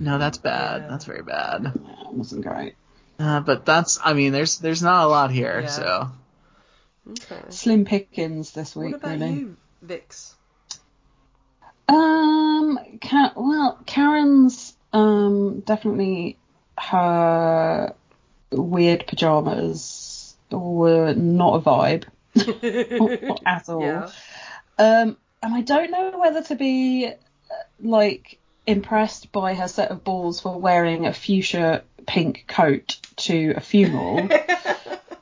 No, 0.00 0.18
that's 0.18 0.38
bad. 0.38 0.82
Yeah. 0.82 0.88
That's 0.88 1.04
very 1.04 1.22
bad. 1.22 1.66
It 1.66 2.12
wasn't 2.12 2.44
great. 2.44 2.74
Uh, 3.18 3.40
but 3.40 3.64
that's 3.66 3.98
I 4.02 4.12
mean 4.14 4.32
there's 4.32 4.58
there's 4.58 4.82
not 4.82 5.04
a 5.04 5.08
lot 5.08 5.30
here, 5.30 5.60
Yeah. 5.60 5.66
so 5.68 6.10
Okay. 7.10 7.42
Slim 7.50 7.84
pickings 7.84 8.52
this 8.52 8.76
week, 8.76 8.92
What 8.92 9.00
about 9.02 9.10
really. 9.18 9.32
you, 9.32 9.56
Vix? 9.82 10.36
Um, 11.88 12.78
Ka- 13.00 13.32
well, 13.36 13.78
Karen's 13.86 14.74
um 14.92 15.60
definitely 15.60 16.38
her 16.78 17.94
weird 18.50 19.06
pajamas 19.06 20.36
were 20.50 21.14
not 21.14 21.56
a 21.56 21.60
vibe 21.60 22.04
at 23.46 23.68
all. 23.68 23.82
Yeah. 23.82 24.10
Um, 24.78 25.16
and 25.42 25.54
I 25.54 25.60
don't 25.62 25.90
know 25.90 26.18
whether 26.18 26.42
to 26.44 26.54
be 26.54 27.06
uh, 27.08 27.54
like 27.80 28.38
impressed 28.66 29.32
by 29.32 29.54
her 29.54 29.68
set 29.68 29.90
of 29.90 30.04
balls 30.04 30.40
for 30.40 30.58
wearing 30.58 31.06
a 31.06 31.12
fuchsia 31.12 31.82
pink 32.06 32.44
coat 32.46 32.98
to 33.16 33.54
a 33.56 33.60
funeral, 33.60 34.28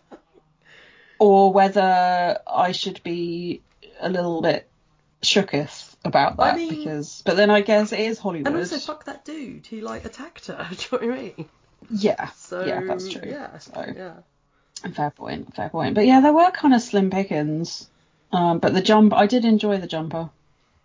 or 1.19 1.53
whether 1.53 2.39
I 2.47 2.73
should 2.73 3.03
be 3.03 3.63
a 4.01 4.09
little 4.09 4.41
bit 4.43 4.69
shooketh 5.23 5.90
about 6.05 6.37
I 6.39 6.51
that 6.51 6.57
mean- 6.57 6.71
because. 6.71 7.23
But 7.25 7.37
then 7.37 7.51
I 7.51 7.61
guess 7.61 7.93
it 7.93 8.01
is 8.01 8.19
Hollywood. 8.19 8.47
and 8.49 8.57
also, 8.57 8.79
fuck 8.79 9.05
that 9.05 9.25
dude. 9.25 9.67
He 9.67 9.81
like 9.81 10.05
attacked 10.05 10.47
her. 10.49 10.69
Do 10.71 10.77
you 10.77 11.01
know 11.03 11.07
what 11.09 11.19
I 11.19 11.23
mean? 11.23 11.49
yeah, 11.91 12.29
So 12.31 12.65
yeah, 12.65 12.83
that's 12.85 13.09
true. 13.09 13.23
Yeah. 13.25 13.59
So 13.59 13.93
Yeah. 13.97 14.91
fair 14.93 15.11
point, 15.11 15.55
fair 15.55 15.69
point. 15.71 15.95
But 15.95 16.07
yeah, 16.07 16.21
there 16.21 16.33
were 16.33 16.51
kind 16.51 16.75
of 16.75 16.83
slim 16.83 17.11
pickings. 17.11 17.89
Um, 18.33 18.59
but 18.61 18.75
the 18.75 18.83
jump, 18.83 19.13
I 19.13 19.27
did 19.27 19.45
enjoy 19.45 19.79
the 19.79 19.87
jumper. 19.89 20.31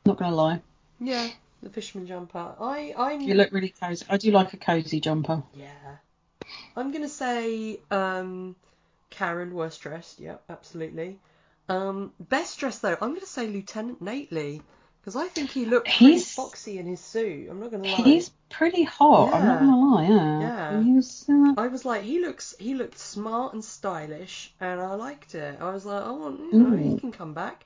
Not 0.05 0.18
gonna 0.18 0.36
lie. 0.36 0.61
Yeah. 0.99 1.28
The 1.61 1.70
fisherman 1.70 2.07
jumper. 2.07 2.55
I 2.59 2.93
I'm 2.97 3.22
You 3.22 3.34
look 3.36 3.51
really 3.51 3.74
cozy. 3.80 4.05
I 4.09 4.18
do 4.18 4.32
like 4.32 4.53
a 4.53 4.57
cozy 4.57 4.99
jumper. 4.99 5.43
Yeah. 5.55 5.68
I'm 6.76 6.91
gonna 6.91 7.09
say 7.09 7.80
um, 7.91 8.55
Karen 9.09 9.53
worst 9.53 9.82
dressed. 9.82 10.20
Yep, 10.20 10.43
absolutely. 10.49 11.20
Um, 11.70 12.13
best 12.20 12.59
dressed 12.59 12.82
though, 12.82 12.97
I'm 13.01 13.13
gonna 13.13 13.26
say 13.26 13.47
Lieutenant 13.47 14.01
Nately 14.01 14.61
because 15.06 15.16
I 15.16 15.28
think 15.28 15.51
he 15.51 15.66
looked 15.66 15.86
pretty 15.88 16.14
He's- 16.14 16.34
foxy 16.34 16.80
in 16.80 16.88
his 16.88 16.99
suit. 16.99 17.47
I'm 17.47 17.60
not 17.60 17.70
gonna 17.70 17.84
lie. 17.84 17.91
He's 17.91 18.30
pretty 18.49 18.82
hot. 18.84 19.34
I'm 19.36 19.45
not 19.45 19.60
gonna 19.60 19.80
lie. 19.95 20.08
Yeah. 20.08 20.39
Yeah. 20.39 20.82
He 20.84 20.93
was. 20.93 21.26
Uh, 21.30 21.53
I 21.58 21.68
was 21.68 21.86
like, 21.86 22.01
he 22.01 22.20
looks, 22.20 22.56
he 22.60 22.74
looked 22.74 22.97
smart 22.97 23.53
and 23.53 23.64
stylish, 23.64 24.51
and 24.60 24.82
I 24.82 24.95
liked 24.95 25.36
it. 25.36 25.60
I 25.62 25.70
was 25.72 25.86
like, 25.86 26.01
oh, 26.03 26.36
you 26.51 26.60
know, 26.60 26.76
he 26.76 26.89
Mm. 26.89 26.99
can 27.01 27.12
come 27.12 27.34
back. 27.36 27.66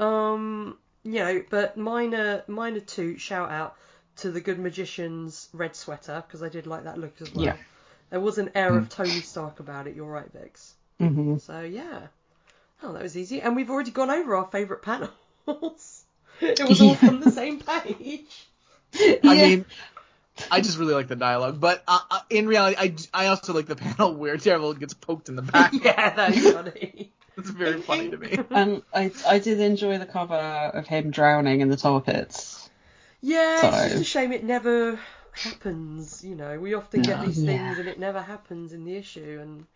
Um, 0.00 0.76
you 1.04 1.20
know, 1.20 1.44
but 1.50 1.76
minor, 1.76 2.42
minor 2.48 2.80
two 2.80 3.16
shout 3.16 3.50
out 3.52 3.76
to 4.16 4.32
the 4.32 4.40
Good 4.40 4.58
Magician's 4.58 5.48
red 5.52 5.76
sweater 5.76 6.24
because 6.26 6.42
I 6.42 6.48
did 6.48 6.66
like 6.66 6.84
that 6.84 6.98
look 6.98 7.14
as 7.20 7.32
well. 7.32 7.44
Yeah. 7.44 7.56
There 8.10 8.20
was 8.20 8.38
an 8.38 8.50
air 8.56 8.76
of 8.76 8.88
Tony 8.88 9.20
Stark 9.20 9.60
about 9.60 9.86
it. 9.86 9.94
You're 9.94 10.10
right, 10.10 10.30
Vix. 10.32 10.74
mhm. 11.00 11.40
So 11.40 11.60
yeah. 11.60 12.08
Oh, 12.82 12.92
that 12.92 13.02
was 13.02 13.16
easy, 13.16 13.40
and 13.40 13.54
we've 13.54 13.70
already 13.70 13.92
gone 13.92 14.10
over 14.10 14.34
our 14.34 14.46
favourite 14.50 14.82
panels. 14.82 15.10
it 16.60 16.68
was 16.68 16.80
all 16.80 16.94
from 16.94 17.20
the 17.20 17.30
same 17.30 17.60
page. 17.60 18.48
I 18.94 19.18
Yeah. 19.22 19.32
mean, 19.48 19.64
I 20.50 20.60
just 20.60 20.78
really 20.78 20.94
like 20.94 21.08
the 21.08 21.16
dialogue, 21.16 21.60
but 21.60 21.82
uh, 21.86 21.98
uh, 22.10 22.20
in 22.30 22.46
reality, 22.46 22.76
I, 22.78 23.24
I 23.24 23.26
also 23.28 23.52
like 23.52 23.66
the 23.66 23.76
panel 23.76 24.14
where 24.22 24.36
Daredevil 24.36 24.74
gets 24.74 24.94
poked 24.94 25.28
in 25.28 25.36
the 25.36 25.42
back. 25.42 25.72
yeah, 25.84 26.14
that's 26.14 26.50
funny. 26.50 27.12
It's 27.36 27.50
very 27.50 27.80
funny 27.80 28.10
to 28.10 28.16
me. 28.18 28.38
And 28.50 28.82
I, 28.92 29.10
I 29.26 29.38
did 29.38 29.60
enjoy 29.60 29.98
the 29.98 30.06
cover 30.06 30.34
of 30.34 30.86
him 30.86 31.10
drowning 31.10 31.60
in 31.60 31.68
the 31.68 31.76
tar 31.76 32.00
pits. 32.00 32.68
Yeah, 33.20 33.60
So- 33.60 33.68
it's 33.68 33.82
just 33.92 34.02
a 34.02 34.04
shame 34.04 34.32
it 34.32 34.44
never 34.44 34.98
happens. 35.32 36.24
You 36.24 36.34
know, 36.34 36.58
we 36.58 36.74
often 36.74 37.02
get 37.02 37.20
No, 37.20 37.26
these 37.26 37.38
yeah. 37.42 37.56
things 37.68 37.78
and 37.78 37.88
it 37.88 37.98
never 37.98 38.20
happens 38.20 38.72
in 38.72 38.84
the 38.84 38.96
issue. 38.96 39.38
And 39.40 39.66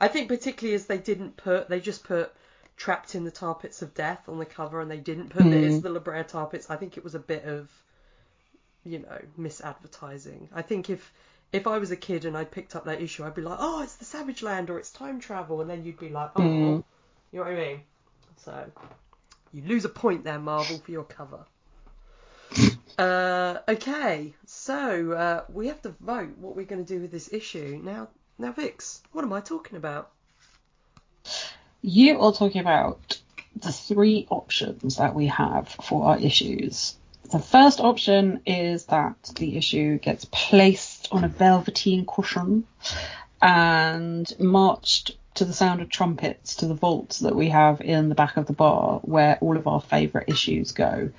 I 0.00 0.08
think 0.08 0.28
particularly 0.28 0.74
as 0.74 0.86
they 0.86 0.98
didn't 0.98 1.36
put, 1.36 1.68
they 1.68 1.80
just 1.80 2.04
put 2.04 2.32
trapped 2.80 3.14
in 3.14 3.24
the 3.24 3.30
tar 3.30 3.54
pits 3.54 3.82
of 3.82 3.92
death 3.92 4.26
on 4.26 4.38
the 4.38 4.46
cover, 4.46 4.80
and 4.80 4.90
they 4.90 4.96
didn't 4.96 5.28
put 5.28 5.42
Mm. 5.42 5.52
it's 5.52 5.82
the 5.82 5.90
La 5.90 6.00
Brea 6.00 6.24
tar 6.24 6.46
pits. 6.46 6.70
I 6.70 6.76
think 6.76 6.96
it 6.96 7.04
was 7.04 7.14
a 7.14 7.18
bit 7.18 7.44
of, 7.44 7.68
you 8.84 9.00
know, 9.00 9.20
misadvertising. 9.38 10.48
I 10.54 10.62
think 10.62 10.88
if 10.88 11.12
if 11.52 11.66
I 11.66 11.76
was 11.76 11.90
a 11.90 11.96
kid 11.96 12.24
and 12.24 12.34
I 12.38 12.44
picked 12.44 12.74
up 12.74 12.86
that 12.86 13.02
issue, 13.02 13.22
I'd 13.24 13.34
be 13.34 13.42
like, 13.42 13.58
oh, 13.60 13.82
it's 13.82 13.96
the 13.96 14.06
Savage 14.06 14.42
Land 14.42 14.70
or 14.70 14.78
it's 14.78 14.90
time 14.90 15.20
travel, 15.20 15.60
and 15.60 15.68
then 15.68 15.84
you'd 15.84 15.98
be 15.98 16.08
like, 16.08 16.30
oh, 16.36 16.40
Mm. 16.40 16.84
you 17.32 17.38
know 17.38 17.44
what 17.44 17.52
I 17.52 17.56
mean? 17.56 17.80
So 18.38 18.72
you 19.52 19.62
lose 19.66 19.84
a 19.84 19.90
point 19.90 20.24
there, 20.24 20.38
Marvel, 20.38 20.78
for 20.78 20.90
your 20.90 21.04
cover. 21.04 21.44
Uh, 22.98 23.60
okay, 23.66 24.34
so 24.44 25.12
uh, 25.12 25.44
we 25.50 25.68
have 25.68 25.80
to 25.80 25.88
vote 26.00 26.36
what 26.36 26.54
we're 26.54 26.66
going 26.66 26.84
to 26.84 26.94
do 26.94 27.00
with 27.00 27.10
this 27.10 27.32
issue. 27.32 27.80
Now, 27.82 28.08
now, 28.38 28.52
Vix, 28.52 29.02
what 29.12 29.24
am 29.24 29.32
I 29.32 29.40
talking 29.40 29.78
about? 29.78 30.10
You 31.82 32.20
are 32.20 32.32
talking 32.32 32.60
about 32.60 33.20
the 33.56 33.72
three 33.72 34.26
options 34.30 34.96
that 34.96 35.14
we 35.14 35.26
have 35.26 35.68
for 35.68 36.04
our 36.06 36.18
issues. 36.18 36.94
The 37.30 37.38
first 37.38 37.80
option 37.80 38.40
is 38.46 38.86
that 38.86 39.32
the 39.36 39.56
issue 39.56 39.98
gets 39.98 40.24
placed 40.30 41.08
on 41.12 41.24
a 41.24 41.28
velveteen 41.28 42.04
cushion 42.06 42.64
and 43.40 44.32
marched 44.38 45.12
to 45.34 45.44
the 45.44 45.52
sound 45.52 45.80
of 45.80 45.88
trumpets 45.88 46.56
to 46.56 46.66
the 46.66 46.74
vaults 46.74 47.20
that 47.20 47.36
we 47.36 47.48
have 47.48 47.80
in 47.80 48.08
the 48.08 48.14
back 48.14 48.36
of 48.36 48.46
the 48.46 48.52
bar 48.52 48.98
where 49.02 49.38
all 49.40 49.56
of 49.56 49.66
our 49.66 49.80
favourite 49.80 50.28
issues 50.28 50.72
go 50.72 51.10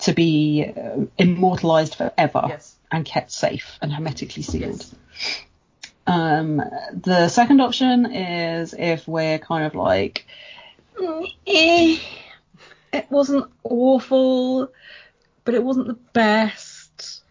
to 0.00 0.12
be 0.12 0.64
uh, 0.76 1.04
immortalised 1.16 1.94
forever 1.94 2.44
Yes. 2.48 2.74
and 2.90 3.04
kept 3.04 3.30
safe 3.30 3.78
and 3.80 3.92
hermetically 3.92 4.42
sealed. 4.42 4.84
Yes. 5.16 5.42
Um, 6.06 6.56
the 6.92 7.28
second 7.28 7.60
option 7.60 8.06
is 8.12 8.74
if 8.76 9.06
we're 9.06 9.38
kind 9.38 9.64
of 9.66 9.74
like, 9.74 10.26
"Mm, 10.98 11.32
eh, 11.46 11.98
it 12.92 13.06
wasn't 13.10 13.46
awful, 13.62 14.70
but 15.44 15.54
it 15.54 15.62
wasn't 15.62 15.86
the 15.86 15.98
best. 16.12 17.22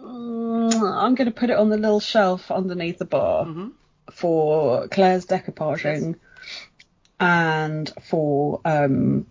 Mm, 0.00 0.72
I'm 0.82 1.14
going 1.14 1.26
to 1.26 1.34
put 1.38 1.50
it 1.50 1.56
on 1.58 1.68
the 1.68 1.76
little 1.76 2.00
shelf 2.00 2.50
underneath 2.50 2.98
the 2.98 3.04
bar 3.04 3.44
Mhm. 3.44 3.72
for 4.12 4.88
Claire's 4.88 5.26
decoupaging 5.26 6.14
and 7.18 7.92
for 8.08 8.60
um, 8.64 9.26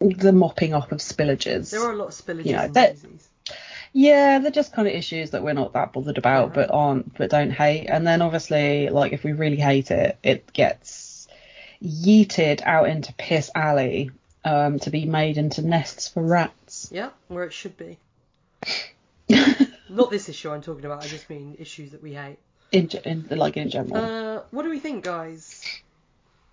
the 0.00 0.32
mopping 0.32 0.74
up 0.74 0.92
of 0.92 0.98
spillages. 0.98 1.70
There 1.70 1.82
are 1.82 1.92
a 1.92 1.96
lot 1.96 2.08
of 2.08 2.14
spillages 2.14 2.44
You 2.46 2.52
know, 2.52 2.62
and 2.62 2.74
that- 2.74 2.94
daisies. 3.02 3.28
Yeah, 3.94 4.38
they're 4.38 4.50
just 4.50 4.72
kind 4.72 4.88
of 4.88 4.94
issues 4.94 5.30
that 5.30 5.42
we're 5.42 5.52
not 5.52 5.74
that 5.74 5.92
bothered 5.92 6.18
about, 6.18 6.48
Yeah. 6.48 6.54
but 6.54 6.70
aren't, 6.70 7.16
but 7.16 7.30
don't 7.30 7.50
hate. 7.50 7.86
And 7.86 8.06
then 8.06 8.22
obviously, 8.22 8.88
like 8.88 9.12
if 9.12 9.22
we 9.24 9.32
really 9.32 9.56
hate 9.56 9.90
it, 9.90 10.16
it 10.22 10.52
gets 10.52 11.28
yeeted 11.82 12.62
out 12.62 12.88
into 12.88 13.12
piss 13.14 13.50
alley 13.54 14.10
um, 14.44 14.78
to 14.80 14.90
be 14.90 15.04
made 15.04 15.36
into 15.36 15.62
nests 15.62 16.08
for 16.08 16.22
rats. 16.22 16.88
Yeah, 16.92 17.10
where 17.28 17.44
it 17.44 17.52
should 17.52 17.76
be. 17.76 17.98
Not 19.88 20.10
this 20.10 20.28
issue 20.28 20.50
I'm 20.50 20.62
talking 20.62 20.84
about. 20.84 21.04
I 21.04 21.08
just 21.08 21.28
mean 21.28 21.56
issues 21.58 21.90
that 21.90 22.02
we 22.02 22.14
hate. 22.14 22.38
in, 22.70 22.88
in 23.04 23.26
like 23.30 23.56
in 23.58 23.68
general. 23.68 23.96
Uh, 23.96 24.42
what 24.52 24.62
do 24.62 24.70
we 24.70 24.78
think, 24.78 25.04
guys? 25.04 25.62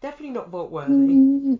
Definitely 0.01 0.31
not 0.31 0.49
vote 0.49 0.71
worthy. 0.71 0.91
Mm, 0.91 1.59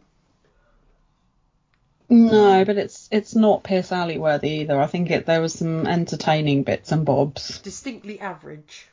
No, 2.10 2.66
but 2.66 2.78
it's 2.78 3.08
it's 3.12 3.36
not 3.36 3.64
piss 3.64 3.92
alley 3.92 4.18
worthy 4.18 4.50
either. 4.62 4.80
I 4.82 4.88
think 4.88 5.12
it 5.12 5.26
there 5.28 5.42
was 5.42 5.54
some 5.54 5.86
entertaining 5.86 6.64
bits 6.64 6.92
and 6.92 7.06
bobs. 7.06 7.60
Distinctly 7.60 8.20
average. 8.20 8.88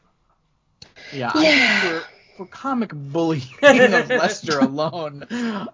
Yeah, 1.13 1.31
Yeah. 1.35 1.41
I 1.41 1.81
think 1.81 2.03
for, 2.03 2.09
for 2.37 2.47
comic 2.47 2.91
bullying 2.93 3.43
of 3.63 4.09
Lester 4.11 4.59
alone, 4.61 5.27
I 5.31 5.69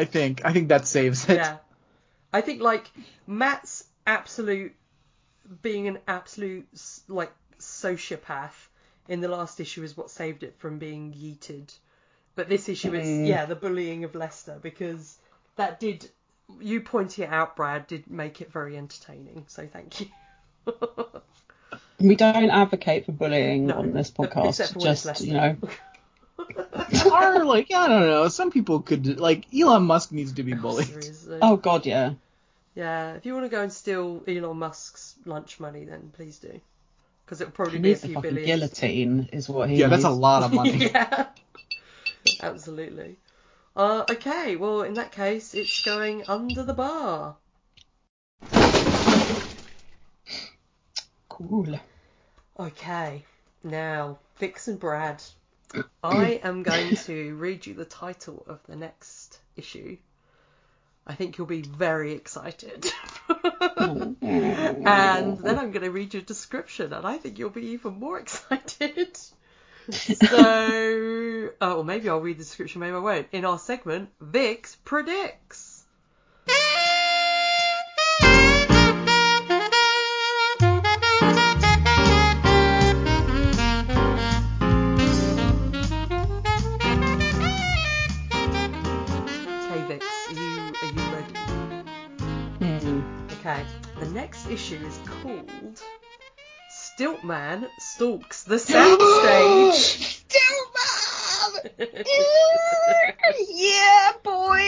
I 0.00 0.04
think 0.04 0.42
I 0.44 0.52
think 0.52 0.68
that 0.68 0.86
saves 0.86 1.28
it. 1.28 1.36
Yeah. 1.36 1.56
I 2.32 2.40
think 2.40 2.60
like 2.60 2.90
Matt's 3.26 3.84
absolute 4.06 4.74
being 5.62 5.88
an 5.88 5.98
absolute 6.06 6.66
like 7.08 7.32
sociopath 7.58 8.68
in 9.08 9.20
the 9.20 9.28
last 9.28 9.60
issue 9.60 9.82
is 9.82 9.96
what 9.96 10.10
saved 10.10 10.42
it 10.42 10.54
from 10.58 10.78
being 10.78 11.12
yeeted. 11.12 11.72
But 12.36 12.48
this 12.48 12.68
issue 12.68 12.94
is 12.94 13.06
Mm. 13.06 13.26
yeah, 13.28 13.44
the 13.46 13.54
bullying 13.54 14.04
of 14.04 14.14
Lester 14.14 14.58
because 14.62 15.16
that 15.56 15.78
did 15.80 16.08
you 16.60 16.80
pointing 16.80 17.24
it 17.24 17.30
out, 17.32 17.56
Brad, 17.56 17.86
did 17.86 18.08
make 18.10 18.40
it 18.40 18.52
very 18.52 18.76
entertaining. 18.76 19.44
So 19.48 19.66
thank 19.66 20.00
you. 20.00 20.06
We 22.00 22.16
don't 22.16 22.50
advocate 22.50 23.06
for 23.06 23.12
bullying 23.12 23.66
No, 23.66 23.78
on 23.78 23.92
this 23.92 24.10
podcast. 24.18 24.72
for 24.72 24.88
it's 24.88 25.04
Just 25.04 25.20
you 25.22 25.32
know, 25.32 25.56
or 26.38 27.44
like 27.44 27.72
I 27.72 27.88
don't 27.88 28.06
know, 28.06 28.28
some 28.28 28.50
people 28.50 28.80
could 28.80 29.18
like 29.20 29.46
Elon 29.54 29.84
Musk 29.84 30.12
needs 30.12 30.32
to 30.34 30.42
be 30.42 30.52
oh, 30.54 30.56
bullied. 30.56 30.86
Seriously. 30.86 31.38
oh 31.40 31.56
god, 31.56 31.86
yeah. 31.86 32.14
Yeah, 32.74 33.14
if 33.14 33.24
you 33.24 33.32
want 33.34 33.46
to 33.46 33.48
go 33.48 33.62
and 33.62 33.72
steal 33.72 34.22
Elon 34.26 34.56
Musk's 34.58 35.14
lunch 35.24 35.60
money, 35.60 35.84
then 35.84 36.10
please 36.14 36.38
do. 36.38 36.60
Because 37.24 37.40
it'll 37.40 37.52
probably 37.52 37.78
He 37.78 37.82
be 37.82 37.88
a 37.88 37.92
needs 37.92 38.04
a 38.04 38.08
few 38.08 38.20
billion. 38.20 38.44
guillotine, 38.44 39.28
is 39.32 39.48
what 39.48 39.70
he 39.70 39.76
Yeah, 39.76 39.86
that's 39.86 40.04
a 40.04 40.10
lot 40.10 40.42
of 40.42 40.52
money. 40.52 40.90
yeah, 40.92 41.26
absolutely. 42.42 43.16
Uh, 43.76 44.04
okay, 44.08 44.54
well, 44.54 44.82
in 44.82 44.94
that 44.94 45.10
case, 45.10 45.52
it's 45.52 45.82
going 45.82 46.24
under 46.28 46.62
the 46.62 46.74
bar. 46.74 47.36
Cool. 51.28 51.80
Okay, 52.58 53.24
now, 53.64 54.18
Vix 54.38 54.68
and 54.68 54.78
Brad, 54.78 55.20
I 56.04 56.40
am 56.44 56.62
going 56.62 56.94
to 57.06 57.34
read 57.34 57.66
you 57.66 57.74
the 57.74 57.84
title 57.84 58.44
of 58.46 58.60
the 58.68 58.76
next 58.76 59.40
issue. 59.56 59.96
I 61.04 61.14
think 61.14 61.36
you'll 61.36 61.48
be 61.48 61.62
very 61.62 62.12
excited. 62.12 62.90
and 63.76 64.16
then 64.20 65.58
I'm 65.58 65.72
going 65.72 65.82
to 65.82 65.90
read 65.90 66.14
you 66.14 66.20
a 66.20 66.22
description, 66.22 66.92
and 66.92 67.04
I 67.04 67.18
think 67.18 67.38
you'll 67.38 67.50
be 67.50 67.66
even 67.68 67.98
more 67.98 68.20
excited. 68.20 69.18
so, 69.92 71.50
well, 71.60 71.84
maybe 71.84 72.08
I'll 72.08 72.20
read 72.20 72.38
the 72.38 72.44
description, 72.44 72.80
maybe 72.80 72.94
I 72.94 73.00
won't. 73.00 73.26
In 73.32 73.44
our 73.44 73.58
segment, 73.58 74.08
Vix 74.20 74.76
predicts. 74.76 75.84
Okay, 89.68 89.82
Vix, 89.86 90.06
are 90.28 90.32
you 90.32 90.72
are 90.80 90.88
you 90.88 91.02
ready? 91.12 91.34
Hmm. 92.60 93.02
Okay, 93.40 93.62
the 94.00 94.06
next 94.12 94.48
issue 94.48 94.80
is 94.86 94.98
called 95.04 95.82
Stiltman 96.98 97.68
Stalks 97.78 98.44
the 98.44 98.54
Soundstage. 98.58 100.22
Stiltman! 100.28 101.74
yeah, 103.48 104.12
boy. 104.22 104.58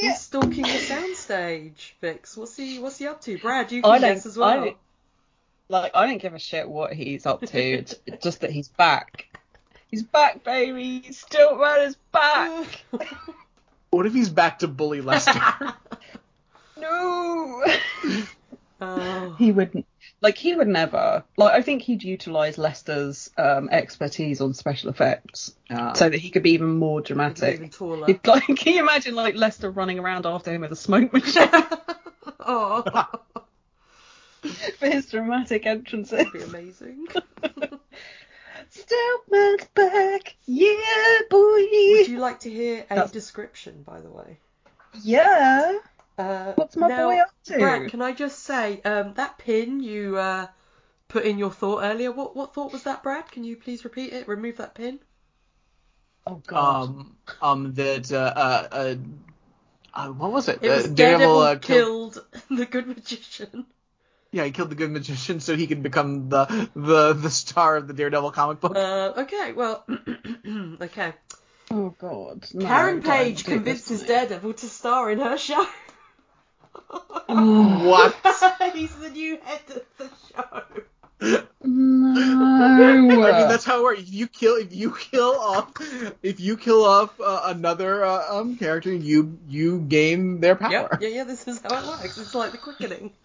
He's 0.00 0.20
stalking 0.20 0.62
the 0.62 0.68
soundstage, 0.68 1.92
Vix. 2.00 2.36
What's 2.36 2.56
he 2.56 2.78
what's 2.78 2.98
he 2.98 3.06
up 3.06 3.20
to? 3.22 3.38
Brad, 3.38 3.70
you 3.72 3.80
I 3.84 3.98
can 3.98 4.00
don't- 4.02 4.14
guess 4.14 4.26
as 4.26 4.36
well. 4.36 4.64
I- 4.64 4.76
Like, 5.68 5.92
I 5.94 6.06
don't 6.06 6.18
give 6.20 6.34
a 6.34 6.38
shit 6.38 6.68
what 6.68 6.92
he's 6.94 7.26
up 7.26 7.42
to. 7.42 7.58
It's 7.60 7.94
just 8.22 8.40
that 8.40 8.50
he's 8.50 8.68
back. 8.68 9.26
He's 9.90 10.02
back, 10.02 10.42
baby. 10.44 11.02
Stiltman 11.10 11.86
is 11.86 11.96
back. 12.12 12.66
What 13.90 14.04
if 14.04 14.12
he's 14.12 14.28
back 14.28 14.58
to 14.58 14.68
bully 14.68 15.00
Lester? 15.00 15.32
No. 16.76 17.64
oh, 18.82 19.34
he 19.38 19.50
wouldn't. 19.50 19.84
Like, 20.20 20.36
he 20.36 20.54
would 20.54 20.66
never. 20.68 21.22
Like, 21.36 21.54
I 21.54 21.62
think 21.62 21.82
he'd 21.82 22.02
utilise 22.02 22.58
Lester's 22.58 23.30
um, 23.38 23.68
expertise 23.70 24.40
on 24.40 24.52
special 24.52 24.90
effects 24.90 25.54
Uh, 25.70 25.94
so 25.94 26.08
that 26.08 26.18
he 26.18 26.30
could 26.30 26.42
be 26.42 26.50
even 26.52 26.74
more 26.74 27.00
dramatic. 27.00 27.54
even 27.54 27.70
taller. 27.70 28.06
He'd, 28.06 28.26
like, 28.26 28.44
can 28.56 28.72
you 28.74 28.80
imagine 28.80 29.14
like 29.14 29.36
Lester 29.36 29.70
running 29.70 29.98
around 30.00 30.26
after 30.26 30.52
him 30.52 30.62
with 30.62 30.72
a 30.72 30.76
smoke 30.76 31.12
machine 31.12 31.48
oh, 32.40 32.82
for 34.78 34.86
his 34.86 35.06
dramatic 35.06 35.66
entrances? 35.66 36.10
that'd 36.18 36.32
be 36.32 36.42
amazing. 36.42 37.06
Stiltman's 38.70 39.64
back, 39.74 40.36
yeah, 40.46 40.74
boy. 41.30 41.62
Would 41.70 42.08
you 42.08 42.18
like 42.18 42.40
to 42.40 42.50
hear 42.50 42.84
a 42.90 42.94
That's- 42.94 43.12
description, 43.12 43.82
by 43.86 44.00
the 44.00 44.10
way? 44.10 44.38
Yeah. 45.02 45.78
Uh, 46.18 46.52
What's 46.56 46.76
my 46.76 46.88
now, 46.88 47.10
boy 47.10 47.18
up 47.20 47.30
to? 47.44 47.58
Brad, 47.58 47.90
can 47.90 48.02
I 48.02 48.12
just 48.12 48.40
say, 48.40 48.80
um, 48.82 49.14
that 49.14 49.38
pin 49.38 49.80
you 49.80 50.16
uh, 50.16 50.48
put 51.06 51.24
in 51.24 51.38
your 51.38 51.50
thought 51.50 51.82
earlier, 51.84 52.10
what 52.10 52.34
what 52.34 52.54
thought 52.54 52.72
was 52.72 52.82
that, 52.82 53.02
Brad? 53.04 53.30
Can 53.30 53.44
you 53.44 53.56
please 53.56 53.84
repeat 53.84 54.12
it? 54.12 54.26
Remove 54.26 54.56
that 54.56 54.74
pin. 54.74 54.98
Oh 56.26 56.42
God. 56.46 56.88
um, 56.88 57.16
um, 57.40 57.72
that 57.74 58.12
uh, 58.12 58.16
uh, 58.36 58.68
uh, 58.72 58.94
uh, 59.94 60.08
what 60.08 60.32
was 60.32 60.48
it? 60.48 60.58
It 60.62 60.68
Uh, 60.68 60.76
was 60.76 60.88
Daredevil, 60.88 61.38
uh, 61.38 61.56
killed 61.56 62.24
the 62.50 62.66
good 62.66 62.86
magician. 62.86 63.64
Yeah, 64.30 64.44
he 64.44 64.50
killed 64.50 64.70
the 64.70 64.74
good 64.74 64.90
magician 64.90 65.40
so 65.40 65.56
he 65.56 65.66
could 65.66 65.82
become 65.82 66.28
the 66.28 66.68
the 66.76 67.14
the 67.14 67.30
star 67.30 67.76
of 67.76 67.86
the 67.86 67.94
Daredevil 67.94 68.32
comic 68.32 68.60
book. 68.60 68.76
Uh, 68.76 69.12
okay, 69.18 69.52
well, 69.52 69.86
okay. 70.82 71.14
oh 71.70 71.94
God. 71.98 72.46
No, 72.52 72.66
Karen 72.66 73.00
Page 73.02 73.44
do 73.44 73.52
this 73.52 73.86
convinces. 73.86 74.02
Daredevil 74.02 74.52
to 74.54 74.66
star 74.68 75.10
in 75.10 75.20
her 75.20 75.38
show. 75.48 75.66
What? 77.26 78.14
He's 78.74 78.94
the 78.96 79.10
new 79.10 79.38
head 79.38 79.60
of 79.68 79.82
the 79.98 80.10
show. 80.28 80.62
No. 81.64 82.14
I 82.20 83.00
mean, 83.00 83.48
that's 83.48 83.64
how 83.64 83.80
it 83.80 83.82
works. 83.82 84.00
If 84.02 84.12
you 84.12 84.28
kill, 84.28 84.56
if 84.56 84.72
you 84.72 84.94
kill 84.94 85.34
off, 85.38 85.72
if 86.22 86.40
you 86.40 86.56
kill 86.56 86.84
off 86.84 87.20
uh, 87.20 87.42
another 87.46 88.04
uh, 88.04 88.38
um 88.38 88.56
character, 88.56 88.92
you 88.92 89.38
you 89.48 89.80
gain 89.80 90.40
their 90.40 90.54
power. 90.54 90.70
Yep, 90.70 91.02
yeah, 91.02 91.08
yeah, 91.08 91.24
this 91.24 91.46
is 91.48 91.60
how 91.60 91.76
it 91.76 91.86
works. 91.86 92.18
It's 92.18 92.34
like 92.34 92.52
the 92.52 92.58
quickening. 92.58 93.12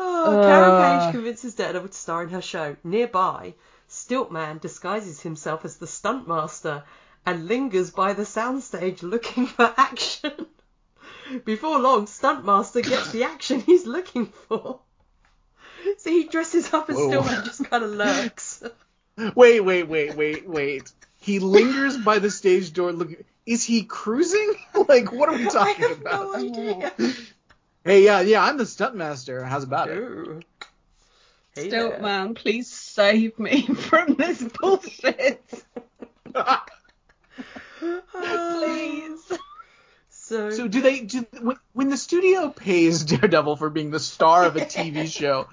Oh, 0.00 0.40
Karen 0.44 0.70
Uh. 0.70 1.04
Page 1.06 1.12
convinces 1.12 1.54
Daredevil 1.56 1.88
to 1.88 1.94
star 1.94 2.22
in 2.22 2.28
her 2.28 2.40
show. 2.40 2.76
Nearby, 2.84 3.54
Stiltman 3.90 4.60
disguises 4.60 5.20
himself 5.20 5.64
as 5.64 5.76
the 5.78 5.86
stuntmaster 5.86 6.84
and 7.26 7.48
lingers 7.48 7.90
by 7.90 8.12
the 8.12 8.22
soundstage 8.22 9.02
looking 9.02 9.46
for 9.46 9.74
action. 9.76 10.32
Before 11.44 11.78
long, 11.78 12.06
Stuntmaster 12.06 12.82
gets 12.82 13.12
the 13.12 13.24
action 13.24 13.60
he's 13.60 13.86
looking 13.86 14.26
for. 14.26 14.80
So 15.98 16.10
he 16.10 16.28
dresses 16.28 16.72
up 16.72 16.88
as 16.90 16.96
Whoa. 16.96 17.10
Stiltman 17.10 17.44
just 17.44 17.64
kind 17.68 17.84
of 17.84 17.90
lurks. 17.90 18.62
Wait, 19.34 19.60
wait, 19.60 19.88
wait, 19.88 20.16
wait, 20.16 20.48
wait. 20.48 20.92
He 21.20 21.38
lingers 21.38 21.96
by 21.96 22.18
the 22.18 22.30
stage 22.30 22.72
door 22.72 22.92
looking. 22.92 23.24
Is 23.46 23.64
he 23.64 23.82
cruising? 23.82 24.54
like, 24.88 25.12
what 25.12 25.28
are 25.28 25.34
we 25.36 25.46
I 25.46 25.50
talking 25.50 25.88
have 25.88 26.00
about? 26.00 26.22
no 26.22 26.34
idea. 26.34 26.92
Hey, 27.84 28.04
yeah, 28.04 28.20
yeah, 28.20 28.44
I'm 28.44 28.58
the 28.58 28.64
stuntmaster. 28.64 29.44
How's 29.44 29.64
about 29.64 29.88
it? 29.88 29.96
Ooh. 29.98 30.40
Hey 31.54 31.70
Stilt 31.70 32.00
man, 32.00 32.34
please 32.34 32.70
save 32.70 33.36
me 33.38 33.62
from 33.74 34.14
this 34.14 34.40
bullshit. 34.42 35.42
Please. 38.12 39.17
So, 40.28 40.50
So 40.50 40.68
do 40.68 40.82
they 40.82 41.00
do 41.00 41.26
when, 41.40 41.56
when 41.72 41.88
the 41.88 41.96
studio 41.96 42.50
pays 42.50 43.02
Daredevil 43.12 43.56
for 43.56 43.70
being 43.70 43.90
the 43.90 43.98
star 43.98 44.44
of 44.44 44.56
a 44.56 44.60
TV 44.60 45.10
show? 45.18 45.48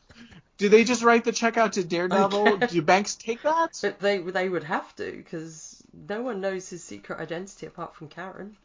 Do 0.58 0.68
they 0.68 0.84
just 0.84 1.02
write 1.02 1.24
the 1.24 1.32
check 1.32 1.56
out 1.56 1.74
to 1.74 1.84
Daredevil? 1.86 2.58
Do 2.58 2.82
banks 2.82 3.16
take 3.16 3.42
that? 3.44 3.80
but 3.82 4.00
they 4.02 4.18
they 4.18 4.50
would 4.50 4.66
have 4.66 4.94
to 4.98 5.14
because 5.14 5.82
no 5.94 6.22
one 6.22 6.42
knows 6.42 6.70
his 6.70 6.84
secret 6.84 7.22
identity 7.22 7.68
apart 7.68 7.96
from 7.96 8.10
Karen. 8.10 8.58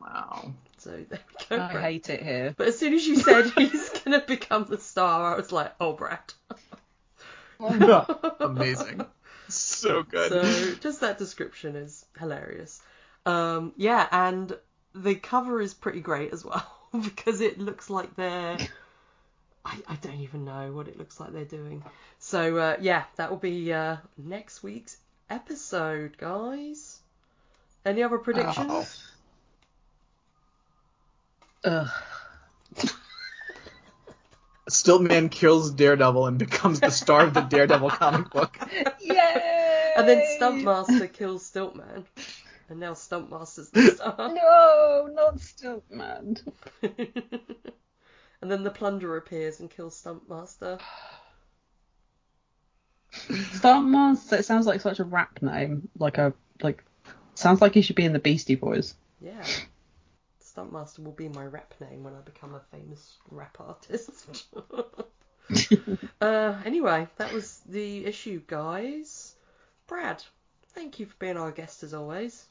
Wow. 0.00 0.54
So 0.78 0.90
there 1.10 1.20
we 1.50 1.56
go. 1.56 1.62
I 1.62 1.72
Brad. 1.72 1.84
hate 1.84 2.08
it 2.08 2.22
here. 2.22 2.54
But 2.56 2.68
as 2.68 2.78
soon 2.78 2.94
as 2.94 3.06
you 3.06 3.16
said 3.16 3.50
he's 3.58 3.90
gonna 3.90 4.20
become 4.26 4.64
the 4.70 4.78
star, 4.78 5.34
I 5.34 5.36
was 5.36 5.52
like, 5.52 5.74
oh, 5.78 5.92
Brad. 5.92 6.32
Amazing. 8.40 9.04
So 9.48 10.02
good. 10.02 10.30
So 10.30 10.74
just 10.76 11.02
that 11.02 11.18
description 11.18 11.76
is 11.76 12.06
hilarious. 12.18 12.80
Um, 13.26 13.72
yeah, 13.76 14.06
and 14.10 14.56
the 14.94 15.14
cover 15.14 15.60
is 15.60 15.74
pretty 15.74 16.00
great 16.00 16.32
as 16.32 16.44
well 16.44 16.66
because 16.92 17.40
it 17.40 17.58
looks 17.58 17.90
like 17.90 18.14
they're. 18.16 18.58
I, 19.66 19.78
I 19.88 19.94
don't 19.96 20.20
even 20.20 20.44
know 20.44 20.72
what 20.72 20.88
it 20.88 20.98
looks 20.98 21.18
like 21.18 21.32
they're 21.32 21.44
doing. 21.44 21.82
So 22.18 22.56
uh, 22.56 22.76
yeah, 22.80 23.04
that 23.16 23.30
will 23.30 23.38
be 23.38 23.72
uh, 23.72 23.96
next 24.18 24.62
week's 24.62 24.98
episode, 25.30 26.18
guys. 26.18 27.00
Any 27.84 28.02
other 28.02 28.18
predictions? 28.18 29.02
Oh. 31.64 31.88
Ugh. 32.76 32.90
Stiltman 34.70 35.30
kills 35.30 35.70
Daredevil 35.70 36.26
and 36.26 36.38
becomes 36.38 36.80
the 36.80 36.90
star 36.90 37.26
of 37.26 37.34
the 37.34 37.40
Daredevil 37.50 37.90
comic 37.90 38.30
book. 38.30 38.56
Yay! 39.00 39.92
And 39.96 40.08
then 40.08 40.22
Stuntmaster 40.40 41.12
kills 41.12 41.50
Stiltman, 41.50 42.04
and 42.68 42.80
now 42.80 42.92
Stuntmaster's 42.92 43.70
the 43.72 43.90
star. 43.90 44.16
No, 44.18 45.08
not 45.12 45.40
Stilt 45.40 45.84
man. 45.90 46.36
and 46.82 48.50
then 48.50 48.64
the 48.64 48.70
Plunderer 48.70 49.16
appears 49.18 49.60
and 49.60 49.70
kills 49.70 50.00
Stuntmaster. 50.02 50.80
Stuntmaster. 53.12 54.32
It 54.38 54.44
sounds 54.44 54.66
like 54.66 54.80
such 54.80 55.00
a 55.00 55.04
rap 55.04 55.42
name. 55.42 55.88
Like 55.98 56.18
a 56.18 56.32
like. 56.62 56.84
Sounds 57.34 57.60
like 57.60 57.74
he 57.74 57.82
should 57.82 57.96
be 57.96 58.04
in 58.04 58.12
the 58.12 58.18
Beastie 58.18 58.54
Boys. 58.54 58.94
Yeah. 59.20 59.44
Stuntmaster 60.42 61.02
will 61.02 61.12
be 61.12 61.28
my 61.28 61.44
rap 61.44 61.74
name 61.80 62.04
when 62.04 62.14
I 62.14 62.20
become 62.20 62.54
a 62.54 62.60
famous 62.70 63.16
rap 63.30 63.56
artist. 63.58 64.46
uh, 66.20 66.54
anyway, 66.64 67.08
that 67.16 67.32
was 67.32 67.60
the 67.66 68.04
issue, 68.04 68.40
guys. 68.46 69.34
Brad, 69.86 70.22
thank 70.74 71.00
you 71.00 71.06
for 71.06 71.16
being 71.18 71.36
our 71.36 71.50
guest 71.50 71.82
as 71.82 71.92
always. 71.92 72.46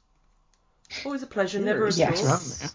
Always 1.05 1.23
a 1.23 1.27
pleasure, 1.27 1.59
never 1.59 1.87
a 1.87 1.91
Cheers. 1.91 1.97
Yes. 1.99 2.09
Thanks 2.21 2.21
for 2.21 2.27
having 2.57 2.69
me. 2.69 2.73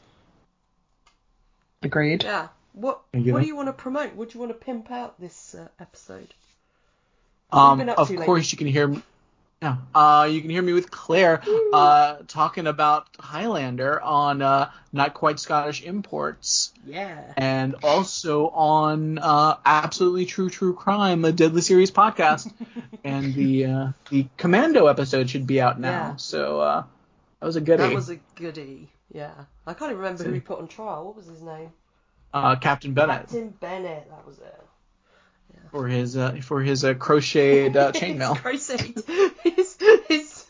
Agreed. 1.82 2.24
Yeah. 2.24 2.48
What 2.72 3.00
Thank 3.12 3.26
you. 3.26 3.32
What 3.32 3.42
do 3.42 3.46
you 3.46 3.56
want 3.56 3.68
to 3.68 3.72
promote? 3.72 4.14
What 4.14 4.30
do 4.30 4.34
you 4.34 4.40
want 4.40 4.52
to 4.58 4.64
pimp 4.64 4.90
out 4.90 5.20
this 5.20 5.54
uh, 5.54 5.68
episode? 5.80 6.32
Um, 7.50 7.88
of 7.88 8.08
to 8.08 8.16
course, 8.16 8.52
you 8.52 8.58
can 8.58 8.66
hear 8.66 8.88
me. 8.88 9.02
Yeah, 9.60 9.78
uh, 9.92 10.28
you 10.30 10.40
can 10.40 10.50
hear 10.50 10.62
me 10.62 10.72
with 10.72 10.88
Claire 10.88 11.42
uh, 11.72 12.18
talking 12.28 12.68
about 12.68 13.08
Highlander 13.18 14.00
on 14.00 14.40
uh, 14.40 14.70
Not 14.92 15.14
Quite 15.14 15.40
Scottish 15.40 15.82
Imports, 15.82 16.72
Yeah. 16.86 17.20
and 17.36 17.74
also 17.82 18.50
on 18.50 19.18
uh, 19.18 19.56
Absolutely 19.64 20.26
True 20.26 20.48
True 20.48 20.74
Crime, 20.74 21.24
a 21.24 21.32
Deadly 21.32 21.62
Series 21.62 21.90
podcast, 21.90 22.52
and 23.04 23.34
the 23.34 23.64
uh, 23.66 23.88
the 24.10 24.26
Commando 24.36 24.86
episode 24.86 25.28
should 25.28 25.48
be 25.48 25.60
out 25.60 25.80
now. 25.80 25.90
Yeah. 26.10 26.16
So 26.16 26.60
uh, 26.60 26.84
that 27.40 27.46
was 27.46 27.56
a 27.56 27.60
goodie. 27.60 27.82
That 27.82 27.94
was 27.94 28.10
a 28.10 28.16
goodie. 28.36 28.90
Yeah. 29.12 29.32
I 29.66 29.74
can't 29.74 29.90
even 29.90 30.02
remember 30.02 30.24
who 30.24 30.32
he 30.32 30.40
put 30.40 30.58
on 30.58 30.68
trial. 30.68 31.06
What 31.06 31.16
was 31.16 31.26
his 31.26 31.42
name? 31.42 31.70
uh, 32.34 32.56
Captain 32.56 32.94
Bennett 32.94 33.20
Captain 33.20 33.50
Bennett. 33.60 34.08
That 34.10 34.26
was 34.26 34.38
it. 34.38 34.60
for 35.70 35.88
his 35.88 36.16
uh, 36.16 36.38
for 36.42 36.60
his 36.62 36.84
uh, 36.84 36.94
crocheted 36.94 37.76
uh, 37.76 37.92
chainmail. 37.94 38.36
His 38.50 38.70
his 39.42 39.78
his 40.08 40.46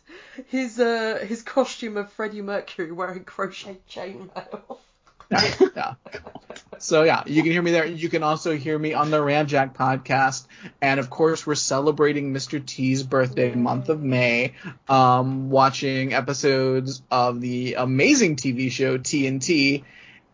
his 0.47 0.81
uh 0.81 1.25
his 1.27 1.43
costume 1.43 1.97
of 1.97 2.13
Freddie 2.13 2.43
Mercury 2.43 2.93
wearing 2.93 3.25
crocheted 3.25 3.87
chainmail. 3.89 4.79
yeah. 5.31 5.55
yeah. 5.77 5.95
So 6.81 7.03
yeah, 7.03 7.23
you 7.27 7.43
can 7.43 7.53
hear 7.53 7.63
me 7.63 7.71
there. 7.71 7.87
You 7.87 8.09
can 8.09 8.23
also 8.23 8.57
hear 8.57 8.79
me 8.79 8.95
on 8.95 9.11
the 9.11 9.19
Ramjack 9.19 9.75
podcast, 9.75 10.47
and 10.81 11.01
of 11.01 11.11
course 11.11 11.47
we're 11.47 11.55
celebrating 11.55 12.33
Mr. 12.33 12.65
T's 12.65 13.03
birthday 13.03 13.55
month 13.55 13.89
of 13.89 14.03
May, 14.03 14.55
um, 14.89 15.51
watching 15.51 16.15
episodes 16.15 17.03
of 17.11 17.41
the 17.41 17.75
amazing 17.75 18.37
TV 18.37 18.71
show 18.71 18.99
TNT, 18.99 19.85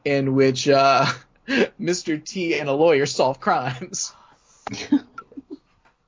in 0.04 0.34
which 0.34 0.68
uh, 0.68 1.06
Mr. 1.80 2.22
T 2.24 2.58
and 2.58 2.68
a 2.68 2.72
lawyer 2.72 3.06
solve 3.06 3.40
crimes. 3.40 4.12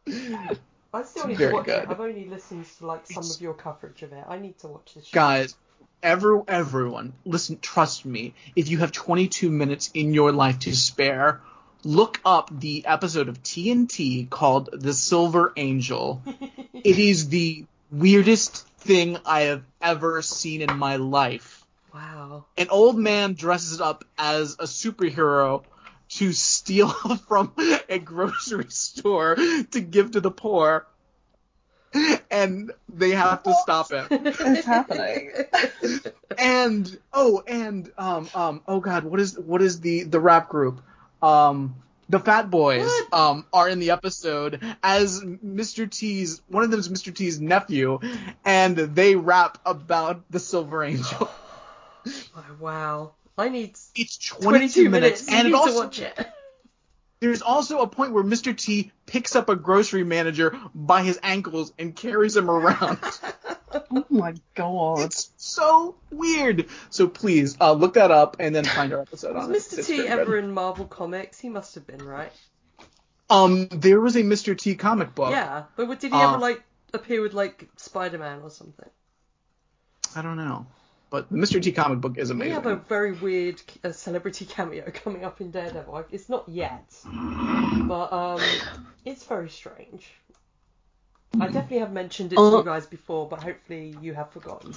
I 0.09 1.03
still 1.03 1.27
need 1.27 1.37
Very 1.37 1.51
to 1.51 1.57
watch 1.57 1.67
good. 1.67 1.83
it. 1.83 1.91
I've 1.91 2.01
only 2.01 2.25
listened 2.25 2.65
to 2.79 2.87
like 2.87 3.07
some 3.07 3.25
of 3.29 3.41
your 3.41 3.53
coverage 3.55 4.03
of 4.03 4.13
it. 4.13 4.25
I 4.27 4.39
need 4.39 4.59
to 4.61 4.69
watch 4.69 4.95
this. 4.95 5.07
Show. 5.07 5.15
Guys, 5.15 5.55
ever 6.03 6.43
everyone, 6.47 7.15
listen, 7.25 7.59
trust 7.61 8.05
me. 8.05 8.35
If 8.55 8.69
you 8.69 8.79
have 8.79 8.93
22 8.93 9.51
minutes 9.51 9.91
in 9.95 10.15
your 10.15 10.33
life 10.33 10.61
to 10.61 10.75
spare, 10.75 11.41
look 11.85 12.21
up 12.25 12.51
the 12.53 12.87
episode 12.87 13.29
of 13.29 13.43
TNT 13.43 14.29
called 14.31 14.69
The 14.73 14.93
Silver 14.93 15.53
Angel. 15.57 16.23
it 16.73 16.99
is 16.99 17.29
the 17.29 17.65
weirdest 17.91 18.67
thing 18.79 19.19
I 19.25 19.43
have 19.43 19.63
ever 19.81 20.23
seen 20.23 20.63
in 20.63 20.77
my 20.77 20.97
life. 20.97 21.65
Wow. 21.93 22.45
An 22.57 22.69
old 22.71 22.97
man 22.99 23.35
dresses 23.35 23.81
up 23.81 24.05
as 24.19 24.55
a 24.55 24.65
superhero 24.65 25.65
to 26.09 26.33
steal 26.33 26.89
from 27.29 27.53
a 27.89 27.99
grocery 27.99 28.67
store 28.69 29.37
to 29.37 29.81
give 29.81 30.13
to 30.13 30.21
the 30.21 30.31
poor. 30.31 30.87
And 32.37 32.73
they 32.89 33.11
have 33.11 33.43
to 33.45 33.55
stop 33.63 33.93
it. 33.93 34.11
What's 34.11 34.65
happening? 34.65 35.33
and 36.39 36.99
oh 37.13 37.43
and 37.47 37.91
um 37.97 38.29
um 38.35 38.63
oh 38.67 38.81
god 38.81 39.05
what 39.05 39.21
is 39.21 39.39
what 39.39 39.63
is 39.63 39.81
the 39.81 40.03
the 40.05 40.21
rap 40.21 40.49
group 40.49 40.83
um 41.23 41.77
the 42.09 42.19
Fat 42.21 42.51
Boys 42.51 42.91
um 43.13 43.47
are 43.53 43.69
in 43.69 43.79
the 43.79 43.91
episode 43.91 44.61
as 44.83 45.23
Mr. 45.23 45.91
T's 45.91 46.43
one 46.49 46.63
of 46.63 46.71
them 46.71 46.79
is 46.79 46.89
Mr. 46.89 47.15
T's 47.15 47.41
nephew 47.41 47.99
and 48.45 48.77
they 48.77 49.17
rap 49.17 49.59
about 49.65 50.23
the 50.31 50.39
Silver 50.41 50.85
Angel. 50.85 51.31
Oh, 52.37 52.45
wow. 52.61 53.13
I 53.37 53.49
need 53.49 53.77
It's 53.97 54.17
22, 54.19 54.43
22 54.43 54.91
minutes, 54.91 55.27
minutes. 55.27 55.29
And 55.29 55.49
need 55.49 55.55
it 55.55 55.57
also, 55.57 55.73
to 55.73 55.77
watch 55.77 55.99
it. 56.01 56.27
There's 57.21 57.43
also 57.43 57.81
a 57.81 57.87
point 57.87 58.13
where 58.13 58.25
Mr. 58.25 58.57
T 58.57 58.93
picks 59.07 59.35
up 59.37 59.49
a 59.49 59.57
grocery 59.57 60.05
manager 60.05 60.57
by 60.75 61.03
his 61.03 61.19
ankles 61.23 61.73
and 61.79 61.95
carries 61.97 62.37
him 62.37 62.51
around. 62.51 62.99
Oh 63.91 64.07
my 64.09 64.33
god. 64.55 65.01
it's 65.01 65.31
so 65.37 65.97
weird. 66.11 66.67
So 66.89 67.09
please 67.09 67.59
uh, 67.61 67.73
look 67.73 67.95
that 67.95 68.11
up 68.11 68.37
and 68.41 68.55
then 68.55 68.65
find 68.65 68.93
our 68.95 69.01
episode 69.03 69.35
Was 69.35 69.45
on 69.45 69.55
it. 69.55 69.59
Mr. 69.59 69.87
T 69.87 70.07
ever 70.07 70.25
good. 70.25 70.45
in 70.45 70.53
Marvel 70.53 70.87
Comics? 70.87 71.39
He 71.39 71.51
must 71.51 71.75
have 71.75 71.87
been, 71.87 72.03
right? 72.03 72.33
Um, 73.29 73.67
there 73.69 74.01
was 74.01 74.17
a 74.17 74.23
Mr. 74.23 74.57
T 74.57 74.77
comic 74.77 75.15
book. 75.15 75.31
Yeah, 75.31 75.65
but 75.77 75.89
did 76.01 76.11
he 76.13 76.17
Uh, 76.17 76.31
ever 76.31 76.39
like 76.39 76.63
appear 76.95 77.21
with 77.21 77.35
like 77.35 77.69
Spider-Man 77.77 78.41
or 78.43 78.51
something? 78.51 78.89
I 80.15 80.23
don't 80.23 80.37
know, 80.39 80.67
but 81.11 81.31
the 81.31 81.37
Mr. 81.37 81.63
T 81.63 81.73
comic 81.73 82.01
book 82.01 82.19
is 82.19 82.31
amazing. 82.31 82.51
We 82.51 82.55
have 82.55 82.67
a 82.67 82.77
very 82.77 83.13
weird 83.13 83.61
uh, 83.85 83.93
celebrity 83.93 84.45
cameo 84.45 84.91
coming 84.95 85.25
up 85.25 85.41
in 85.41 85.51
Daredevil. 85.51 85.95
I- 85.95 86.05
It's 86.11 86.29
not 86.29 86.49
yet, 86.49 86.95
but 87.05 88.13
um, 88.13 88.41
it's 89.05 89.25
very 89.25 89.49
strange. 89.49 90.09
I 91.41 91.47
definitely 91.47 91.79
have 91.79 91.93
mentioned 91.93 92.33
it 92.33 92.37
to 92.37 92.41
Uh, 92.43 92.59
you 92.59 92.65
guys 92.65 92.87
before, 92.87 93.29
but 93.29 93.43
hopefully 93.43 93.95
you 94.01 94.15
have 94.15 94.31
forgotten. 94.33 94.75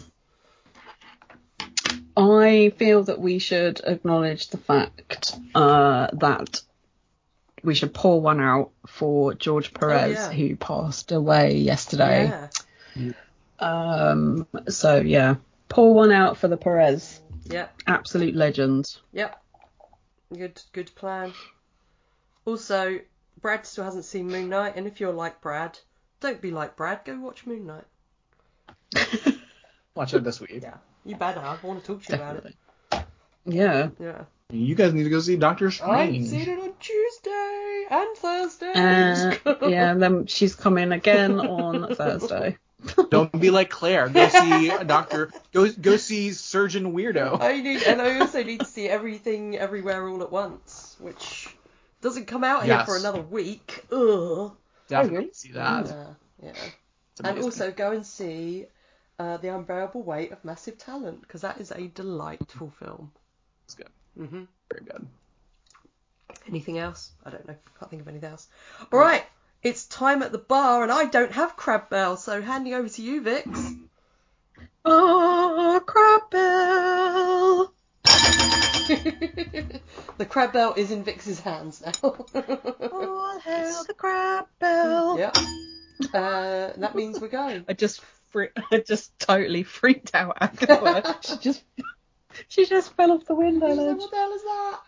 I 2.17 2.73
feel 2.77 3.03
that 3.03 3.19
we 3.19 3.39
should 3.39 3.79
acknowledge 3.85 4.49
the 4.49 4.57
fact 4.57 5.37
uh, 5.55 6.07
that 6.13 6.61
we 7.63 7.75
should 7.75 7.93
pour 7.93 8.19
one 8.19 8.41
out 8.41 8.71
for 8.87 9.33
George 9.33 9.73
Perez, 9.73 10.15
yeah. 10.17 10.31
who 10.31 10.55
passed 10.57 11.11
away 11.13 11.57
yesterday. 11.57 12.31
Yeah. 12.95 13.11
Um, 13.59 14.47
so 14.67 14.97
yeah, 14.99 15.35
pour 15.69 15.93
one 15.93 16.11
out 16.11 16.37
for 16.37 16.47
the 16.47 16.57
Perez, 16.57 17.21
Yep. 17.45 17.81
absolute 17.87 18.35
legend. 18.35 18.85
Yep. 19.13 19.41
Good 20.35 20.61
good 20.73 20.93
plan. 20.95 21.33
Also, 22.45 22.99
Brad 23.41 23.65
still 23.65 23.83
hasn't 23.83 24.05
seen 24.05 24.27
Moon 24.27 24.49
Knight, 24.49 24.75
and 24.75 24.85
if 24.87 24.99
you're 24.99 25.13
like 25.13 25.41
Brad, 25.41 25.79
don't 26.19 26.41
be 26.41 26.51
like 26.51 26.75
Brad. 26.75 27.01
Go 27.05 27.17
watch 27.19 27.45
Moon 27.45 27.65
Knight. 27.65 27.85
Watch 29.95 30.13
it 30.13 30.23
this 30.23 30.39
week. 30.39 30.59
Yeah. 30.61 30.75
You 31.05 31.15
better. 31.15 31.39
I 31.39 31.57
want 31.63 31.81
to 31.81 31.85
talk 31.87 32.03
to 32.03 32.13
you 32.15 32.21
about 32.21 32.45
it. 32.45 32.55
Yeah. 33.45 33.89
Yeah. 33.99 34.23
You 34.51 34.73
guys 34.75 34.93
need 34.93 35.03
to 35.03 35.09
go 35.09 35.19
see 35.19 35.35
Doctor 35.35 35.69
Strange. 35.71 35.91
I've 36.21 36.27
Strange. 36.27 36.45
seen 36.45 36.53
it 36.57 36.59
on 36.59 36.73
Tuesday 36.79 37.85
and 37.91 38.17
Thursday. 38.17 38.71
Uh, 39.45 39.67
yeah, 39.67 39.91
and 39.91 40.01
then 40.01 40.25
she's 40.27 40.55
coming 40.55 40.91
again 40.91 41.39
on 41.39 41.93
Thursday. 41.95 42.57
Don't 43.09 43.31
be 43.39 43.49
like 43.49 43.69
Claire. 43.69 44.07
Go 44.09 44.27
see 44.29 44.69
a 44.69 44.83
doctor. 44.83 45.31
Go 45.53 45.69
go 45.71 45.97
see 45.97 46.31
Surgeon 46.31 46.93
Weirdo. 46.93 47.41
I 47.41 47.59
need, 47.61 47.83
and 47.83 48.01
I 48.01 48.21
also 48.21 48.43
need 48.43 48.61
to 48.61 48.65
see 48.65 48.87
everything, 48.87 49.57
everywhere, 49.57 50.07
all 50.07 50.21
at 50.23 50.31
once, 50.31 50.95
which 50.99 51.49
doesn't 52.01 52.25
come 52.27 52.43
out 52.43 52.63
here 52.63 52.75
Yes. 52.75 52.85
for 52.85 52.95
another 52.95 53.21
week. 53.21 53.83
Ugh. 53.91 54.51
Definitely 54.87 55.31
see 55.33 55.51
that. 55.51 55.87
Yeah, 55.87 56.05
yeah. 56.43 56.53
And 57.23 57.39
also 57.39 57.71
go 57.71 57.91
and 57.91 58.05
see 58.05 58.65
uh, 59.19 59.37
the 59.37 59.49
unbearable 59.53 60.01
weight 60.03 60.31
of 60.31 60.43
massive 60.45 60.77
talent 60.77 61.21
because 61.21 61.41
that 61.41 61.59
is 61.59 61.71
a 61.71 61.87
delightful 61.87 62.71
film. 62.79 63.11
It's 63.65 63.75
good. 63.75 63.89
hmm 64.15 64.43
Very 64.71 64.85
good. 64.85 65.05
Anything 66.47 66.77
else? 66.79 67.11
I 67.25 67.29
don't 67.29 67.45
know. 67.47 67.55
Can't 67.77 67.89
think 67.89 68.01
of 68.01 68.07
anything 68.07 68.29
else. 68.29 68.47
All 68.91 68.99
right, 68.99 69.25
it's 69.61 69.85
time 69.85 70.23
at 70.23 70.31
the 70.31 70.37
bar, 70.37 70.83
and 70.83 70.91
I 70.91 71.05
don't 71.05 71.33
have 71.33 71.55
crab 71.55 71.89
bell, 71.89 72.17
so 72.17 72.41
handing 72.41 72.73
over 72.73 72.89
to 72.89 73.01
you, 73.01 73.21
Vix. 73.21 73.49
Oh, 74.85 75.81
crab 75.85 76.21
bell. 76.31 77.73
the 80.17 80.25
crab 80.27 80.53
bell 80.53 80.73
is 80.75 80.91
in 80.91 81.03
Vix's 81.03 81.39
hands 81.39 81.83
now. 81.85 81.91
All 82.91 83.39
hail 83.39 83.83
the 83.85 83.93
crab 83.95 84.45
bell. 84.59 85.17
yep. 85.17 85.35
Uh, 86.13 86.71
that 86.77 86.95
means 86.95 87.19
we're 87.19 87.27
going. 87.27 87.65
I 87.67 87.73
just 87.73 88.01
fre- 88.29 88.55
I 88.71 88.79
just 88.79 89.17
totally 89.19 89.63
freaked 89.63 90.15
out 90.15 90.37
Agatha. 90.39 91.17
she 91.21 91.37
just 91.37 91.63
she 92.47 92.65
just 92.65 92.95
fell 92.95 93.11
off 93.11 93.25
the 93.25 93.35
window 93.35 93.67
ledge. 93.67 93.97
what 93.97 94.09
the 94.09 94.17
hell 94.17 94.33
is 94.33 94.43
that? 94.43 94.79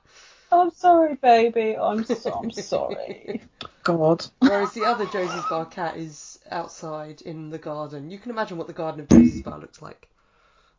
I'm 0.54 0.72
sorry, 0.72 1.16
baby. 1.16 1.78
I'm 1.78 2.06
so 2.06 2.32
I'm 2.32 2.52
sorry. 2.52 3.42
God. 3.84 4.26
Whereas 4.40 4.72
the 4.74 4.86
other 4.86 5.06
Josie's 5.06 5.46
Bar 5.50 5.66
cat 5.66 5.98
is 5.98 6.40
outside 6.50 7.22
in 7.22 7.50
the 7.50 7.58
garden. 7.58 8.10
You 8.12 8.20
can 8.20 8.32
imagine 8.32 8.58
what 8.58 8.68
the 8.68 8.74
garden 8.74 9.02
of 9.02 9.10
Josie's 9.10 9.42
Bar 9.42 9.60
looks 9.60 9.82
like. 9.82 10.08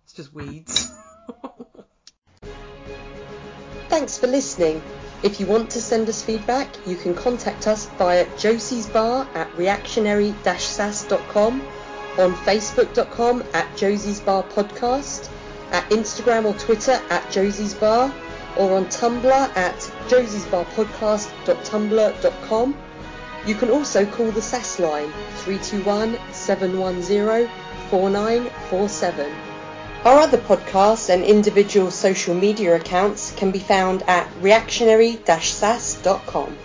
It's 0.05 0.13
just 0.13 0.35
weeds. 0.35 0.93
Thanks 3.89 4.19
for 4.19 4.27
listening. 4.27 4.83
If 5.23 5.39
you 5.39 5.47
want 5.47 5.71
to 5.71 5.81
send 5.81 6.09
us 6.09 6.21
feedback, 6.23 6.69
you 6.87 6.97
can 6.97 7.15
contact 7.15 7.69
us 7.69 7.87
via 7.99 8.27
Josie's 8.39 8.89
Bar 8.89 9.29
at 9.35 9.55
reactionary-sass.com, 9.57 11.63
on 12.19 12.35
facebook.com 12.35 13.45
at 13.53 13.77
Josie's 13.77 14.21
Bar 14.21 14.43
Podcast, 14.45 15.29
at 15.71 15.89
Instagram 15.91 16.47
or 16.47 16.55
Twitter 16.55 16.99
at 17.11 17.31
Josie's 17.31 17.75
Bar, 17.75 18.11
or 18.57 18.77
on 18.77 18.87
Tumblr 18.87 19.57
at 19.57 19.77
josiesbarpodcast.tumblr.com. 20.09 22.77
You 23.45 23.57
can 23.57 23.71
also 23.71 24.07
call 24.07 24.31
the 24.31 24.41
SAS 24.41 24.79
line 24.79 25.11
321 25.45 26.17
710 26.33 27.51
4947. 27.91 29.33
Our 30.05 30.21
other 30.21 30.39
podcasts 30.39 31.09
and 31.09 31.25
individual 31.25 31.91
social 31.91 32.35
media 32.35 32.77
accounts 32.77 33.33
can 33.33 33.51
be 33.51 33.59
found 33.59 34.05
at 34.09 34.29
reactionary-sas.com. 34.41 36.57